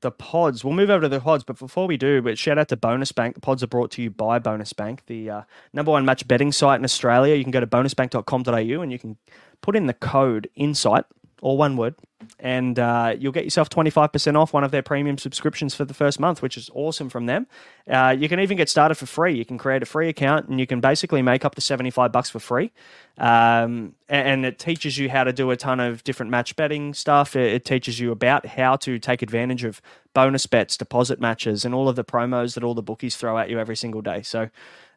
the 0.00 0.10
pods. 0.10 0.64
We'll 0.64 0.74
move 0.74 0.90
over 0.90 1.02
to 1.02 1.08
the 1.08 1.20
pods, 1.20 1.44
but 1.44 1.58
before 1.58 1.86
we 1.86 1.96
do, 1.96 2.22
but 2.22 2.38
shout 2.38 2.58
out 2.58 2.68
to 2.68 2.76
Bonus 2.76 3.12
Bank. 3.12 3.34
The 3.34 3.40
pods 3.40 3.62
are 3.62 3.66
brought 3.66 3.90
to 3.92 4.02
you 4.02 4.10
by 4.10 4.38
Bonus 4.38 4.72
Bank, 4.72 5.02
the 5.06 5.30
uh, 5.30 5.42
number 5.72 5.90
one 5.92 6.04
match 6.04 6.26
betting 6.26 6.52
site 6.52 6.78
in 6.78 6.84
Australia. 6.84 7.34
You 7.34 7.44
can 7.44 7.50
go 7.50 7.60
to 7.60 7.66
bonusbank.com.au 7.66 8.82
and 8.82 8.92
you 8.92 8.98
can 8.98 9.16
put 9.60 9.76
in 9.76 9.86
the 9.86 9.94
code 9.94 10.48
INSIGHT 10.56 11.04
or 11.40 11.56
one 11.56 11.76
word, 11.76 11.94
and 12.38 12.78
uh, 12.78 13.14
you'll 13.18 13.32
get 13.32 13.44
yourself 13.44 13.68
25% 13.70 14.36
off 14.36 14.52
one 14.52 14.64
of 14.64 14.70
their 14.70 14.82
premium 14.82 15.18
subscriptions 15.18 15.74
for 15.74 15.84
the 15.84 15.94
first 15.94 16.20
month, 16.20 16.42
which 16.42 16.56
is 16.56 16.70
awesome 16.74 17.08
from 17.08 17.26
them. 17.26 17.46
Uh, 17.88 18.14
you 18.16 18.28
can 18.28 18.40
even 18.40 18.56
get 18.56 18.68
started 18.68 18.94
for 18.94 19.06
free. 19.06 19.34
You 19.34 19.44
can 19.44 19.58
create 19.58 19.82
a 19.82 19.86
free 19.86 20.08
account 20.08 20.48
and 20.48 20.60
you 20.60 20.66
can 20.66 20.80
basically 20.80 21.22
make 21.22 21.44
up 21.44 21.54
to 21.54 21.60
75 21.60 22.12
bucks 22.12 22.30
for 22.30 22.38
free. 22.38 22.72
Um, 23.18 23.94
and, 24.08 24.44
it 24.44 24.58
teaches 24.58 24.96
you 24.96 25.10
how 25.10 25.24
to 25.24 25.32
do 25.32 25.50
a 25.50 25.56
ton 25.56 25.80
of 25.80 26.02
different 26.04 26.30
match 26.30 26.56
betting 26.56 26.94
stuff. 26.94 27.36
It, 27.36 27.52
it 27.52 27.64
teaches 27.64 28.00
you 28.00 28.10
about 28.10 28.46
how 28.46 28.76
to 28.76 28.98
take 28.98 29.22
advantage 29.22 29.64
of 29.64 29.82
bonus 30.14 30.46
bets, 30.46 30.76
deposit 30.76 31.20
matches, 31.20 31.64
and 31.64 31.74
all 31.74 31.88
of 31.88 31.96
the 31.96 32.04
promos 32.04 32.54
that 32.54 32.64
all 32.64 32.74
the 32.74 32.82
bookies 32.82 33.16
throw 33.16 33.38
at 33.38 33.50
you 33.50 33.58
every 33.58 33.76
single 33.76 34.00
day. 34.00 34.22
So, 34.22 34.48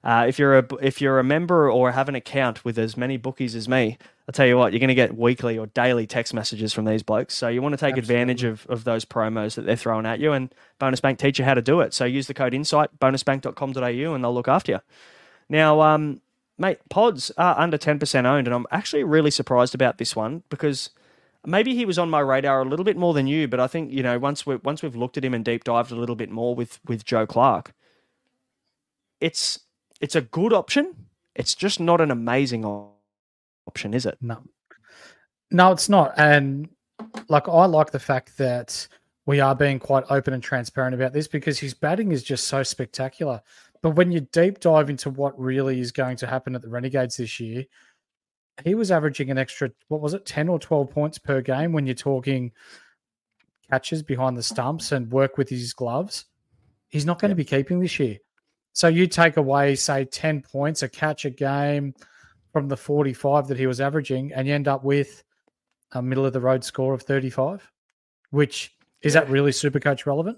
uh, 0.04 0.26
if 0.28 0.38
you're 0.38 0.58
a 0.58 0.66
if 0.82 1.00
you're 1.02 1.20
a 1.20 1.24
member 1.24 1.72
or 1.72 1.92
have 1.92 2.10
an 2.10 2.16
account 2.16 2.66
with 2.66 2.78
as 2.78 2.98
many 2.98 3.18
bookies 3.18 3.56
as 3.56 3.70
me, 3.70 3.98
I'll 4.28 4.34
tell 4.34 4.46
you 4.46 4.58
what, 4.58 4.72
you're 4.72 4.80
going 4.80 4.88
to 4.88 4.96
get 4.96 5.18
weekly 5.18 5.58
or 5.58 5.68
daily 5.68 6.08
text 6.08 6.34
messages 6.34 6.72
from 6.72 6.86
these 6.86 7.04
blokes. 7.04 7.36
So 7.36 7.50
you 7.50 7.62
want 7.62 7.74
to 7.74 7.78
take 7.78 7.98
Absolutely. 7.98 8.16
advantage 8.16 8.44
of, 8.46 8.66
of 8.68 8.86
those 8.86 9.04
promos 9.04 9.56
that 9.56 9.66
they're 9.66 9.76
throwing 9.76 10.06
at 10.06 10.20
you, 10.20 10.32
and 10.32 10.54
Bonus 10.80 11.02
Bank 11.02 11.20
teach 11.20 11.40
you 11.40 11.46
how 11.46 11.54
to 11.54 11.62
do 11.62 11.82
it. 11.82 11.94
So 11.94 12.06
use 12.06 12.28
the 12.28 12.34
code 12.34 12.54
Insight 12.54 12.98
bonusbank.com.au, 13.00 14.14
and 14.14 14.24
they'll 14.24 14.34
look 14.34 14.48
after 14.48 14.72
you. 14.72 14.80
Now, 15.50 15.82
um, 15.82 16.22
mate, 16.58 16.80
pods 16.90 17.32
are 17.38 17.60
under 17.60 17.78
ten 17.78 18.00
percent 18.00 18.26
owned, 18.26 18.48
and 18.48 18.56
I'm 18.56 18.66
actually 18.72 19.04
really 19.04 19.32
surprised 19.32 19.76
about 19.76 19.98
this 19.98 20.16
one 20.16 20.44
because 20.50 20.90
maybe 21.46 21.76
he 21.76 21.86
was 21.86 22.00
on 22.00 22.10
my 22.10 22.20
radar 22.20 22.62
a 22.62 22.66
little 22.66 22.86
bit 22.86 22.98
more 22.98 23.14
than 23.14 23.28
you, 23.28 23.48
but 23.48 23.60
I 23.60 23.68
think 23.68 23.92
you 23.92 24.04
know 24.04 24.18
once 24.20 24.46
we 24.46 24.56
once 24.58 24.82
we've 24.82 24.96
looked 24.96 25.18
at 25.18 25.26
him 25.26 25.34
and 25.34 25.44
deep 25.44 25.64
dived 25.64 25.92
a 25.92 25.96
little 25.96 26.16
bit 26.16 26.30
more 26.30 26.56
with 26.56 26.80
with 26.86 27.04
Joe 27.06 27.26
Clarke, 27.26 27.74
it's 29.20 29.60
it's 30.00 30.16
a 30.16 30.22
good 30.22 30.54
option. 30.54 30.96
It's 31.36 31.56
just 31.56 31.80
not 31.80 32.00
an 32.00 32.12
amazing 32.12 32.64
option, 32.64 32.93
is 33.86 34.06
it? 34.06 34.18
No, 34.22 34.44
no, 35.52 35.72
it's 35.72 35.90
not. 35.90 36.14
And 36.18 36.70
like 37.30 37.48
I 37.48 37.66
like 37.66 37.92
the 37.92 38.00
fact 38.00 38.38
that 38.38 38.88
we 39.26 39.40
are 39.40 39.56
being 39.56 39.80
quite 39.80 40.04
open 40.10 40.34
and 40.34 40.44
transparent 40.44 40.96
about 40.96 41.14
this 41.14 41.28
because 41.28 41.60
his 41.60 41.74
batting 41.74 42.12
is 42.12 42.24
just 42.24 42.48
so 42.48 42.64
spectacular. 42.64 43.42
But 43.82 43.92
when 43.92 44.12
you 44.12 44.22
deep 44.32 44.60
dive 44.60 44.90
into 44.90 45.10
what 45.10 45.40
really 45.40 45.80
is 45.80 45.92
going 45.92 46.18
to 46.18 46.28
happen 46.28 46.56
at 46.56 46.62
the 46.62 46.70
Renegades 46.70 47.18
this 47.18 47.40
year, 47.40 47.66
he 48.64 48.76
was 48.76 48.92
averaging 48.92 49.32
an 49.32 49.38
extra, 49.38 49.72
what 49.88 50.02
was 50.02 50.14
it, 50.14 50.26
10 50.26 50.48
or 50.50 50.60
12 50.60 50.90
points 50.90 51.18
per 51.18 51.42
game 51.42 51.72
when 51.72 51.86
you're 51.86 51.96
talking 51.96 52.52
catches 53.70 54.04
behind 54.04 54.38
the 54.38 54.44
stumps 54.44 54.92
and 54.92 55.12
work 55.12 55.38
with 55.38 55.50
his 55.50 55.74
gloves. 55.74 56.26
He's 56.90 57.06
not 57.06 57.20
going 57.20 57.30
to 57.30 57.36
be 57.36 57.46
keeping 57.46 57.80
this 57.80 58.00
year. 58.00 58.18
So 58.74 58.88
you 58.88 59.08
take 59.08 59.38
away, 59.38 59.76
say, 59.76 60.06
10 60.06 60.42
points, 60.42 60.84
a 60.84 60.90
catch 60.90 61.26
a 61.26 61.30
game 61.30 61.94
from 62.54 62.70
the 62.70 62.78
45 62.78 63.48
that 63.48 63.58
he 63.58 63.68
was 63.68 63.82
averaging, 63.82 64.32
and 64.32 64.48
you 64.48 64.54
end 64.54 64.68
up 64.68 64.84
with 64.84 65.24
a 65.92 66.02
middle 66.02 66.26
of 66.26 66.34
the 66.34 66.40
road 66.40 66.64
score 66.64 66.94
of 66.94 67.02
35, 67.02 67.70
which 68.30 68.74
is 69.02 69.14
that 69.14 69.30
really 69.30 69.52
super 69.52 69.80
coach 69.80 70.06
relevant? 70.06 70.38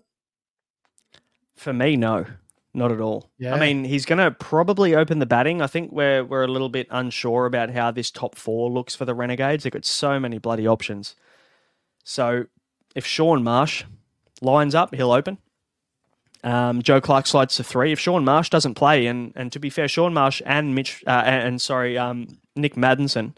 For 1.55 1.73
me, 1.73 1.97
no, 1.97 2.25
not 2.73 2.91
at 2.91 3.01
all. 3.01 3.29
Yeah. 3.37 3.53
I 3.53 3.59
mean, 3.59 3.83
he's 3.83 4.05
going 4.05 4.19
to 4.19 4.31
probably 4.31 4.95
open 4.95 5.19
the 5.19 5.25
batting. 5.25 5.61
I 5.61 5.67
think 5.67 5.91
we're, 5.91 6.23
we're 6.23 6.43
a 6.43 6.49
little 6.49 6.69
bit 6.69 6.87
unsure 6.89 7.45
about 7.45 7.69
how 7.69 7.91
this 7.91 8.11
top 8.11 8.35
four 8.35 8.71
looks 8.71 8.95
for 8.95 9.05
the 9.05 9.13
Renegades. 9.13 9.63
They've 9.63 9.73
got 9.73 9.85
so 9.85 10.19
many 10.19 10.37
bloody 10.37 10.67
options. 10.67 11.15
So 12.03 12.45
if 12.95 13.05
Shaun 13.05 13.43
Marsh 13.43 13.83
lines 14.41 14.73
up, 14.73 14.95
he'll 14.95 15.11
open. 15.11 15.37
Um, 16.45 16.83
Joe 16.83 17.01
Clarke 17.01 17.25
slides 17.25 17.55
to 17.55 17.63
three. 17.63 17.91
If 17.91 17.99
Shaun 17.99 18.23
Marsh 18.23 18.49
doesn't 18.49 18.75
play, 18.75 19.07
and 19.07 19.33
and 19.35 19.51
to 19.51 19.59
be 19.59 19.71
fair, 19.71 19.87
Shaun 19.87 20.13
Marsh 20.13 20.43
and 20.45 20.75
Mitch 20.75 21.03
uh, 21.07 21.23
and, 21.25 21.47
and, 21.47 21.61
sorry, 21.61 21.97
um, 21.97 22.37
Nick 22.55 22.75
Maddinson, 22.75 23.35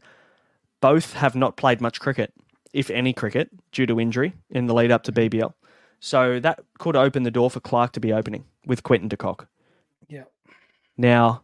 both 0.81 1.13
have 1.13 1.33
not 1.33 1.55
played 1.55 1.79
much 1.79 2.01
cricket, 2.01 2.33
if 2.73 2.89
any 2.89 3.13
cricket, 3.13 3.49
due 3.71 3.85
to 3.85 3.99
injury 3.99 4.33
in 4.49 4.67
the 4.67 4.73
lead 4.73 4.91
up 4.91 5.03
to 5.03 5.13
BBL. 5.13 5.53
So 6.01 6.39
that 6.41 6.59
could 6.79 6.97
open 6.97 7.23
the 7.23 7.31
door 7.31 7.49
for 7.49 7.61
Clarke 7.61 7.93
to 7.93 8.01
be 8.01 8.11
opening 8.11 8.43
with 8.65 8.83
Quinton 8.83 9.07
de 9.07 9.17
Kock. 9.17 9.47
Yeah. 10.09 10.25
Now, 10.97 11.43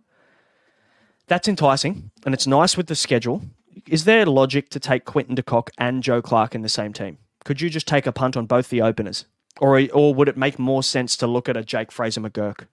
that's 1.28 1.48
enticing, 1.48 2.12
and 2.26 2.34
it's 2.34 2.46
nice 2.46 2.76
with 2.76 2.88
the 2.88 2.96
schedule. 2.96 3.42
Is 3.88 4.04
there 4.04 4.26
logic 4.26 4.70
to 4.72 4.80
take 4.80 5.06
Quinton 5.06 5.36
de 5.36 5.42
Kock 5.42 5.72
and 5.78 6.04
Joe 6.04 6.22
Clark 6.22 6.54
in 6.54 6.62
the 6.62 6.70
same 6.70 6.92
team? 6.92 7.18
Could 7.46 7.62
you 7.62 7.70
just 7.70 7.88
take 7.88 8.06
a 8.06 8.12
punt 8.12 8.36
on 8.36 8.46
both 8.46 8.70
the 8.70 8.82
openers? 8.82 9.26
Or, 9.64 9.82
or 9.94 10.14
would 10.14 10.28
it 10.28 10.36
make 10.36 10.60
more 10.60 10.84
sense 10.84 11.16
to 11.18 11.26
look 11.26 11.48
at 11.48 11.56
a 11.56 11.64
Jake 11.64 11.90
Fraser 11.90 12.20
McGurk 12.20 12.68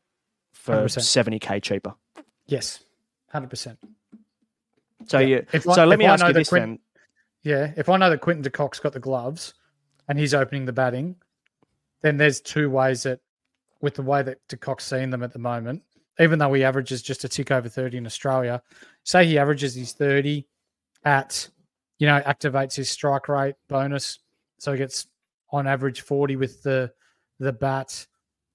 for 0.52 0.86
70k 0.86 1.62
cheaper? 1.62 1.94
Yes, 2.48 2.80
100%. 3.32 3.76
So, 5.06 5.20
yeah. 5.20 5.26
you, 5.26 5.46
if 5.52 5.62
so 5.62 5.82
I, 5.82 5.84
let 5.84 6.00
me 6.00 6.06
ask 6.06 6.26
you 6.26 6.32
this 6.32 6.48
Quint, 6.48 6.64
then. 6.64 6.78
Yeah, 7.44 7.72
if 7.76 7.88
I 7.88 7.96
know 7.96 8.10
that 8.10 8.20
Quinton 8.20 8.42
de 8.42 8.50
Kock's 8.50 8.80
got 8.80 8.92
the 8.92 8.98
gloves 8.98 9.54
and 10.08 10.18
he's 10.18 10.34
opening 10.34 10.64
the 10.64 10.72
batting, 10.72 11.14
then 12.00 12.16
there's 12.16 12.40
two 12.40 12.68
ways 12.68 13.04
that, 13.04 13.20
with 13.80 13.94
the 13.94 14.02
way 14.02 14.24
that 14.24 14.38
de 14.48 14.56
Kock's 14.56 14.84
seeing 14.84 15.10
them 15.10 15.22
at 15.22 15.32
the 15.32 15.38
moment, 15.38 15.84
even 16.18 16.40
though 16.40 16.52
he 16.52 16.64
averages 16.64 17.02
just 17.02 17.22
a 17.22 17.28
tick 17.28 17.52
over 17.52 17.68
30 17.68 17.98
in 17.98 18.06
Australia, 18.06 18.60
say 19.04 19.24
he 19.24 19.38
averages 19.38 19.76
his 19.76 19.92
30 19.92 20.44
at, 21.04 21.48
you 22.00 22.08
know, 22.08 22.20
activates 22.22 22.74
his 22.74 22.88
strike 22.88 23.28
rate 23.28 23.54
bonus. 23.68 24.18
So 24.58 24.72
he 24.72 24.78
gets 24.78 25.06
on 25.52 25.66
average 25.66 26.02
40 26.02 26.36
with 26.36 26.62
the 26.62 26.92
the 27.38 27.52
bat. 27.52 28.06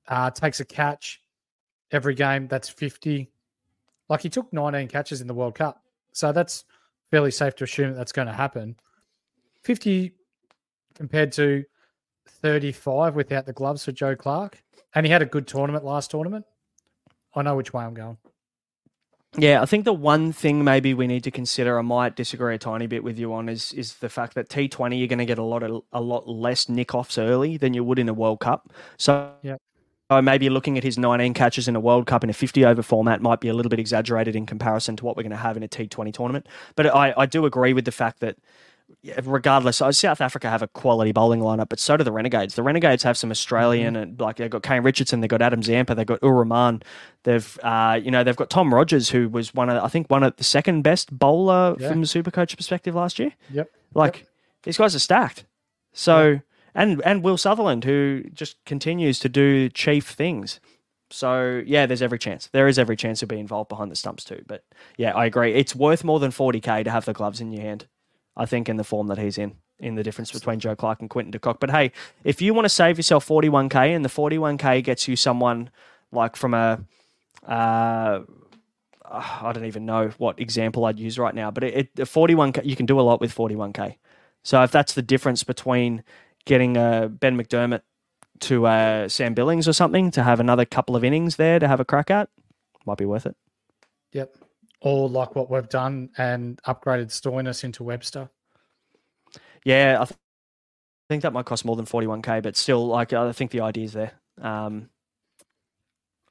Uh, 0.08 0.30
takes 0.30 0.60
a 0.60 0.66
catch 0.66 1.22
every 1.92 2.14
game. 2.14 2.48
That's 2.48 2.70
50. 2.70 3.32
Like 4.08 4.22
he 4.22 4.30
took 4.30 4.52
19 4.54 4.88
catches 4.88 5.22
in 5.22 5.28
the 5.28 5.34
World 5.34 5.56
Cup. 5.56 5.84
So 6.12 6.32
that's 6.32 6.66
fairly 7.10 7.32
safe 7.32 7.56
to 7.56 7.64
assume 7.64 7.92
that 7.92 7.98
that's 7.98 8.12
going 8.12 8.28
to 8.28 8.34
happen. 8.34 8.76
50 9.64 10.14
compared 10.94 11.32
to 11.34 11.64
35 12.28 13.16
without 13.16 13.46
the 13.46 13.54
gloves 13.54 13.84
for 13.84 13.92
Joe 13.92 14.16
Clarke. 14.16 14.62
And 14.94 15.06
he 15.06 15.12
had 15.12 15.22
a 15.22 15.26
good 15.26 15.48
tournament 15.48 15.84
last 15.84 16.12
tournament. 16.12 16.46
I 17.34 17.42
know 17.42 17.56
which 17.56 17.74
way 17.74 17.84
I'm 17.84 17.94
going. 17.94 18.18
Yeah, 19.38 19.62
I 19.62 19.66
think 19.66 19.84
the 19.84 19.94
one 19.94 20.32
thing 20.32 20.64
maybe 20.64 20.94
we 20.94 21.08
need 21.08 21.24
to 21.26 21.32
consider, 21.32 21.78
I 21.78 21.82
might 21.82 22.16
disagree 22.16 22.56
a 22.56 22.58
tiny 22.58 22.88
bit 22.88 23.04
with 23.04 23.20
you 23.20 23.34
on, 23.34 23.50
is 23.50 23.74
is 23.74 23.96
the 23.96 24.08
fact 24.10 24.34
that 24.36 24.50
T 24.50 24.70
Twenty 24.70 24.98
you're 24.98 25.10
going 25.10 25.20
to 25.20 25.26
get 25.26 25.38
a 25.38 25.44
lot 25.44 25.62
of 25.64 25.84
a 25.92 26.02
lot 26.02 26.28
less 26.28 26.70
nick 26.70 26.96
offs 26.96 27.18
early 27.18 27.58
than 27.58 27.74
you 27.74 27.84
would 27.84 28.00
in 28.00 28.08
a 28.08 28.14
World 28.14 28.40
Cup. 28.40 28.72
So 28.98 29.34
yeah. 29.42 29.58
So 30.12 30.22
maybe 30.22 30.50
looking 30.50 30.78
at 30.78 30.84
his 30.84 31.00
19 31.00 31.34
catches 31.34 31.68
in 31.68 31.76
a 31.76 31.80
World 31.80 32.06
Cup 32.06 32.24
in 32.24 32.30
a 32.30 32.34
50 32.34 32.64
over 32.64 32.84
format 32.84 33.24
might 33.24 33.42
be 33.42 33.48
a 33.48 33.56
little 33.56 33.72
bit 33.72 33.80
exaggerated 33.80 34.36
in 34.36 34.46
comparison 34.46 34.96
to 34.98 35.04
what 35.04 35.18
we're 35.18 35.24
going 35.24 35.32
to 35.32 35.38
have 35.38 35.58
in 35.58 35.64
a 35.64 35.68
T20 35.68 36.14
tournament. 36.14 36.48
But 36.76 36.96
I, 36.96 37.16
I 37.18 37.26
do 37.26 37.48
agree 37.48 37.74
with 37.74 37.86
the 37.86 37.92
fact 37.92 38.20
that 38.20 38.38
regardless, 39.24 39.78
South 39.78 40.22
Africa 40.22 40.50
have 40.50 40.62
a 40.62 40.68
quality 40.68 41.12
bowling 41.12 41.42
lineup, 41.42 41.70
but 41.70 41.80
so 41.80 41.98
do 41.98 42.04
the 42.04 42.12
Renegades. 42.12 42.56
The 42.56 42.64
Renegades 42.64 43.04
have 43.04 43.18
some 43.18 43.32
Australian 43.32 43.94
mm-hmm. 43.94 44.04
and 44.04 44.20
like 44.20 44.38
they've 44.38 44.50
got 44.50 44.64
Kane 44.64 44.84
Richardson, 44.84 45.22
they've 45.22 45.30
got 45.30 45.42
Adam 45.42 45.62
Zampa, 45.62 45.96
they've 45.96 46.06
got 46.06 46.20
Ur 46.24 46.32
Rahman, 46.32 46.82
they've 47.24 47.60
uh, 47.64 48.00
you 48.02 48.12
know 48.12 48.24
they've 48.24 48.36
got 48.36 48.50
Tom 48.50 48.74
Rogers, 48.74 49.10
who 49.10 49.30
was 49.30 49.54
one 49.54 49.70
of 49.70 49.84
I 49.84 49.88
think 49.88 50.10
one 50.10 50.24
of 50.24 50.36
the 50.38 50.44
second 50.44 50.82
best 50.82 51.18
bowler 51.18 51.76
yeah. 51.80 51.90
from 51.90 52.04
a 52.04 52.06
super 52.06 52.32
coach 52.32 52.56
perspective 52.56 52.96
last 52.96 53.20
year. 53.20 53.34
Yep, 53.52 53.70
like 53.94 54.20
yep. 54.20 54.28
these 54.64 54.78
guys 54.78 54.96
are 54.96 55.00
stacked. 55.00 55.46
So 55.94 56.28
yep. 56.28 56.42
and 56.74 57.02
and 57.04 57.24
Will 57.24 57.38
Sutherland, 57.38 57.84
who 57.84 58.24
just 58.34 58.58
continues 58.66 59.20
to 59.20 59.30
do 59.30 59.70
chief 59.70 60.10
things. 60.10 60.60
So 61.12 61.62
yeah, 61.66 61.86
there's 61.86 62.02
every 62.02 62.18
chance. 62.18 62.50
There 62.52 62.68
is 62.68 62.80
every 62.80 62.96
chance 62.96 63.20
to 63.20 63.28
be 63.28 63.40
involved 63.40 63.70
behind 63.70 63.92
the 63.92 63.96
stumps 63.96 64.24
too. 64.24 64.44
But 64.48 64.64
yeah, 64.98 65.14
I 65.16 65.26
agree. 65.26 65.54
It's 65.54 65.76
worth 65.76 66.04
more 66.04 66.20
than 66.20 66.32
40k 66.32 66.84
to 66.84 66.92
have 66.92 67.06
the 67.06 67.14
gloves 67.14 67.40
in 67.40 67.52
your 67.52 67.62
hand. 67.62 67.88
I 68.38 68.46
think, 68.46 68.70
in 68.70 68.78
the 68.78 68.84
form 68.84 69.08
that 69.08 69.18
he's 69.18 69.38
in, 69.38 69.56
in 69.80 69.96
the 69.96 70.04
difference 70.04 70.32
between 70.32 70.60
Joe 70.60 70.76
Clarke 70.76 71.02
and 71.02 71.10
Quinton 71.10 71.32
de 71.32 71.40
Kock. 71.40 71.60
But 71.60 71.72
hey, 71.72 71.92
if 72.24 72.42
you 72.42 72.54
want 72.54 72.66
to 72.66 72.70
save 72.70 72.98
yourself 72.98 73.28
41K 73.28 73.96
and 73.96 74.04
the 74.04 74.10
41K 74.10 74.84
gets 74.84 75.08
you 75.08 75.16
someone 75.16 75.70
like 76.12 76.36
from 76.36 76.54
a, 76.54 76.84
uh, 77.48 78.22
I 79.10 79.52
don't 79.54 79.66
even 79.66 79.86
know 79.86 80.10
what 80.18 80.40
example 80.40 80.86
I'd 80.86 81.00
use 81.00 81.18
right 81.18 81.36
now, 81.36 81.52
but 81.52 81.64
it, 81.64 81.76
it 81.76 81.96
41K, 81.96 82.66
you 82.66 82.76
can 82.76 82.86
do 82.86 83.00
a 83.00 83.02
lot 83.02 83.22
with 83.22 83.34
41K. 83.34 83.96
So 84.44 84.62
if 84.64 84.72
that's 84.72 84.94
the 84.94 85.02
difference 85.02 85.44
between 85.44 86.04
getting 86.46 86.78
a 86.78 87.10
Ben 87.10 87.38
McDermott 87.38 87.82
to 88.42 88.68
uh, 88.68 89.08
Sam 89.08 89.34
Billings 89.34 89.68
or 89.68 89.74
something 89.74 90.12
to 90.12 90.24
have 90.24 90.40
another 90.40 90.66
couple 90.66 90.96
of 90.96 91.04
innings 91.04 91.38
there 91.38 91.58
to 91.58 91.68
have 91.68 91.80
a 91.80 91.86
crack 91.86 92.12
at, 92.12 92.30
might 92.86 92.98
be 92.98 93.06
worth 93.06 93.26
it. 93.26 93.36
Yep 94.12 94.45
or 94.86 95.10
like 95.10 95.36
what 95.36 95.50
we've 95.50 95.68
done 95.68 96.10
and 96.16 96.62
upgraded 96.68 97.08
Stoinis 97.08 97.64
into 97.64 97.84
Webster. 97.84 98.30
Yeah, 99.66 99.98
I 100.00 100.06
th- 100.06 100.18
think 101.10 101.24
that 101.24 101.34
might 101.34 101.46
cost 101.48 101.66
more 101.66 101.76
than 101.76 101.86
41k, 101.86 102.44
but 102.44 102.56
still, 102.56 102.86
like 102.86 103.12
I 103.12 103.32
think 103.32 103.50
the 103.50 103.62
idea 103.62 103.86
is 103.86 103.94
there. 103.94 104.12
Um, 104.40 104.90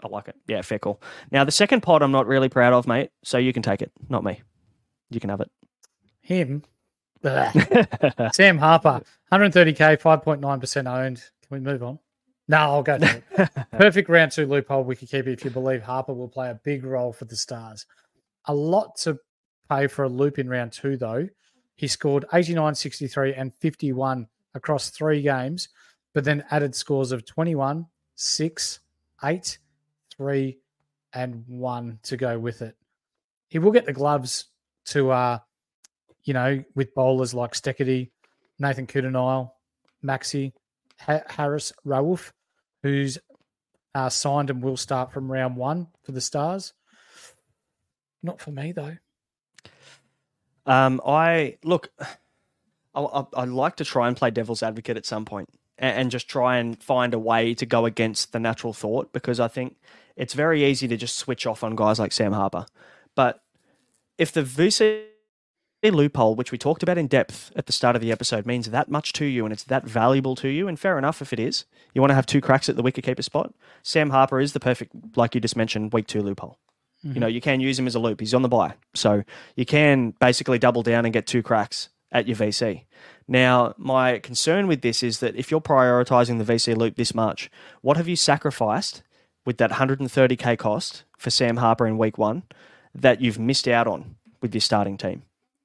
I 0.05 0.07
like 0.07 0.29
it. 0.29 0.37
Yeah, 0.47 0.63
fair 0.63 0.79
call. 0.79 1.03
Now 1.33 1.43
the 1.43 1.51
second 1.51 1.81
pod 1.81 2.01
I'm 2.03 2.13
not 2.13 2.29
really 2.29 2.49
proud 2.49 2.73
of, 2.73 2.87
mate. 2.87 3.11
So 3.25 3.39
you 3.39 3.53
can 3.53 3.63
take 3.63 3.83
it, 3.83 3.91
not 4.09 4.23
me. 4.23 4.41
You 5.11 5.19
can 5.19 5.31
have 5.31 5.41
it. 5.41 5.51
Him. 6.21 6.63
Sam 8.35 8.59
Harper, 8.59 9.03
130k, 9.33 10.01
5.9% 10.01 10.97
owned. 10.97 11.17
Can 11.17 11.25
we 11.51 11.59
move 11.59 11.83
on? 11.83 11.99
No, 12.47 12.59
I'll 12.59 12.83
go 12.85 12.99
to 12.99 13.23
it. 13.33 13.51
Perfect 13.73 14.09
round 14.09 14.31
two 14.31 14.47
loophole 14.47 14.85
We 14.85 14.95
could 14.95 15.09
keep 15.09 15.27
it 15.27 15.33
if 15.33 15.45
you 15.45 15.51
believe 15.51 15.83
Harper 15.83 16.13
will 16.13 16.29
play 16.29 16.51
a 16.51 16.61
big 16.63 16.85
role 16.85 17.13
for 17.13 17.25
the 17.25 17.35
Stars. 17.37 17.87
A 18.47 18.55
lot 18.55 18.97
to 19.03 19.19
pay 19.69 19.87
for 19.87 20.05
a 20.05 20.09
loop 20.09 20.39
in 20.39 20.49
round 20.49 20.73
two, 20.73 20.97
though. 20.97 21.29
He 21.77 21.89
scored 21.89 22.25
89, 22.33 22.75
63, 22.75 23.35
and 23.35 23.55
51 23.55 24.29
across 24.55 24.91
three 24.91 25.23
games, 25.23 25.69
but 26.13 26.25
then 26.25 26.45
added 26.51 26.75
scores 26.75 27.11
of 27.11 27.27
21, 27.27 27.87
6, 28.15 28.81
8, 29.23 29.59
3, 30.17 30.59
and 31.13 31.45
1 31.47 31.99
to 32.05 32.17
go 32.17 32.39
with 32.39 32.63
it. 32.63 32.77
He 33.49 33.59
will 33.59 33.73
get 33.73 33.87
the 33.87 33.93
gloves 33.93 34.47
to, 34.87 35.11
uh, 35.11 35.39
you 36.25 36.35
know, 36.35 36.63
with 36.75 36.95
bowlers 36.95 37.35
like 37.35 37.53
Steketee, 37.55 38.11
Nathan 38.59 38.87
Coulter-Nile, 38.87 39.55
Maxi, 40.05 40.53
ha- 41.01 41.23
Haris 41.29 41.73
Rauf, 41.87 42.31
who's 42.83 43.19
uh, 43.95 44.09
signed 44.09 44.51
and 44.51 44.63
will 44.63 44.77
start 44.77 45.13
from 45.13 45.31
round 45.31 45.57
one 45.57 45.89
for 46.03 46.13
the 46.13 46.21
Stars. 46.21 46.73
Not 48.25 48.41
for 48.41 48.51
me, 48.51 48.73
though. 48.73 48.97
Um, 50.67 51.01
I 51.07 51.59
look. 51.63 51.91
I, 52.97 53.25
I 53.35 53.45
like 53.45 53.75
to 53.77 53.85
try 53.85 54.07
and 54.07 54.17
play 54.17 54.31
devil's 54.31 54.63
advocate 54.63 54.97
at 54.97 55.05
some 55.05 55.25
point, 55.25 55.49
and, 55.79 55.99
and 55.99 56.11
just 56.13 56.29
try 56.29 56.59
and 56.59 56.81
find 56.81 57.13
a 57.13 57.19
way 57.19 57.53
to 57.55 57.67
go 57.67 57.87
against 57.87 58.33
the 58.33 58.39
natural 58.39 58.73
thought 58.73 59.13
because 59.13 59.41
I 59.41 59.49
think 59.49 59.77
it's 60.17 60.33
very 60.33 60.65
easy 60.65 60.87
to 60.87 60.97
just 60.97 61.17
switch 61.17 61.45
off 61.45 61.65
on 61.65 61.75
guys 61.75 61.99
like 61.99 62.13
Sam 62.13 62.33
Harper. 62.33 62.67
But 63.17 63.43
if 64.17 64.31
the 64.31 64.43
VC 64.43 65.07
loophole, 65.83 66.37
which 66.37 66.53
we 66.53 66.57
talked 66.57 66.85
about 66.85 66.97
in 66.97 67.09
depth 67.09 67.51
at 67.57 67.67
the 67.67 67.73
start 67.73 67.97
of 67.97 68.01
the 68.01 68.13
episode, 68.13 68.47
means 68.47 68.71
that 68.71 68.89
much 68.89 69.13
to 69.15 69.25
you 69.25 69.45
and 69.45 69.53
it's 69.53 69.65
that 69.65 69.85
valuable 69.85 70.37
to 70.37 70.49
you, 70.49 70.69
and 70.69 70.79
fair 70.79 70.99
enough 70.99 71.21
if 71.21 71.33
it 71.33 71.41
is, 71.41 71.65
you 71.95 72.01
want 72.01 72.11
to 72.11 72.15
have 72.15 72.27
two 72.27 72.41
cracks 72.41 72.69
at 72.69 72.77
the 72.77 72.83
wicketkeeper 72.83 73.25
spot. 73.25 73.53
Sam 73.83 74.11
Harper 74.11 74.39
is 74.39 74.53
the 74.53 74.61
perfect, 74.61 74.93
like 75.17 75.35
you 75.35 75.41
just 75.41 75.57
mentioned, 75.57 75.93
week 75.93 76.07
two 76.07 76.23
loophole. 76.23 76.59
You 77.13 77.21
know, 77.21 77.27
you 77.27 77.41
can 77.41 77.61
use 77.61 77.79
him 77.79 77.87
as 77.87 77.95
a 77.95 77.99
loop. 77.99 78.21
He's 78.21 78.35
on 78.35 78.43
the 78.43 78.49
buy. 78.49 78.75
So 78.95 79.25
you 79.57 79.67
can 79.67 80.15
basically 80.21 80.59
double 80.59 80.83
down 80.83 81.05
and 81.05 81.13
get 81.13 81.27
two 81.27 81.43
cracks 81.43 81.91
at 82.11 82.27
your 82.27 82.37
VC. 82.37 82.85
Now, 83.27 83.75
my 83.77 84.19
concern 84.19 84.67
with 84.67 84.83
this 84.83 85.03
is 85.03 85.21
that 85.21 85.35
if 85.37 85.51
you're 85.51 85.61
prioritizing 85.61 86.39
the 86.39 86.53
VC 86.53 86.77
loop 86.77 86.97
this 86.97 87.15
much, 87.15 87.51
what 87.83 87.97
have 87.97 88.09
you 88.09 88.17
sacrificed 88.17 89.03
with 89.45 89.59
that 89.59 89.73
130k 89.73 90.59
cost 90.59 91.05
for 91.19 91.31
Sam 91.31 91.59
Harper 91.59 91.87
in 91.87 91.99
week 91.99 92.17
one 92.17 92.45
that 92.95 93.21
you've 93.21 93.39
missed 93.39 93.67
out 93.69 93.87
on 93.87 94.17
with 94.41 94.55
your 94.55 94.61
starting 94.61 94.97
team? 94.97 95.23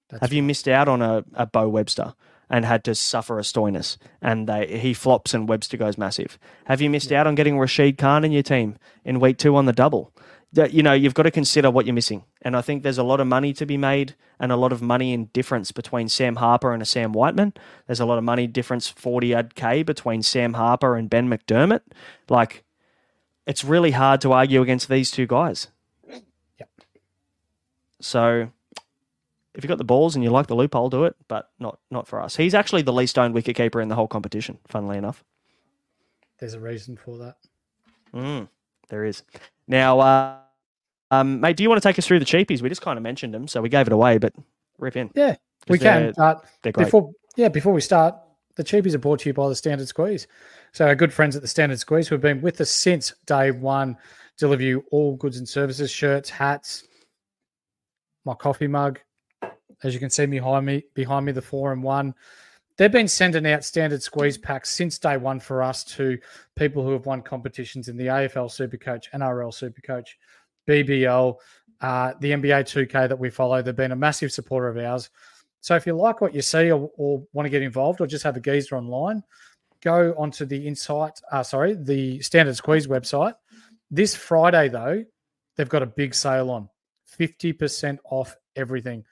That's 0.10 0.22
have 0.22 0.34
you 0.34 0.42
missed 0.42 0.68
out 0.68 0.88
on 0.88 1.02
a, 1.02 1.24
a 1.34 1.46
Bo 1.46 1.70
Webster 1.70 2.16
and 2.50 2.66
had 2.66 2.84
to 2.86 2.96
suffer 2.96 3.38
a 3.38 3.44
Stoinis, 3.44 3.98
and 4.22 4.48
they, 4.48 4.80
he 4.80 4.94
flops 4.94 5.34
and 5.34 5.48
Webster 5.48 5.78
goes 5.78 5.98
massive? 5.98 6.40
Have 6.66 6.82
you 6.82 6.90
missed 6.90 7.12
out 7.12 7.28
on 7.28 7.36
getting 7.36 7.60
Rashid 7.60 7.98
Khan 7.98 8.26
in 8.26 8.32
your 8.32 8.42
team 8.42 8.78
in 9.06 9.20
week 9.20 9.38
two 9.38 9.56
on 9.56 9.66
the 9.66 9.74
double? 9.74 10.12
That 10.54 10.74
you 10.74 10.82
know 10.82 10.94
you've 10.94 11.14
got 11.14 11.24
to 11.24 11.32
consider 11.32 11.70
what 11.70 11.86
you're 11.86 11.94
missing, 11.94 12.24
and 12.42 12.58
I 12.58 12.62
think 12.62 12.82
there's 12.82 12.98
a 12.98 13.04
lot 13.04 13.20
of 13.20 13.28
money 13.28 13.54
to 13.54 13.68
be 13.68 13.78
made 13.78 14.16
and 14.40 14.52
a 14.52 14.56
lot 14.56 14.72
of 14.72 14.82
money 14.82 15.14
in 15.14 15.26
difference 15.26 15.72
between 15.72 16.10
Sam 16.10 16.38
Harper 16.38 16.74
and 16.74 16.82
a 16.82 16.86
Sam 16.86 17.14
Whiteman. 17.14 17.54
There's 17.86 18.00
a 18.00 18.06
lot 18.06 18.18
of 18.18 18.24
money 18.24 18.48
difference, 18.48 18.88
forty 18.88 19.34
odd 19.36 19.54
k 19.54 19.84
between 19.84 20.24
Sam 20.24 20.54
Harper 20.54 20.96
and 20.96 21.08
Ben 21.08 21.30
McDermott. 21.30 21.82
Like, 22.30 22.64
it's 23.46 23.64
really 23.64 23.92
hard 23.92 24.22
to 24.22 24.32
argue 24.32 24.64
against 24.64 24.90
these 24.90 25.12
two 25.12 25.28
guys. 25.28 25.68
Yep. 26.60 26.70
So 28.02 28.50
if 29.54 29.64
you've 29.64 29.70
got 29.70 29.78
the 29.78 29.84
balls 29.84 30.16
and 30.16 30.24
you 30.24 30.32
like 30.32 30.48
the 30.48 30.56
loophole, 30.56 30.90
do 30.90 31.04
it, 31.04 31.16
but 31.28 31.52
not 31.60 31.80
not 31.92 32.08
for 32.08 32.22
us. 32.22 32.38
He's 32.38 32.56
actually 32.56 32.82
the 32.82 32.94
least 32.94 33.20
owned 33.20 33.36
wicketkeeper 33.36 33.82
in 33.82 33.88
the 33.88 33.96
whole 33.96 34.08
competition, 34.08 34.58
funnily 34.68 34.98
enough. 34.98 35.24
There's 36.40 36.54
a 36.54 36.60
reason 36.60 36.98
for 36.98 37.18
that. 37.18 37.36
Mm, 38.14 38.48
there 38.88 39.06
is. 39.06 39.24
Now, 39.70 40.00
uh, 40.00 40.38
um, 41.12 41.40
mate, 41.40 41.56
do 41.56 41.64
you 41.64 41.70
want 41.70 41.82
to 41.82 41.88
take 41.88 41.98
us 41.98 42.06
through 42.06 42.20
the 42.20 42.26
cheapies? 42.26 42.62
We 42.62 42.68
just 42.68 42.82
kind 42.82 42.98
of 42.98 43.04
mentioned 43.04 43.34
them, 43.34 43.48
so 43.48 43.62
we 43.62 43.70
gave 43.70 43.88
it 43.88 43.94
away, 43.94 44.18
but 44.18 44.34
rip 44.80 44.98
in. 44.98 45.12
Yeah, 45.16 45.36
we 45.70 45.80
can. 45.80 46.14
Uh, 46.18 46.36
They're 46.64 46.74
great. 46.74 46.86
before, 46.86 47.12
yeah, 47.38 47.48
before 47.48 47.72
we 47.72 47.82
start, 47.82 48.16
the 48.56 48.64
cheapies 48.64 48.96
are 48.96 49.00
brought 49.00 49.20
to 49.22 49.30
you 49.30 49.34
by 49.34 49.48
the 49.48 49.56
Standard 49.56 49.88
Squeeze. 49.88 50.28
So 50.74 50.86
our 50.88 50.96
good 50.96 51.14
friends 51.14 51.36
at 51.36 51.44
the 51.44 51.48
Standard 51.48 51.80
Squeeze, 51.80 52.08
who 52.08 52.16
have 52.16 52.22
been 52.22 52.42
with 52.42 52.60
us 52.60 52.72
since 52.72 53.14
day 53.26 53.52
one, 53.52 53.96
deliver 54.38 54.64
you 54.64 54.84
all 54.92 55.16
goods 55.16 55.38
and 55.38 55.48
services, 55.48 55.92
shirts, 55.92 56.30
hats, 56.30 56.84
my 58.26 58.34
coffee 58.34 58.68
mug. 58.68 59.00
As 59.84 59.94
you 59.94 60.00
can 60.00 60.10
see 60.10 60.26
behind 60.26 60.66
me, 60.66 60.84
behind 60.94 61.26
me, 61.26 61.32
the 61.32 61.42
four 61.42 61.72
and 61.72 61.82
one. 61.82 62.14
They've 62.80 62.90
been 62.90 63.10
sending 63.10 63.46
out 63.46 63.66
standard 63.66 64.02
squeeze 64.02 64.38
packs 64.38 64.70
since 64.70 64.98
day 64.98 65.18
one 65.18 65.42
for 65.42 65.62
us 65.62 65.84
to 65.84 66.18
people 66.56 66.82
who 66.82 66.94
have 66.94 67.06
won 67.06 67.22
competitions 67.22 67.90
in 67.90 67.98
the 67.98 68.06
AFL 68.06 68.48
Supercoach, 68.48 69.10
NRL 69.14 69.52
Supercoach, 69.52 70.12
BBL, 70.66 71.36
uh, 71.82 72.14
the 72.22 72.32
NBA 72.32 72.64
2K 72.64 73.10
that 73.10 73.20
we 73.20 73.30
follow. 73.30 73.62
They've 73.62 73.76
been 73.76 73.92
a 73.92 73.98
massive 73.98 74.32
supporter 74.32 74.70
of 74.70 74.78
ours. 74.78 75.10
So 75.60 75.76
if 75.76 75.86
you 75.86 75.94
like 75.94 76.22
what 76.22 76.34
you 76.34 76.42
see 76.42 76.72
or, 76.72 76.90
or 76.96 77.22
want 77.34 77.48
to 77.48 77.50
get 77.50 77.64
involved 77.64 78.00
or 78.00 78.08
just 78.08 78.24
have 78.24 78.38
a 78.38 78.40
geezer 78.40 78.78
online, 78.78 79.24
go 79.84 80.16
onto 80.18 80.46
the 80.46 80.66
Insight, 80.66 81.20
uh, 81.34 81.44
sorry, 81.44 81.74
the 81.74 82.22
Standard 82.22 82.56
Squeeze 82.56 82.88
website. 82.88 83.34
This 83.92 84.16
Friday, 84.16 84.70
though, 84.70 85.04
they've 85.58 85.68
got 85.68 85.84
a 85.84 85.86
big 85.86 86.16
sale 86.16 86.50
on 86.50 86.70
50% 87.20 87.98
off 88.10 88.38
everything. 88.56 89.04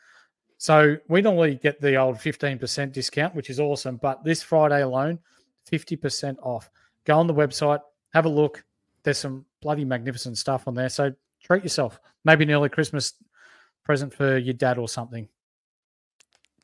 So 0.58 0.98
we 1.08 1.22
normally 1.22 1.56
get 1.56 1.80
the 1.80 1.96
old 1.96 2.18
15% 2.18 2.92
discount, 2.92 3.36
which 3.36 3.50
is 3.50 3.60
awesome. 3.60 3.98
But 3.98 4.24
this 4.24 4.42
Friday 4.42 4.82
alone, 4.82 5.20
50% 5.72 6.38
off. 6.42 6.70
Go 7.06 7.18
on 7.18 7.28
the 7.28 7.34
website, 7.34 7.80
have 8.14 8.26
a 8.26 8.30
look. 8.30 8.64
There's 9.04 9.20
some 9.20 9.46
bloody 9.62 9.86
magnificent 9.86 10.38
stuff 10.38 10.68
on 10.68 10.74
there. 10.74 10.90
So 10.90 11.14
treat 11.44 11.64
yourself. 11.64 12.00
Maybe 12.26 12.44
an 12.44 12.52
early 12.52 12.70
Christmas 12.70 13.14
present 13.84 14.14
for 14.14 14.38
your 14.38 14.54
dad 14.54 14.78
or 14.78 14.90
something. 14.90 15.28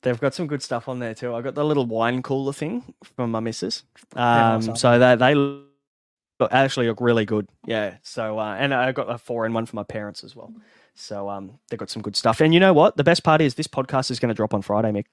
They've 0.01 0.19
got 0.19 0.34
some 0.34 0.47
good 0.47 0.62
stuff 0.62 0.89
on 0.89 0.99
there 0.99 1.13
too. 1.13 1.34
I 1.34 1.41
got 1.41 1.56
the 1.56 1.63
little 1.63 1.86
wine 1.86 2.21
cooler 2.21 2.51
thing 2.51 2.93
from 3.15 3.32
my 3.32 3.39
missus. 3.39 3.84
Um, 4.15 4.75
so 4.75 4.99
they 4.99 5.15
they 5.15 5.34
look, 5.34 6.51
actually 6.51 6.88
look 6.88 6.99
really 6.99 7.23
good. 7.23 7.47
Yeah. 7.65 7.95
So 8.01 8.38
uh, 8.38 8.56
and 8.60 8.73
I 8.73 8.91
got 8.91 9.10
a 9.10 9.17
four 9.17 9.45
in 9.45 9.53
one 9.53 9.65
for 9.65 9.77
my 9.77 9.84
parents 9.84 10.25
as 10.25 10.36
well. 10.36 10.53
So 10.95 11.29
um, 11.29 11.60
they 11.69 11.77
got 11.77 11.89
some 11.89 12.01
good 12.01 12.15
stuff. 12.15 12.41
And 12.41 12.53
you 12.53 12.60
know 12.60 12.73
what? 12.73 12.97
The 12.97 13.03
best 13.03 13.23
part 13.23 13.41
is 13.41 13.56
this 13.56 13.67
podcast 13.67 14.12
is 14.12 14.19
going 14.19 14.29
to 14.29 14.36
drop 14.36 14.53
on 14.53 14.62
Friday, 14.62 14.91
Mick. 14.91 15.06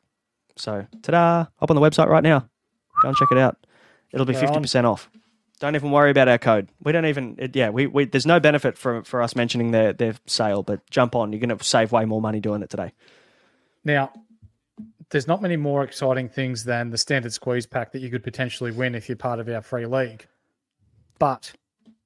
So 0.56 0.86
ta-da! 1.02 1.46
Up 1.60 1.70
on 1.70 1.74
the 1.76 1.80
website 1.80 2.08
right 2.08 2.22
now. 2.22 2.48
Go 3.02 3.08
and 3.08 3.16
check 3.16 3.28
it 3.32 3.38
out. 3.38 3.56
It'll 4.12 4.26
be 4.26 4.34
fifty 4.34 4.60
percent 4.60 4.86
off. 4.86 5.10
Don't 5.60 5.74
even 5.74 5.90
worry 5.90 6.10
about 6.10 6.28
our 6.28 6.38
code. 6.38 6.68
We 6.82 6.92
don't 6.92 7.06
even. 7.06 7.36
It, 7.38 7.54
yeah, 7.54 7.70
we, 7.70 7.86
we 7.86 8.04
there's 8.04 8.26
no 8.26 8.40
benefit 8.40 8.76
for 8.76 9.02
for 9.04 9.22
us 9.22 9.36
mentioning 9.36 9.70
their 9.70 9.92
their 9.92 10.14
sale, 10.26 10.62
but 10.62 10.88
jump 10.90 11.14
on. 11.14 11.32
You're 11.32 11.40
going 11.40 11.56
to 11.56 11.64
save 11.64 11.92
way 11.92 12.04
more 12.04 12.20
money 12.20 12.40
doing 12.40 12.62
it 12.62 12.70
today. 12.70 12.92
Now, 13.84 14.10
there's 15.10 15.26
not 15.26 15.40
many 15.40 15.56
more 15.56 15.82
exciting 15.82 16.28
things 16.28 16.64
than 16.64 16.90
the 16.90 16.98
standard 16.98 17.32
squeeze 17.32 17.66
pack 17.66 17.92
that 17.92 18.00
you 18.00 18.10
could 18.10 18.22
potentially 18.22 18.70
win 18.70 18.94
if 18.94 19.08
you're 19.08 19.16
part 19.16 19.38
of 19.38 19.48
our 19.48 19.62
free 19.62 19.86
league. 19.86 20.26
But 21.18 21.52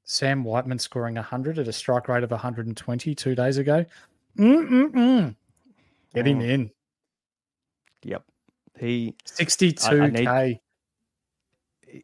Sam 0.05 0.45
Whiteman 0.45 0.79
scoring 0.79 1.15
100 1.17 1.59
at 1.59 1.67
a 1.69 1.73
strike 1.73 2.09
rate 2.09 2.23
of 2.23 2.31
120 2.31 3.15
two 3.15 3.35
days 3.35 3.57
ago. 3.57 3.85
Mm-mm-mm. 4.39 5.35
Get 6.15 6.27
him 6.27 6.41
Mm. 6.41 6.49
in. 6.49 6.71
Yep. 8.03 8.23
He 8.79 9.15
62K. 9.25 10.61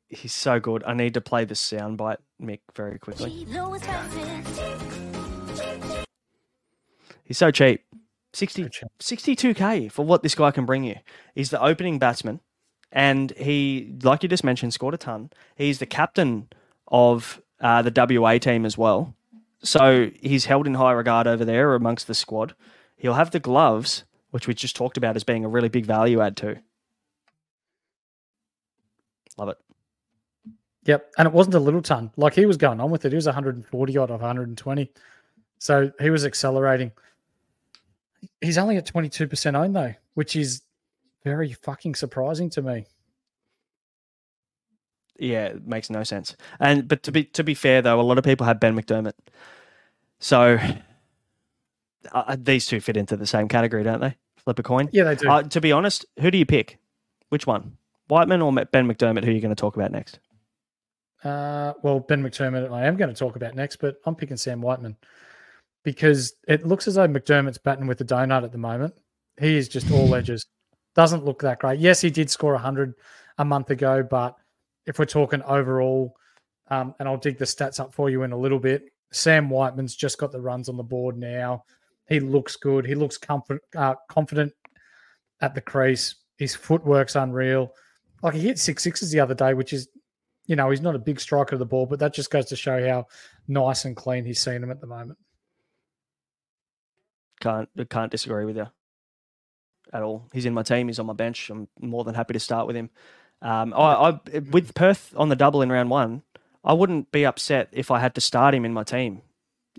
he's 0.09 0.33
so 0.33 0.59
good. 0.61 0.83
I 0.85 0.95
need 0.95 1.15
to 1.15 1.21
play 1.21 1.45
the 1.45 1.55
soundbite, 1.55 2.19
Mick, 2.41 2.61
very 2.75 2.99
quickly. 2.99 3.47
He's 7.25 7.39
so 7.39 7.51
cheap. 7.51 7.83
60, 8.33 8.63
So 8.63 8.69
cheap. 8.69 8.89
62k 9.01 9.91
for 9.91 10.05
what 10.05 10.23
this 10.23 10.35
guy 10.35 10.51
can 10.53 10.65
bring 10.65 10.85
you. 10.85 10.97
He's 11.35 11.51
the 11.51 11.61
opening 11.61 11.99
batsman, 11.99 12.41
and 12.93 13.33
he, 13.33 13.93
like 14.03 14.23
you 14.23 14.29
just 14.29 14.45
mentioned, 14.45 14.73
scored 14.73 14.95
a 14.95 14.99
ton. 14.99 15.31
He's 15.57 15.81
the 15.81 15.87
captain 15.87 16.49
of 16.89 17.41
uh, 17.61 17.83
the 17.83 18.19
WA 18.21 18.39
team 18.39 18.65
as 18.65 18.77
well. 18.77 19.15
So 19.63 20.11
he's 20.21 20.47
held 20.47 20.67
in 20.67 20.75
high 20.75 20.93
regard 20.93 21.27
over 21.27 21.45
there 21.45 21.75
amongst 21.75 22.07
the 22.07 22.15
squad. 22.15 22.55
He'll 22.97 23.15
have 23.15 23.31
the 23.31 23.41
gloves, 23.41 24.05
which 24.31 24.47
we 24.47 24.55
just 24.55 24.77
talked 24.77 24.97
about 24.97 25.17
as 25.17 25.25
being 25.25 25.45
a 25.45 25.49
really 25.49 25.69
big 25.69 25.87
value 25.87 26.21
add 26.21 26.37
too. 26.37 26.57
Love 29.37 29.51
it. 29.51 29.59
Yep. 30.85 31.13
And 31.19 31.27
it 31.27 31.33
wasn't 31.33 31.55
a 31.55 31.61
little 31.61 31.83
ton. 31.83 32.11
Like 32.17 32.35
he 32.35 32.47
was 32.47 32.57
going 32.57 32.81
on 32.81 32.91
with 32.91 33.05
it. 33.05 33.13
He 33.13 33.17
was 33.17 33.27
140 33.27 33.97
odd 33.99 34.11
of 34.11 34.21
120. 34.21 34.91
So 35.59 35.93
he 36.01 36.11
was 36.11 36.25
accelerating. 36.25 36.93
He's 38.41 38.59
only 38.59 38.77
at 38.77 38.87
22% 38.87 39.55
owned 39.55 39.77
though, 39.77 39.95
which 40.15 40.37
is 40.37 40.63
very 41.23 41.53
fucking 41.53 41.95
surprising 41.95 42.49
to 42.51 42.63
me. 42.63 42.87
Yeah, 45.21 45.47
it 45.47 45.67
makes 45.67 45.91
no 45.91 46.03
sense. 46.05 46.37
And 46.59 46.89
but 46.89 47.03
to 47.05 47.13
be 47.13 47.25
to 47.25 47.45
be 47.45 47.55
fair 47.55 47.83
though, 47.83 48.01
a 48.01 48.03
lot 48.03 48.19
of 48.19 48.25
people 48.25 48.47
have 48.47 48.61
Ben 48.61 48.77
McDermott, 48.77 49.15
so 50.19 50.59
uh, 52.13 52.37
these 52.39 52.67
two 52.67 52.81
fit 52.81 52.97
into 52.97 53.17
the 53.17 53.27
same 53.27 53.49
category, 53.49 53.83
don't 53.83 54.01
they? 54.01 54.17
Flip 54.37 54.59
a 54.59 54.63
coin. 54.63 54.89
Yeah, 54.93 55.05
they 55.05 55.17
do. 55.17 55.29
Uh, 55.29 55.43
to 55.43 55.61
be 55.61 55.73
honest, 55.73 56.07
who 56.21 56.31
do 56.31 56.39
you 56.39 56.47
pick? 56.47 56.79
Which 57.29 57.47
one, 57.47 57.77
Whiteman 58.09 58.43
or 58.43 58.53
Ben 58.53 58.89
McDermott? 58.89 59.25
Who 59.25 59.31
are 59.31 59.35
you 59.35 59.41
going 59.41 59.55
to 59.55 59.61
talk 59.61 59.77
about 59.77 59.93
next? 59.93 60.19
Uh, 61.23 61.75
well, 61.83 62.01
Ben 62.01 62.23
McDermott, 62.23 62.73
I 62.73 62.87
am 62.87 62.97
going 62.97 63.13
to 63.13 63.19
talk 63.19 63.37
about 63.37 63.55
next, 63.55 63.77
but 63.77 63.97
I'm 64.07 64.15
picking 64.15 64.39
Sam 64.39 64.63
Whiteman 64.63 64.97
because 65.85 66.35
it 66.49 66.67
looks 66.67 66.89
as 66.89 66.95
though 66.95 67.07
McDermott's 67.07 67.59
batting 67.59 67.87
with 67.87 67.99
the 67.99 68.05
donut 68.05 68.45
at 68.45 68.53
the 68.53 68.59
moment. 68.59 68.95
He 69.39 69.57
is 69.57 69.69
just 69.69 69.91
all 69.91 70.15
edges. 70.15 70.47
Doesn't 70.95 71.25
look 71.25 71.43
that 71.43 71.61
great. 71.61 71.79
Yes, 71.79 72.01
he 72.01 72.11
did 72.11 72.31
score 72.31 72.55
100 72.55 72.95
a 73.39 73.45
month 73.45 73.71
ago, 73.71 74.03
but 74.03 74.37
if 74.87 74.99
we're 74.99 75.05
talking 75.05 75.43
overall, 75.43 76.17
um, 76.69 76.95
and 76.99 77.09
I'll 77.09 77.17
dig 77.17 77.39
the 77.39 77.45
stats 77.45 77.81
up 77.81 77.95
for 77.95 78.11
you 78.11 78.23
in 78.23 78.33
a 78.33 78.39
little 78.39 78.59
bit, 78.59 78.85
Sam 79.13 79.51
Whiteman's 79.51 79.97
just 79.97 80.19
got 80.19 80.33
the 80.33 80.41
runs 80.41 80.69
on 80.69 80.77
the 80.77 80.83
board 80.83 81.17
now. 81.17 81.65
He 82.09 82.21
looks 82.21 82.57
good. 82.57 82.87
He 82.87 82.95
looks 82.95 83.19
comfort, 83.19 83.63
uh, 83.77 83.95
confident 84.09 84.53
at 85.41 85.55
the 85.55 85.61
crease. 85.61 86.17
His 86.39 86.55
footwork's 86.55 87.17
unreal. 87.17 87.73
Like 88.23 88.35
he 88.35 88.41
hit 88.41 88.59
six 88.59 88.83
sixes 88.83 89.11
the 89.11 89.21
other 89.21 89.35
day, 89.35 89.55
which 89.55 89.73
is, 89.73 89.89
you 90.47 90.57
know, 90.57 90.71
he's 90.71 90.81
not 90.81 90.95
a 90.95 90.99
big 90.99 91.21
striker 91.21 91.55
of 91.55 91.59
the 91.59 91.67
ball, 91.67 91.87
but 91.87 91.99
that 92.01 92.15
just 92.15 92.31
goes 92.31 92.47
to 92.47 92.57
show 92.57 92.87
how 92.87 93.07
nice 93.49 93.85
and 93.85 93.97
clean 93.97 94.25
he's 94.25 94.41
seen 94.41 94.63
him 94.63 94.71
at 94.71 94.81
the 94.81 94.87
moment. 94.87 95.19
Can't 97.41 97.69
can't 97.89 98.11
disagree 98.11 98.45
with 98.45 98.57
you 98.57 98.67
at 99.93 100.03
all. 100.03 100.29
He's 100.33 100.47
in 100.47 100.55
my 100.55 100.63
team. 100.63 100.89
He's 100.89 100.99
on 100.99 101.07
my 101.07 101.15
bench. 101.15 101.51
I'm 101.51 101.69
more 101.81 102.05
than 102.05 102.15
happy 102.15 102.35
to 102.35 102.41
start 102.41 102.67
with 102.67 102.77
him. 102.77 102.91
Um, 103.43 103.73
I, 103.75 103.79
I 104.11 104.39
with 104.51 104.75
Perth 104.75 105.15
on 105.17 105.29
the 105.29 105.37
double 105.37 105.63
in 105.63 105.71
round 105.71 105.91
one, 105.91 106.23
I 106.65 106.73
wouldn't 106.73 107.11
be 107.11 107.25
upset 107.25 107.69
if 107.73 107.91
I 107.91 108.01
had 108.01 108.15
to 108.17 108.21
start 108.21 108.55
him 108.55 108.65
in 108.65 108.75
my 108.75 108.85
team 108.85 109.23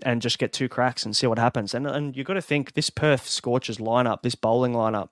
and 0.04 0.22
just 0.22 0.38
get 0.38 0.52
two 0.52 0.68
cracks 0.68 1.04
and 1.04 1.14
see 1.14 1.26
what 1.26 1.38
happens. 1.38 1.74
And 1.74 1.86
and 1.86 2.16
you 2.16 2.24
got 2.24 2.34
to 2.34 2.42
think 2.42 2.72
this 2.72 2.90
Perth 2.90 3.28
Scorchers 3.28 3.78
lineup, 3.78 4.22
this 4.22 4.34
bowling 4.34 4.72
lineup, 4.72 5.10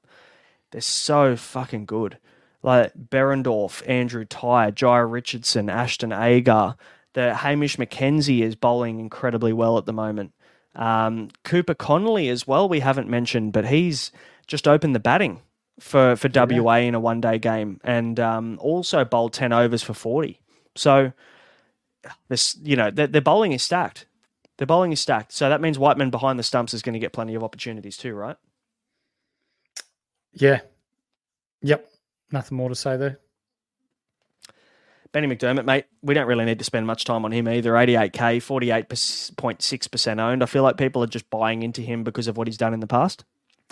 they're 0.71 0.81
so 0.81 1.37
fucking 1.37 1.87
good. 1.87 2.19
Like 2.63 2.93
Behrendorff, 2.95 3.89
Andrew 3.89 4.25
Tye, 4.25 4.71
Jhye 4.71 5.11
Richardson, 5.11 5.71
Ashton 5.71 6.13
Agar. 6.13 6.77
The 7.15 7.35
Hamish 7.35 7.77
McKenzie 7.77 8.43
is 8.43 8.55
bowling 8.55 9.01
incredibly 9.01 9.53
well 9.53 9.79
at 9.79 9.87
the 9.87 9.93
moment. 9.93 10.33
Um, 10.77 11.31
Cooper 11.43 11.75
Connolly 11.75 12.29
as 12.29 12.47
well. 12.47 12.69
We 12.69 12.81
haven't 12.81 13.09
mentioned, 13.09 13.53
but 13.53 13.67
he's 13.67 14.13
just 14.47 14.69
opened 14.69 14.95
the 14.95 15.01
batting 15.01 15.41
for 15.81 16.16
for 16.16 16.28
WA 16.33 16.76
in 16.76 16.95
a 16.95 17.01
one 17.01 17.20
day 17.20 17.39
game, 17.39 17.81
and 17.83 18.20
um, 18.20 18.59
also 18.61 19.05
bowled 19.05 19.33
ten 19.33 19.53
overs 19.53 19.83
for 19.83 19.95
forty. 19.95 20.41
So 20.76 21.12
this, 22.28 22.57
you 22.62 22.76
know, 22.76 22.91
their, 22.91 23.07
their 23.07 23.20
bowling 23.20 23.53
is 23.53 23.62
stacked. 23.62 24.07
Their 24.59 24.66
bowling 24.66 24.93
is 24.93 25.01
stacked. 25.01 25.33
So 25.33 25.49
that 25.49 25.61
means 25.61 25.78
Whiteman 25.78 26.11
behind 26.11 26.39
the 26.39 26.43
stumps 26.43 26.74
is 26.74 26.83
going 26.83 26.93
to 26.93 26.99
get 26.99 27.12
plenty 27.12 27.35
of 27.35 27.43
opportunities 27.43 27.97
too, 27.97 28.14
right? 28.14 28.37
Yeah. 30.33 30.61
Yep. 31.62 31.91
Nothing 32.31 32.57
more 32.57 32.68
to 32.68 32.74
say 32.74 32.97
there. 32.97 33.18
Benny 35.12 35.26
McDermott, 35.26 35.64
mate, 35.64 35.87
we 36.03 36.14
don't 36.14 36.28
really 36.28 36.45
need 36.45 36.61
to 36.61 36.64
spend 36.64 36.87
much 36.87 37.05
time 37.05 37.24
on 37.24 37.33
him 37.33 37.49
either. 37.49 37.72
88k, 37.72 38.37
48.6% 38.39 40.20
owned. 40.20 40.43
I 40.43 40.47
feel 40.47 40.62
like 40.62 40.76
people 40.76 41.03
are 41.03 41.09
just 41.09 41.28
buying 41.31 41.64
into 41.64 41.81
him 41.81 42.05
because 42.05 42.28
of 42.28 42.37
what 42.37 42.47
he's 42.47 42.57
done 42.57 42.74
in 42.74 42.81
the 42.81 42.87
past. 42.87 43.24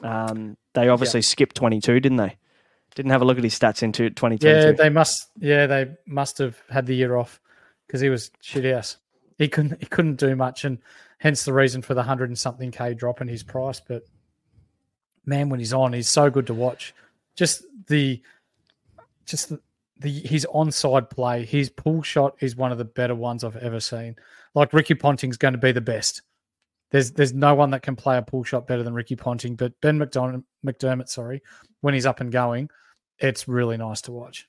Um, 0.03 0.57
they 0.75 0.89
obviously 0.89 1.19
yeah. 1.19 1.27
skipped 1.27 1.57
22, 1.57 2.01
didn't 2.01 2.19
they? 2.19 2.37
Didn't 2.95 3.11
have 3.11 3.23
a 3.23 3.25
look 3.25 3.39
at 3.39 3.45
his 3.45 3.59
stats 3.59 3.83
into 3.83 4.11
2022. 4.11 4.49
Yeah, 4.49 4.73
they 4.73 4.89
must. 4.89 5.29
Yeah, 5.39 5.67
they 5.67 5.91
must 6.07 6.39
have 6.39 6.61
had 6.71 6.87
the 6.87 6.95
year 6.95 7.17
off 7.17 7.41
because 7.87 8.01
he 8.01 8.09
was 8.09 8.31
shit 8.41 8.65
ass. 8.65 8.97
He 9.37 9.49
couldn't. 9.49 9.81
He 9.81 9.87
couldn't 9.87 10.17
do 10.17 10.35
much, 10.35 10.65
and 10.65 10.79
hence 11.19 11.45
the 11.45 11.53
reason 11.53 11.83
for 11.83 11.95
the 11.95 12.03
hundred 12.03 12.31
and 12.31 12.39
something 12.39 12.71
k 12.71 12.95
drop 12.95 13.21
in 13.21 13.29
his 13.29 13.43
price. 13.43 13.81
But 13.81 14.05
man, 15.27 15.49
when 15.49 15.61
he's 15.61 15.73
on, 15.73 15.93
he's 15.93 16.09
so 16.09 16.31
good 16.31 16.47
to 16.49 16.55
watch. 16.55 16.95
Just 17.37 17.63
the, 17.87 18.21
just 19.27 19.51
the, 19.51 19.61
the 19.99 20.11
his 20.11 20.47
onside 20.53 21.11
play, 21.11 21.45
his 21.45 21.69
pull 21.69 22.03
shot 22.03 22.37
is 22.41 22.57
one 22.57 22.73
of 22.73 22.79
the 22.79 22.85
better 22.85 23.15
ones 23.15 23.45
I've 23.45 23.57
ever 23.57 23.81
seen. 23.81 24.17
Like 24.55 24.73
Ricky 24.73 24.95
Ponting's 24.95 25.37
going 25.37 25.55
to 25.55 25.59
be 25.59 25.73
the 25.73 25.81
best. 25.81 26.23
There's 26.91 27.13
there's 27.13 27.35
no 27.35 27.55
one 27.55 27.71
that 27.71 27.83
can 27.83 27.97
play 27.97 28.17
a 28.17 28.23
pull 28.23 28.45
shot 28.45 28.67
better 28.67 28.83
than 28.83 28.95
Ricky 28.95 29.17
Ponting, 29.17 29.57
but 29.57 29.79
Ben 29.81 29.99
McDermott, 29.99 30.45
McDermott, 30.65 31.09
sorry, 31.09 31.43
when 31.81 31.95
he's 31.95 32.07
up 32.07 32.21
and 32.21 32.33
going, 32.33 32.71
it's 33.19 33.47
really 33.47 33.77
nice 33.77 34.01
to 34.03 34.13
watch. 34.13 34.49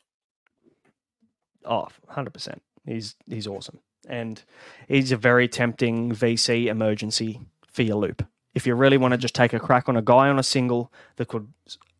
Oh, 1.65 1.87
100%. 2.09 2.59
He's 2.85 3.15
he's 3.27 3.47
awesome. 3.47 3.79
And 4.07 4.41
he's 4.87 5.11
a 5.11 5.17
very 5.17 5.47
tempting 5.47 6.11
VC 6.11 6.67
emergency 6.67 7.41
for 7.71 7.83
your 7.83 7.97
loop. 7.97 8.25
If 8.55 8.65
you 8.65 8.73
really 8.73 8.97
want 8.97 9.11
to 9.11 9.17
just 9.17 9.35
take 9.35 9.53
a 9.53 9.59
crack 9.59 9.89
on 9.89 9.97
a 9.97 10.01
guy 10.01 10.29
on 10.29 10.39
a 10.39 10.43
single 10.43 10.91
that 11.17 11.27
could 11.27 11.47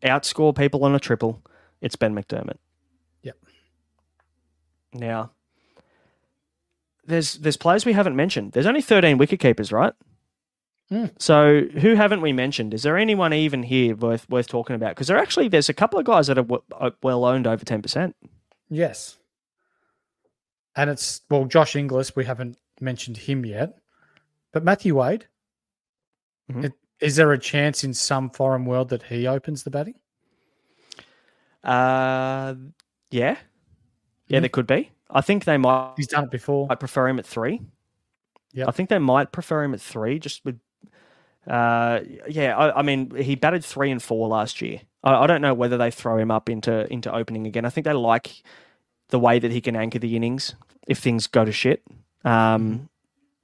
outscore 0.02 0.56
people 0.56 0.84
on 0.84 0.94
a 0.94 0.98
triple, 0.98 1.42
it's 1.80 1.96
Ben 1.96 2.14
McDermott. 2.14 2.56
Yep. 3.22 3.36
Now, 4.94 5.32
there's 7.04 7.34
there's 7.34 7.56
players 7.56 7.84
we 7.84 7.92
haven't 7.92 8.16
mentioned. 8.16 8.52
There's 8.52 8.66
only 8.66 8.82
13 8.82 9.18
wicket 9.18 9.40
keepers, 9.40 9.70
right? 9.70 9.92
Mm. 10.92 11.12
So 11.18 11.62
who 11.80 11.94
haven't 11.94 12.20
we 12.20 12.32
mentioned? 12.32 12.74
Is 12.74 12.82
there 12.82 12.98
anyone 12.98 13.32
even 13.32 13.62
here 13.62 13.94
worth 13.94 14.28
worth 14.28 14.48
talking 14.48 14.74
about? 14.74 14.90
Because 14.90 15.06
there 15.06 15.18
actually 15.18 15.48
there's 15.48 15.68
a 15.68 15.74
couple 15.74 16.00
of 16.00 16.04
guys 16.04 16.26
that 16.26 16.36
are 16.36 16.42
w- 16.42 16.62
uh, 16.78 16.90
well 17.02 17.24
owned 17.24 17.46
over 17.46 17.64
ten 17.64 17.80
percent. 17.80 18.16
Yes, 18.68 19.18
and 20.74 20.90
it's 20.90 21.20
well 21.30 21.44
Josh 21.44 21.76
Inglis. 21.76 22.16
We 22.16 22.24
haven't 22.24 22.58
mentioned 22.80 23.16
him 23.18 23.44
yet, 23.46 23.78
but 24.52 24.64
Matthew 24.64 24.96
Wade. 24.96 25.26
Mm-hmm. 26.50 26.64
It, 26.64 26.72
is 26.98 27.16
there 27.16 27.32
a 27.32 27.38
chance 27.38 27.84
in 27.84 27.94
some 27.94 28.28
foreign 28.28 28.64
world 28.64 28.88
that 28.90 29.04
he 29.04 29.26
opens 29.26 29.62
the 29.62 29.70
batting? 29.70 29.94
Uh, 31.62 32.54
yeah, 33.10 33.36
yeah, 34.26 34.38
mm 34.38 34.42
there 34.42 34.48
could 34.48 34.66
be. 34.66 34.90
I 35.08 35.20
think 35.20 35.44
they 35.44 35.56
might. 35.56 35.94
He's 35.96 36.08
done 36.08 36.24
it 36.24 36.30
before. 36.32 36.66
I 36.68 36.74
prefer 36.74 37.06
him 37.06 37.20
at 37.20 37.26
three. 37.26 37.62
Yeah, 38.52 38.66
I 38.66 38.72
think 38.72 38.88
they 38.88 38.98
might 38.98 39.30
prefer 39.30 39.62
him 39.62 39.72
at 39.72 39.80
three, 39.80 40.18
just 40.18 40.44
with 40.44 40.58
uh, 41.46 42.00
yeah, 42.28 42.56
I, 42.56 42.80
I, 42.80 42.82
mean, 42.82 43.14
he 43.14 43.34
batted 43.34 43.64
three 43.64 43.90
and 43.90 44.02
four 44.02 44.28
last 44.28 44.60
year. 44.60 44.80
I, 45.02 45.14
I, 45.14 45.26
don't 45.26 45.40
know 45.40 45.54
whether 45.54 45.78
they 45.78 45.90
throw 45.90 46.18
him 46.18 46.30
up 46.30 46.48
into 46.48 46.90
into 46.92 47.12
opening 47.12 47.46
again. 47.46 47.64
I 47.64 47.70
think 47.70 47.86
they 47.86 47.92
like 47.92 48.42
the 49.08 49.18
way 49.18 49.38
that 49.38 49.50
he 49.50 49.60
can 49.60 49.74
anchor 49.74 49.98
the 49.98 50.16
innings 50.16 50.54
if 50.86 50.98
things 50.98 51.26
go 51.26 51.44
to 51.44 51.52
shit. 51.52 51.82
Um, 52.22 52.32
mm-hmm. 52.32 52.84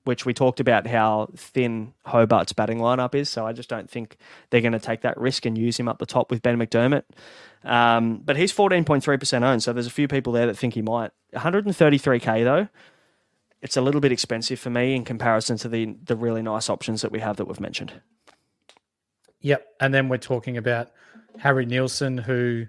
which 0.05 0.26
we 0.26 0.34
talked 0.34 0.61
about 0.61 0.86
how 0.86 1.30
thin 1.34 1.94
Hobart's 2.07 2.53
batting 2.53 2.78
lineup 2.78 3.14
is. 3.14 3.30
So 3.30 3.47
I 3.47 3.55
just 3.55 3.70
don't 3.70 3.90
think 3.90 4.18
they're 4.51 4.61
going 4.61 4.74
to 4.74 4.78
take 4.78 5.01
that 5.01 5.16
risk 5.18 5.47
and 5.47 5.57
use 5.57 5.78
him 5.78 5.88
up 5.88 5.99
the 5.99 6.05
top 6.05 6.30
with 6.30 6.42
Ben 6.42 6.59
McDermott. 6.59 7.05
Um, 7.64 8.18
but 8.22 8.36
he's 8.36 8.53
14.3% 8.53 9.42
owned. 9.42 9.62
So 9.62 9.72
there's 9.72 9.86
a 9.86 9.90
few 9.90 10.09
people 10.09 10.34
there 10.34 10.47
that 10.47 10.59
think 10.59 10.74
he 10.74 10.82
might. 10.82 11.11
133K 11.34 12.44
though 12.44 12.68
it's 13.66 13.76
a 13.76 13.80
little 13.80 14.00
bit 14.00 14.12
expensive 14.12 14.60
for 14.60 14.70
me 14.70 14.94
in 14.94 15.04
comparison 15.04 15.56
to 15.56 15.68
the 15.68 15.96
the 16.04 16.14
really 16.14 16.40
nice 16.40 16.70
options 16.70 17.02
that 17.02 17.10
we 17.10 17.18
have 17.18 17.36
that 17.36 17.46
we've 17.46 17.58
mentioned. 17.58 18.00
Yep, 19.40 19.66
and 19.80 19.92
then 19.92 20.08
we're 20.08 20.18
talking 20.18 20.56
about 20.56 20.90
Harry 21.38 21.66
Nielsen, 21.66 22.16
who, 22.16 22.66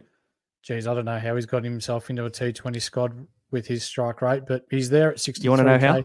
geez, 0.64 0.88
I 0.88 0.96
don't 0.96 1.06
know 1.06 1.20
how 1.20 1.36
he's 1.36 1.46
got 1.46 1.64
himself 1.64 2.10
into 2.10 2.26
a 2.26 2.32
T 2.32 2.52
Twenty 2.52 2.80
squad 2.80 3.28
with 3.52 3.68
his 3.68 3.84
strike 3.84 4.24
rate, 4.24 4.44
but 4.48 4.66
he's 4.72 4.90
there 4.90 5.12
at 5.12 5.20
sixty. 5.20 5.44
You 5.44 5.52
want 5.52 5.60
to 5.60 5.66
know 5.66 5.78
how? 5.78 6.04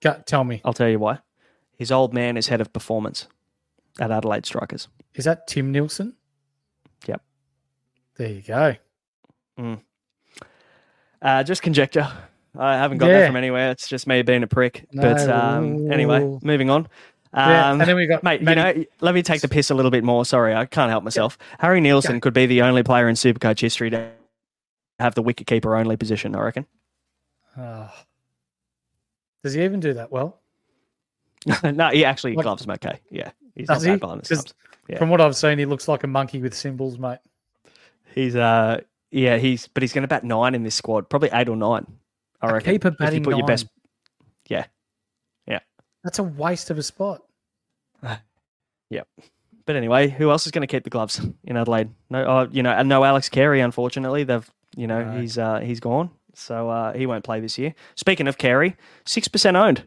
Go, 0.00 0.22
tell 0.24 0.44
me. 0.44 0.62
I'll 0.64 0.72
tell 0.72 0.88
you 0.88 1.00
why. 1.00 1.18
His 1.76 1.90
old 1.90 2.14
man 2.14 2.36
is 2.36 2.46
head 2.46 2.60
of 2.60 2.72
performance 2.72 3.26
at 3.98 4.12
Adelaide 4.12 4.46
Strikers. 4.46 4.86
Is 5.16 5.24
that 5.24 5.48
Tim 5.48 5.72
Nielsen? 5.72 6.14
Yep. 7.06 7.20
There 8.16 8.28
you 8.28 8.42
go. 8.42 8.76
Mm. 9.58 9.80
Uh, 11.20 11.42
just 11.42 11.62
conjecture. 11.62 12.12
I 12.56 12.74
haven't 12.74 12.98
got 12.98 13.08
yeah. 13.08 13.20
that 13.20 13.26
from 13.28 13.36
anywhere. 13.36 13.70
It's 13.70 13.88
just 13.88 14.06
me 14.06 14.22
being 14.22 14.42
a 14.42 14.46
prick. 14.46 14.86
No. 14.92 15.02
But 15.02 15.28
um, 15.28 15.90
anyway, 15.90 16.38
moving 16.42 16.70
on. 16.70 16.88
Um, 17.32 17.50
yeah, 17.50 17.72
and 17.72 17.80
then 17.80 17.96
we 17.96 18.06
got 18.06 18.22
mate. 18.22 18.40
You 18.40 18.54
know, 18.54 18.84
let 19.00 19.14
me 19.14 19.22
take 19.22 19.40
the 19.40 19.48
piss 19.48 19.70
a 19.70 19.74
little 19.74 19.90
bit 19.90 20.04
more. 20.04 20.24
Sorry, 20.24 20.54
I 20.54 20.66
can't 20.66 20.90
help 20.90 21.02
myself. 21.02 21.36
Yeah. 21.40 21.56
Harry 21.60 21.80
Nielsen 21.80 22.14
yeah. 22.14 22.20
could 22.20 22.34
be 22.34 22.46
the 22.46 22.62
only 22.62 22.84
player 22.84 23.08
in 23.08 23.16
Supercoach 23.16 23.60
history 23.60 23.90
to 23.90 24.08
have 25.00 25.16
the 25.16 25.22
wicketkeeper 25.22 25.78
only 25.78 25.96
position. 25.96 26.36
I 26.36 26.42
reckon. 26.42 26.66
Oh. 27.58 27.90
Does 29.42 29.54
he 29.54 29.64
even 29.64 29.80
do 29.80 29.94
that 29.94 30.12
well? 30.12 30.40
no, 31.64 31.90
he 31.90 32.04
actually 32.04 32.34
like, 32.34 32.44
gloves 32.44 32.64
him 32.64 32.70
okay. 32.70 33.00
Yeah, 33.10 33.32
he's 33.54 33.68
not 33.68 33.82
he? 33.82 33.96
behind 33.96 34.22
the 34.22 34.52
Yeah. 34.88 34.98
From 34.98 35.10
what 35.10 35.20
I've 35.20 35.36
seen, 35.36 35.58
he 35.58 35.66
looks 35.66 35.88
like 35.88 36.04
a 36.04 36.06
monkey 36.06 36.40
with 36.40 36.54
cymbals, 36.54 36.98
mate. 36.98 37.18
He's 38.14 38.36
uh, 38.36 38.80
yeah, 39.10 39.38
he's 39.38 39.66
but 39.66 39.82
he's 39.82 39.92
going 39.92 40.02
to 40.02 40.08
bat 40.08 40.22
nine 40.22 40.54
in 40.54 40.62
this 40.62 40.76
squad, 40.76 41.10
probably 41.10 41.30
eight 41.32 41.48
or 41.48 41.56
nine. 41.56 41.86
I 42.44 42.52
reckon. 42.52 42.72
Keeper 42.72 42.90
batting 42.92 43.20
if 43.20 43.20
you 43.20 43.24
put 43.24 43.36
your 43.38 43.46
best. 43.46 43.66
Yeah, 44.48 44.66
yeah. 45.46 45.60
That's 46.02 46.18
a 46.18 46.22
waste 46.22 46.70
of 46.70 46.78
a 46.78 46.82
spot. 46.82 47.22
yep. 48.90 49.08
But 49.66 49.76
anyway, 49.76 50.08
who 50.08 50.30
else 50.30 50.44
is 50.46 50.52
going 50.52 50.66
to 50.66 50.66
keep 50.66 50.84
the 50.84 50.90
gloves 50.90 51.20
in 51.44 51.56
Adelaide? 51.56 51.90
No, 52.10 52.22
uh, 52.24 52.48
you 52.50 52.62
know, 52.62 52.82
no 52.82 53.02
Alex 53.04 53.28
Carey. 53.28 53.60
Unfortunately, 53.60 54.24
they've 54.24 54.48
you 54.76 54.86
know 54.86 55.18
he's 55.18 55.38
uh, 55.38 55.60
he's 55.60 55.80
gone. 55.80 56.10
So 56.34 56.68
uh, 56.68 56.92
he 56.92 57.06
won't 57.06 57.24
play 57.24 57.40
this 57.40 57.58
year. 57.58 57.74
Speaking 57.94 58.26
of 58.26 58.38
Carey, 58.38 58.76
6% 59.06 59.54
owned. 59.54 59.84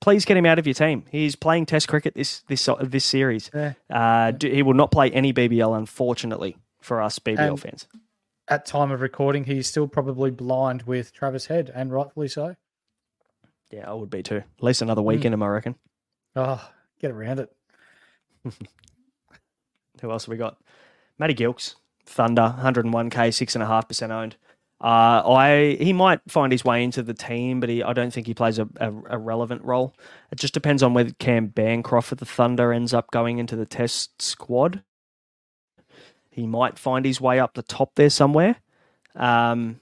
Please 0.00 0.24
get 0.24 0.36
him 0.36 0.46
out 0.46 0.58
of 0.58 0.66
your 0.66 0.74
team. 0.74 1.04
He's 1.10 1.36
playing 1.36 1.66
Test 1.66 1.88
cricket 1.88 2.14
this 2.14 2.40
this 2.48 2.66
this 2.80 3.04
series. 3.04 3.50
Yeah. 3.52 3.74
Uh, 3.90 4.30
do, 4.30 4.48
he 4.48 4.62
will 4.62 4.74
not 4.74 4.90
play 4.90 5.10
any 5.10 5.32
BBL, 5.32 5.76
unfortunately, 5.76 6.56
for 6.80 7.02
us 7.02 7.18
BBL 7.18 7.38
And- 7.38 7.60
fans. 7.60 7.86
At 8.50 8.66
time 8.66 8.90
of 8.90 9.00
recording, 9.00 9.44
he's 9.44 9.68
still 9.68 9.86
probably 9.86 10.30
blind 10.32 10.82
with 10.82 11.12
Travis 11.12 11.46
Head, 11.46 11.70
and 11.72 11.92
rightfully 11.92 12.26
so. 12.28 12.56
Yeah, 13.70 13.88
I 13.88 13.94
would 13.94 14.10
be 14.10 14.22
too. 14.24 14.38
At 14.38 14.62
least 14.62 14.82
another 14.82 15.02
week 15.02 15.20
Hmm. 15.20 15.28
in 15.28 15.32
him, 15.34 15.42
I 15.44 15.48
reckon. 15.48 15.76
Oh, 16.34 16.68
get 17.00 17.12
around 17.12 17.38
it. 17.38 17.48
Who 20.00 20.10
else 20.10 20.24
have 20.24 20.30
we 20.30 20.36
got? 20.36 20.58
Matty 21.18 21.34
Gilkes, 21.34 21.76
Thunder, 22.06 22.54
101k, 22.58 23.32
six 23.32 23.54
and 23.54 23.62
a 23.62 23.66
half 23.66 23.86
percent 23.86 24.10
owned. 24.12 24.36
Uh, 24.82 25.22
I 25.28 25.76
he 25.78 25.92
might 25.92 26.20
find 26.26 26.50
his 26.50 26.64
way 26.64 26.82
into 26.82 27.02
the 27.02 27.12
team, 27.14 27.60
but 27.60 27.68
he, 27.68 27.82
I 27.82 27.92
don't 27.92 28.12
think 28.12 28.26
he 28.26 28.32
plays 28.34 28.58
a, 28.58 28.66
a, 28.78 28.92
a 29.10 29.18
relevant 29.18 29.62
role. 29.62 29.94
It 30.32 30.38
just 30.38 30.54
depends 30.54 30.82
on 30.82 30.94
whether 30.94 31.10
Cam 31.18 31.48
Bancroft 31.48 32.12
at 32.12 32.18
the 32.18 32.24
Thunder 32.24 32.72
ends 32.72 32.94
up 32.94 33.10
going 33.10 33.38
into 33.38 33.56
the 33.56 33.66
Test 33.66 34.22
squad. 34.22 34.82
He 36.30 36.46
might 36.46 36.78
find 36.78 37.04
his 37.04 37.20
way 37.20 37.40
up 37.40 37.54
the 37.54 37.62
top 37.62 37.94
there 37.96 38.10
somewhere. 38.10 38.56
Um, 39.16 39.80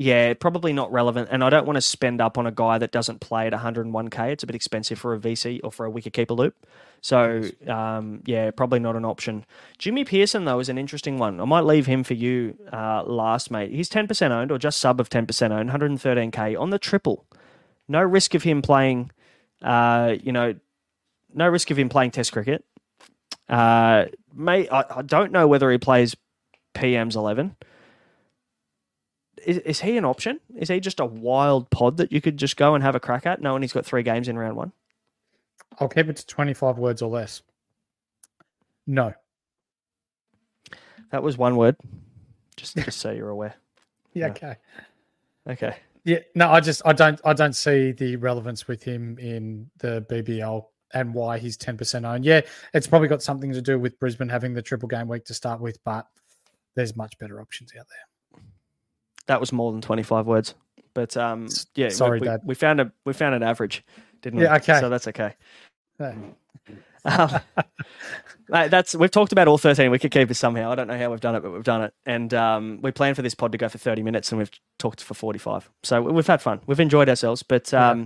yeah, 0.00 0.32
probably 0.34 0.72
not 0.72 0.92
relevant. 0.92 1.28
And 1.32 1.42
I 1.42 1.50
don't 1.50 1.66
want 1.66 1.76
to 1.76 1.80
spend 1.80 2.20
up 2.20 2.38
on 2.38 2.46
a 2.46 2.52
guy 2.52 2.78
that 2.78 2.92
doesn't 2.92 3.20
play 3.20 3.48
at 3.48 3.52
101k. 3.52 4.30
It's 4.30 4.44
a 4.44 4.46
bit 4.46 4.54
expensive 4.54 4.96
for 4.96 5.12
a 5.12 5.18
VC 5.18 5.58
or 5.64 5.72
for 5.72 5.86
a 5.86 5.90
wicketkeeper 5.90 6.36
loop. 6.36 6.54
So, 7.00 7.42
um, 7.66 8.22
yeah, 8.24 8.52
probably 8.52 8.78
not 8.78 8.94
an 8.94 9.04
option. 9.04 9.44
Jimmy 9.76 10.04
Peirson, 10.04 10.44
though, 10.44 10.60
is 10.60 10.68
an 10.68 10.78
interesting 10.78 11.18
one. 11.18 11.40
I 11.40 11.44
might 11.44 11.64
leave 11.64 11.86
him 11.86 12.04
for 12.04 12.14
you 12.14 12.56
uh, 12.72 13.02
last, 13.04 13.50
mate. 13.50 13.72
He's 13.72 13.90
10% 13.90 14.30
owned 14.30 14.52
or 14.52 14.58
just 14.58 14.78
sub 14.78 15.00
of 15.00 15.10
10% 15.10 15.50
owned, 15.50 15.70
113k 15.70 16.58
on 16.58 16.70
the 16.70 16.78
triple. 16.78 17.24
No 17.88 18.00
risk 18.00 18.34
of 18.34 18.44
him 18.44 18.62
playing, 18.62 19.10
uh, 19.62 20.14
you 20.22 20.30
know, 20.30 20.54
no 21.34 21.48
risk 21.48 21.72
of 21.72 21.78
him 21.78 21.88
playing 21.88 22.12
Test 22.12 22.32
cricket. 22.32 22.64
Uh, 23.48 24.04
may 24.38 24.68
I, 24.68 24.84
I 24.98 25.02
don't 25.02 25.32
know 25.32 25.46
whether 25.46 25.70
he 25.70 25.78
plays 25.78 26.16
PM's 26.74 27.16
11 27.16 27.56
is, 29.44 29.58
is 29.58 29.80
he 29.80 29.96
an 29.96 30.04
option? 30.04 30.40
Is 30.56 30.68
he 30.68 30.80
just 30.80 31.00
a 31.00 31.04
wild 31.06 31.70
pod 31.70 31.96
that 31.98 32.12
you 32.12 32.20
could 32.20 32.36
just 32.36 32.56
go 32.56 32.74
and 32.74 32.82
have 32.82 32.94
a 32.94 33.00
crack 33.00 33.26
at, 33.26 33.40
knowing 33.40 33.62
he's 33.62 33.72
got 33.72 33.86
three 33.86 34.02
games 34.02 34.28
in 34.28 34.38
round 34.38 34.56
one? 34.56 34.72
I'll 35.78 35.88
keep 35.88 36.08
it 36.08 36.16
to 36.16 36.26
25 36.26 36.78
words 36.78 37.02
or 37.02 37.10
less. 37.10 37.42
No. 38.86 39.14
That 41.10 41.22
was 41.22 41.38
one 41.38 41.56
word. 41.56 41.76
Just 42.56 42.76
just 42.76 42.98
so 42.98 43.10
you're 43.10 43.30
aware. 43.30 43.54
Yeah, 44.14 44.26
Yeah. 44.26 44.30
okay. 44.32 44.56
Okay. 45.48 45.76
Yeah, 46.04 46.18
no, 46.34 46.50
I 46.50 46.60
just 46.60 46.82
I 46.84 46.92
don't 46.94 47.20
I 47.24 47.34
don't 47.34 47.52
see 47.54 47.92
the 47.92 48.16
relevance 48.16 48.66
with 48.66 48.82
him 48.82 49.18
in 49.18 49.70
the 49.78 50.04
BBL 50.10 50.64
and 50.94 51.14
why 51.14 51.38
he's 51.38 51.56
10% 51.56 52.04
owned. 52.06 52.24
Yeah, 52.24 52.40
it's 52.74 52.86
probably 52.86 53.08
got 53.08 53.22
something 53.22 53.52
to 53.52 53.62
do 53.62 53.78
with 53.78 53.98
Brisbane 53.98 54.28
having 54.28 54.54
the 54.54 54.62
triple 54.62 54.88
game 54.88 55.08
week 55.08 55.24
to 55.26 55.34
start 55.34 55.60
with, 55.60 55.78
but 55.84 56.06
there's 56.74 56.96
much 56.96 57.18
better 57.18 57.40
options 57.40 57.72
out 57.78 57.86
there. 57.88 58.42
That 59.26 59.40
was 59.40 59.52
more 59.52 59.72
than 59.72 59.80
25 59.80 60.26
words. 60.26 60.54
But 60.94 61.16
um, 61.16 61.48
yeah, 61.74 61.90
Sorry, 61.90 62.20
we, 62.20 62.26
Dad. 62.26 62.40
we 62.44 62.54
found 62.54 62.80
a 62.80 62.90
we 63.04 63.12
found 63.12 63.34
an 63.34 63.42
average, 63.42 63.84
didn't 64.22 64.38
we? 64.38 64.44
Yeah, 64.44 64.56
okay. 64.56 64.80
So 64.80 64.88
that's 64.88 65.06
okay. 65.08 65.34
Yeah. 66.00 66.14
Um, 67.04 67.40
that's 68.48 68.94
we've 68.94 69.10
talked 69.10 69.30
about 69.32 69.46
all 69.46 69.56
13 69.56 69.90
wicket 69.90 70.10
keepers 70.10 70.38
somehow. 70.38 70.72
I 70.72 70.74
don't 70.74 70.88
know 70.88 70.98
how 70.98 71.10
we've 71.10 71.20
done 71.20 71.36
it, 71.36 71.42
but 71.42 71.52
we've 71.52 71.62
done 71.62 71.82
it. 71.82 71.94
And 72.06 72.32
um, 72.34 72.80
we 72.82 72.90
planned 72.90 73.14
for 73.16 73.22
this 73.22 73.34
pod 73.34 73.52
to 73.52 73.58
go 73.58 73.68
for 73.68 73.78
30 73.78 74.02
minutes, 74.02 74.32
and 74.32 74.38
we've 74.38 74.50
talked 74.78 75.02
for 75.02 75.14
45. 75.14 75.70
So 75.84 76.02
we've 76.02 76.26
had 76.26 76.42
fun. 76.42 76.60
We've 76.66 76.80
enjoyed 76.80 77.08
ourselves, 77.08 77.42
but 77.42 77.70
Yeah. 77.72 78.04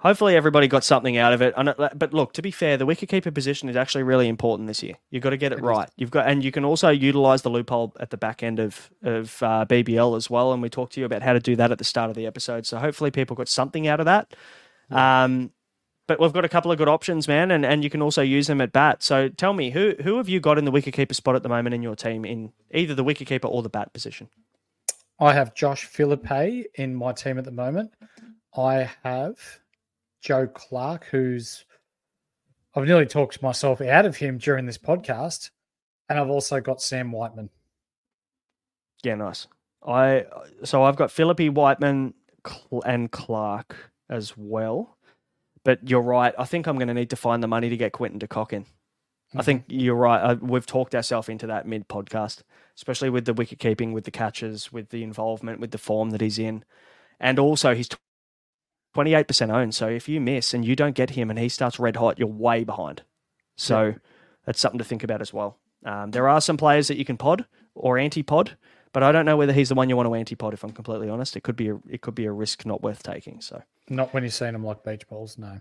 Hopefully 0.00 0.34
everybody 0.34 0.66
got 0.66 0.82
something 0.82 1.16
out 1.16 1.32
of 1.32 1.42
it. 1.42 1.54
But 1.56 2.12
look, 2.12 2.32
to 2.34 2.42
be 2.42 2.50
fair, 2.50 2.76
the 2.76 2.86
wicketkeeper 2.86 3.32
position 3.32 3.68
is 3.68 3.76
actually 3.76 4.02
really 4.02 4.28
important 4.28 4.66
this 4.66 4.82
year. 4.82 4.96
You've 5.10 5.22
got 5.22 5.30
to 5.30 5.36
get 5.36 5.52
it, 5.52 5.62
right. 5.62 5.88
You've 5.96 6.10
got, 6.10 6.28
and 6.28 6.42
you 6.42 6.50
can 6.50 6.64
also 6.64 6.88
utilize 6.88 7.42
the 7.42 7.50
loophole 7.50 7.94
at 8.00 8.10
the 8.10 8.16
back 8.16 8.42
end 8.42 8.58
of 8.58 8.90
of 9.02 9.42
uh, 9.42 9.64
BBL 9.68 10.16
as 10.16 10.28
well. 10.28 10.52
And 10.52 10.60
we 10.62 10.68
talked 10.68 10.94
to 10.94 11.00
you 11.00 11.06
about 11.06 11.22
how 11.22 11.32
to 11.32 11.40
do 11.40 11.56
that 11.56 11.70
at 11.70 11.78
the 11.78 11.84
start 11.84 12.10
of 12.10 12.16
the 12.16 12.26
episode. 12.26 12.66
So 12.66 12.78
hopefully 12.78 13.10
people 13.10 13.36
got 13.36 13.48
something 13.48 13.86
out 13.86 14.00
of 14.00 14.06
that. 14.06 14.34
Um, 14.90 15.52
but 16.08 16.18
we've 16.18 16.32
got 16.32 16.44
a 16.44 16.48
couple 16.48 16.72
of 16.72 16.78
good 16.78 16.88
options, 16.88 17.28
man, 17.28 17.52
and, 17.52 17.64
and 17.64 17.84
you 17.84 17.90
can 17.90 18.02
also 18.02 18.20
use 18.20 18.48
them 18.48 18.60
at 18.60 18.72
bat. 18.72 19.00
So 19.00 19.28
tell 19.28 19.52
me, 19.52 19.70
who 19.70 19.94
who 20.02 20.16
have 20.16 20.28
you 20.28 20.40
got 20.40 20.58
in 20.58 20.64
the 20.64 20.72
wicketkeeper 20.72 21.14
spot 21.14 21.36
at 21.36 21.44
the 21.44 21.48
moment 21.48 21.74
in 21.74 21.82
your 21.82 21.94
team 21.94 22.24
in 22.24 22.52
either 22.72 22.96
the 22.96 23.04
wicketkeeper 23.04 23.48
or 23.48 23.62
the 23.62 23.68
bat 23.68 23.92
position? 23.92 24.28
I 25.20 25.34
have 25.34 25.54
Josh 25.54 25.84
Philippe 25.84 26.64
in 26.74 26.96
my 26.96 27.12
team 27.12 27.38
at 27.38 27.44
the 27.44 27.52
moment. 27.52 27.92
I 28.56 28.90
have 29.04 29.60
Joe 30.20 30.46
Clarke, 30.46 31.06
who's 31.06 31.64
I've 32.74 32.84
nearly 32.84 33.06
talked 33.06 33.42
myself 33.42 33.80
out 33.80 34.06
of 34.06 34.16
him 34.16 34.38
during 34.38 34.66
this 34.66 34.78
podcast, 34.78 35.50
and 36.08 36.18
I've 36.18 36.30
also 36.30 36.60
got 36.60 36.80
Sam 36.80 37.10
Whiteman. 37.10 37.50
Yeah, 39.02 39.16
nice. 39.16 39.46
I 39.86 40.26
so 40.64 40.82
I've 40.84 40.96
got 40.96 41.10
Philippe 41.10 41.48
Whiteman 41.48 42.14
and 42.84 43.10
Clarke 43.10 43.90
as 44.08 44.36
well. 44.36 44.96
But 45.64 45.88
you're 45.88 46.00
right. 46.00 46.34
I 46.38 46.44
think 46.44 46.66
I'm 46.66 46.76
going 46.76 46.88
to 46.88 46.94
need 46.94 47.10
to 47.10 47.16
find 47.16 47.42
the 47.42 47.48
money 47.48 47.68
to 47.68 47.76
get 47.76 47.92
Quinton 47.92 48.18
de 48.18 48.26
Kock 48.26 48.52
in. 48.52 48.64
I 49.34 49.42
think 49.42 49.68
mm-hmm. 49.68 49.78
you're 49.78 49.94
right. 49.94 50.20
I, 50.20 50.34
we've 50.34 50.66
talked 50.66 50.94
ourselves 50.94 51.28
into 51.28 51.46
that 51.48 51.66
mid 51.66 51.86
podcast, 51.88 52.42
especially 52.76 53.10
with 53.10 53.26
the 53.26 53.34
wicket 53.34 53.58
keeping, 53.58 53.92
with 53.92 54.04
the 54.04 54.10
catches, 54.10 54.72
with 54.72 54.88
the 54.88 55.02
involvement, 55.02 55.60
with 55.60 55.70
the 55.70 55.78
form 55.78 56.10
that 56.10 56.20
he's 56.20 56.38
in, 56.38 56.64
and 57.20 57.38
also 57.38 57.74
he's 57.74 57.88
28% 58.96 59.52
owned. 59.52 59.74
So 59.74 59.88
if 59.88 60.08
you 60.08 60.20
miss 60.20 60.52
and 60.54 60.64
you 60.64 60.74
don't 60.76 60.94
get 60.94 61.10
him 61.10 61.30
and 61.30 61.38
he 61.38 61.48
starts 61.48 61.78
red 61.78 61.96
hot, 61.96 62.18
you're 62.18 62.28
way 62.28 62.64
behind. 62.64 63.02
So 63.56 63.94
that's 64.46 64.60
something 64.60 64.78
to 64.78 64.84
think 64.84 65.02
about 65.04 65.20
as 65.20 65.32
well. 65.32 65.58
Um, 65.84 66.10
there 66.10 66.28
are 66.28 66.40
some 66.40 66.56
players 66.56 66.88
that 66.88 66.96
you 66.98 67.04
can 67.04 67.16
pod 67.16 67.46
or 67.74 67.98
anti-pod, 67.98 68.56
but 68.92 69.02
I 69.02 69.12
don't 69.12 69.24
know 69.24 69.36
whether 69.36 69.52
he's 69.52 69.68
the 69.68 69.74
one 69.74 69.88
you 69.88 69.96
want 69.96 70.08
to 70.08 70.14
anti-pod. 70.14 70.54
If 70.54 70.64
I'm 70.64 70.72
completely 70.72 71.08
honest, 71.08 71.36
it 71.36 71.42
could 71.42 71.56
be 71.56 71.68
a, 71.68 71.78
it 71.88 72.00
could 72.02 72.14
be 72.14 72.24
a 72.26 72.32
risk 72.32 72.66
not 72.66 72.82
worth 72.82 73.02
taking. 73.02 73.40
So 73.40 73.62
Not 73.88 74.12
when 74.12 74.22
you're 74.22 74.30
seeing 74.30 74.52
them 74.52 74.64
like 74.64 74.82
beach 74.84 75.06
balls, 75.08 75.38
no. 75.38 75.60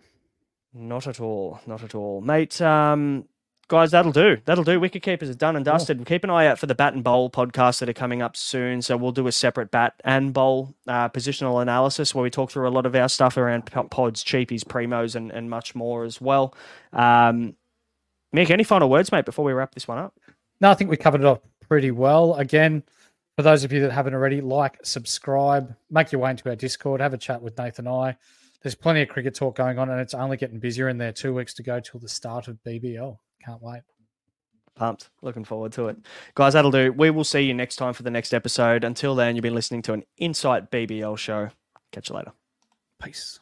not 0.74 1.08
at 1.08 1.20
all, 1.20 1.60
not 1.68 1.84
at 1.84 1.94
all, 1.96 2.22
mate. 2.22 2.60
Um, 2.62 3.26
guys, 3.70 3.92
that'll 3.92 4.12
do. 4.12 4.38
That'll 4.44 4.66
do. 4.66 4.80
Wicket 4.80 5.04
keepers 5.04 5.30
are 5.30 5.36
done 5.36 5.56
and 5.56 5.64
dusted. 5.64 6.06
Keep 6.06 6.26
an 6.26 6.30
eye 6.30 6.48
out 6.48 6.60
for 6.60 6.66
the 6.66 6.76
bat 6.76 6.94
and 6.94 7.04
bowl 7.04 7.30
podcasts 7.30 7.80
that 7.80 7.88
are 7.88 7.94
coming 7.94 8.22
up 8.22 8.36
soon. 8.36 8.82
So 8.82 8.98
we'll 8.98 9.14
do 9.14 9.28
a 9.28 9.32
separate 9.32 9.72
bat 9.72 9.94
and 10.04 10.34
bowl 10.34 10.76
uh, 10.88 11.08
positional 11.10 11.62
analysis 11.62 12.14
where 12.14 12.24
we 12.24 12.30
talk 12.30 12.52
through 12.52 12.68
a 12.68 12.72
lot 12.72 12.86
of 12.86 12.96
our 12.96 13.08
stuff 13.08 13.38
around 13.38 13.68
pods, 13.68 14.24
cheapies, 14.24 14.64
primos, 14.66 15.16
and, 15.16 15.32
and 15.32 15.50
much 15.50 15.76
more 15.76 16.04
as 16.04 16.20
well. 16.20 16.54
Um, 16.92 17.56
Mick, 18.36 18.50
any 18.50 18.64
final 18.64 18.90
words, 18.90 19.12
mate, 19.12 19.26
before 19.26 19.46
we 19.46 19.54
wrap 19.54 19.74
this 19.74 19.88
one 19.88 19.98
up? 19.98 20.14
No, 20.60 20.70
I 20.70 20.74
think 20.74 20.90
we 20.90 20.98
covered 20.98 21.22
it 21.22 21.28
up 21.28 21.46
pretty 21.68 21.92
well. 21.92 22.36
Again, 22.36 22.84
for 23.38 23.44
those 23.44 23.64
of 23.64 23.72
you 23.72 23.82
that 23.82 23.92
haven't 23.92 24.14
already, 24.14 24.42
like, 24.42 24.78
subscribe, 24.84 25.76
make 25.90 26.12
your 26.12 26.22
way 26.22 26.32
into 26.32 26.50
our 26.50 26.56
Discord, 26.56 27.02
have 27.02 27.14
a 27.14 27.18
chat 27.18 27.42
with 27.42 27.58
Nathan 27.58 27.88
and 27.88 27.96
I. 27.96 28.18
There's 28.62 28.76
plenty 28.76 29.02
of 29.02 29.10
cricket 29.10 29.36
talk 29.36 29.56
going 29.56 29.80
on, 29.80 29.90
and 29.90 30.02
it's 30.02 30.14
only 30.14 30.36
getting 30.38 30.60
busier 30.60 30.90
in 30.90 30.98
there. 30.98 31.14
Two 31.14 31.34
weeks 31.34 31.54
to 31.56 31.64
go 31.64 31.80
till 31.80 32.00
the 32.00 32.10
start 32.10 32.50
of 32.50 32.58
BBL. 32.66 33.18
Can't 33.46 33.62
wait. 33.62 33.82
Pumped. 34.76 35.10
Looking 35.22 35.44
forward 35.44 35.74
to 35.74 35.90
it. 35.90 35.98
Guys, 36.36 36.54
that'll 36.54 36.72
do. 36.72 36.94
We 36.94 37.10
will 37.10 37.26
see 37.26 37.42
you 37.42 37.54
next 37.54 37.76
time 37.76 37.94
for 37.94 38.04
the 38.04 38.10
next 38.10 38.34
episode. 38.34 38.84
Until 38.84 39.14
then, 39.14 39.36
you've 39.36 39.44
been 39.44 39.56
listening 39.56 39.82
to 39.84 39.94
an 39.94 40.04
Insight 40.18 40.72
BBL 40.72 41.18
show. 41.18 41.50
Catch 41.92 42.10
you 42.10 42.16
later. 42.16 42.32
Peace. 43.04 43.38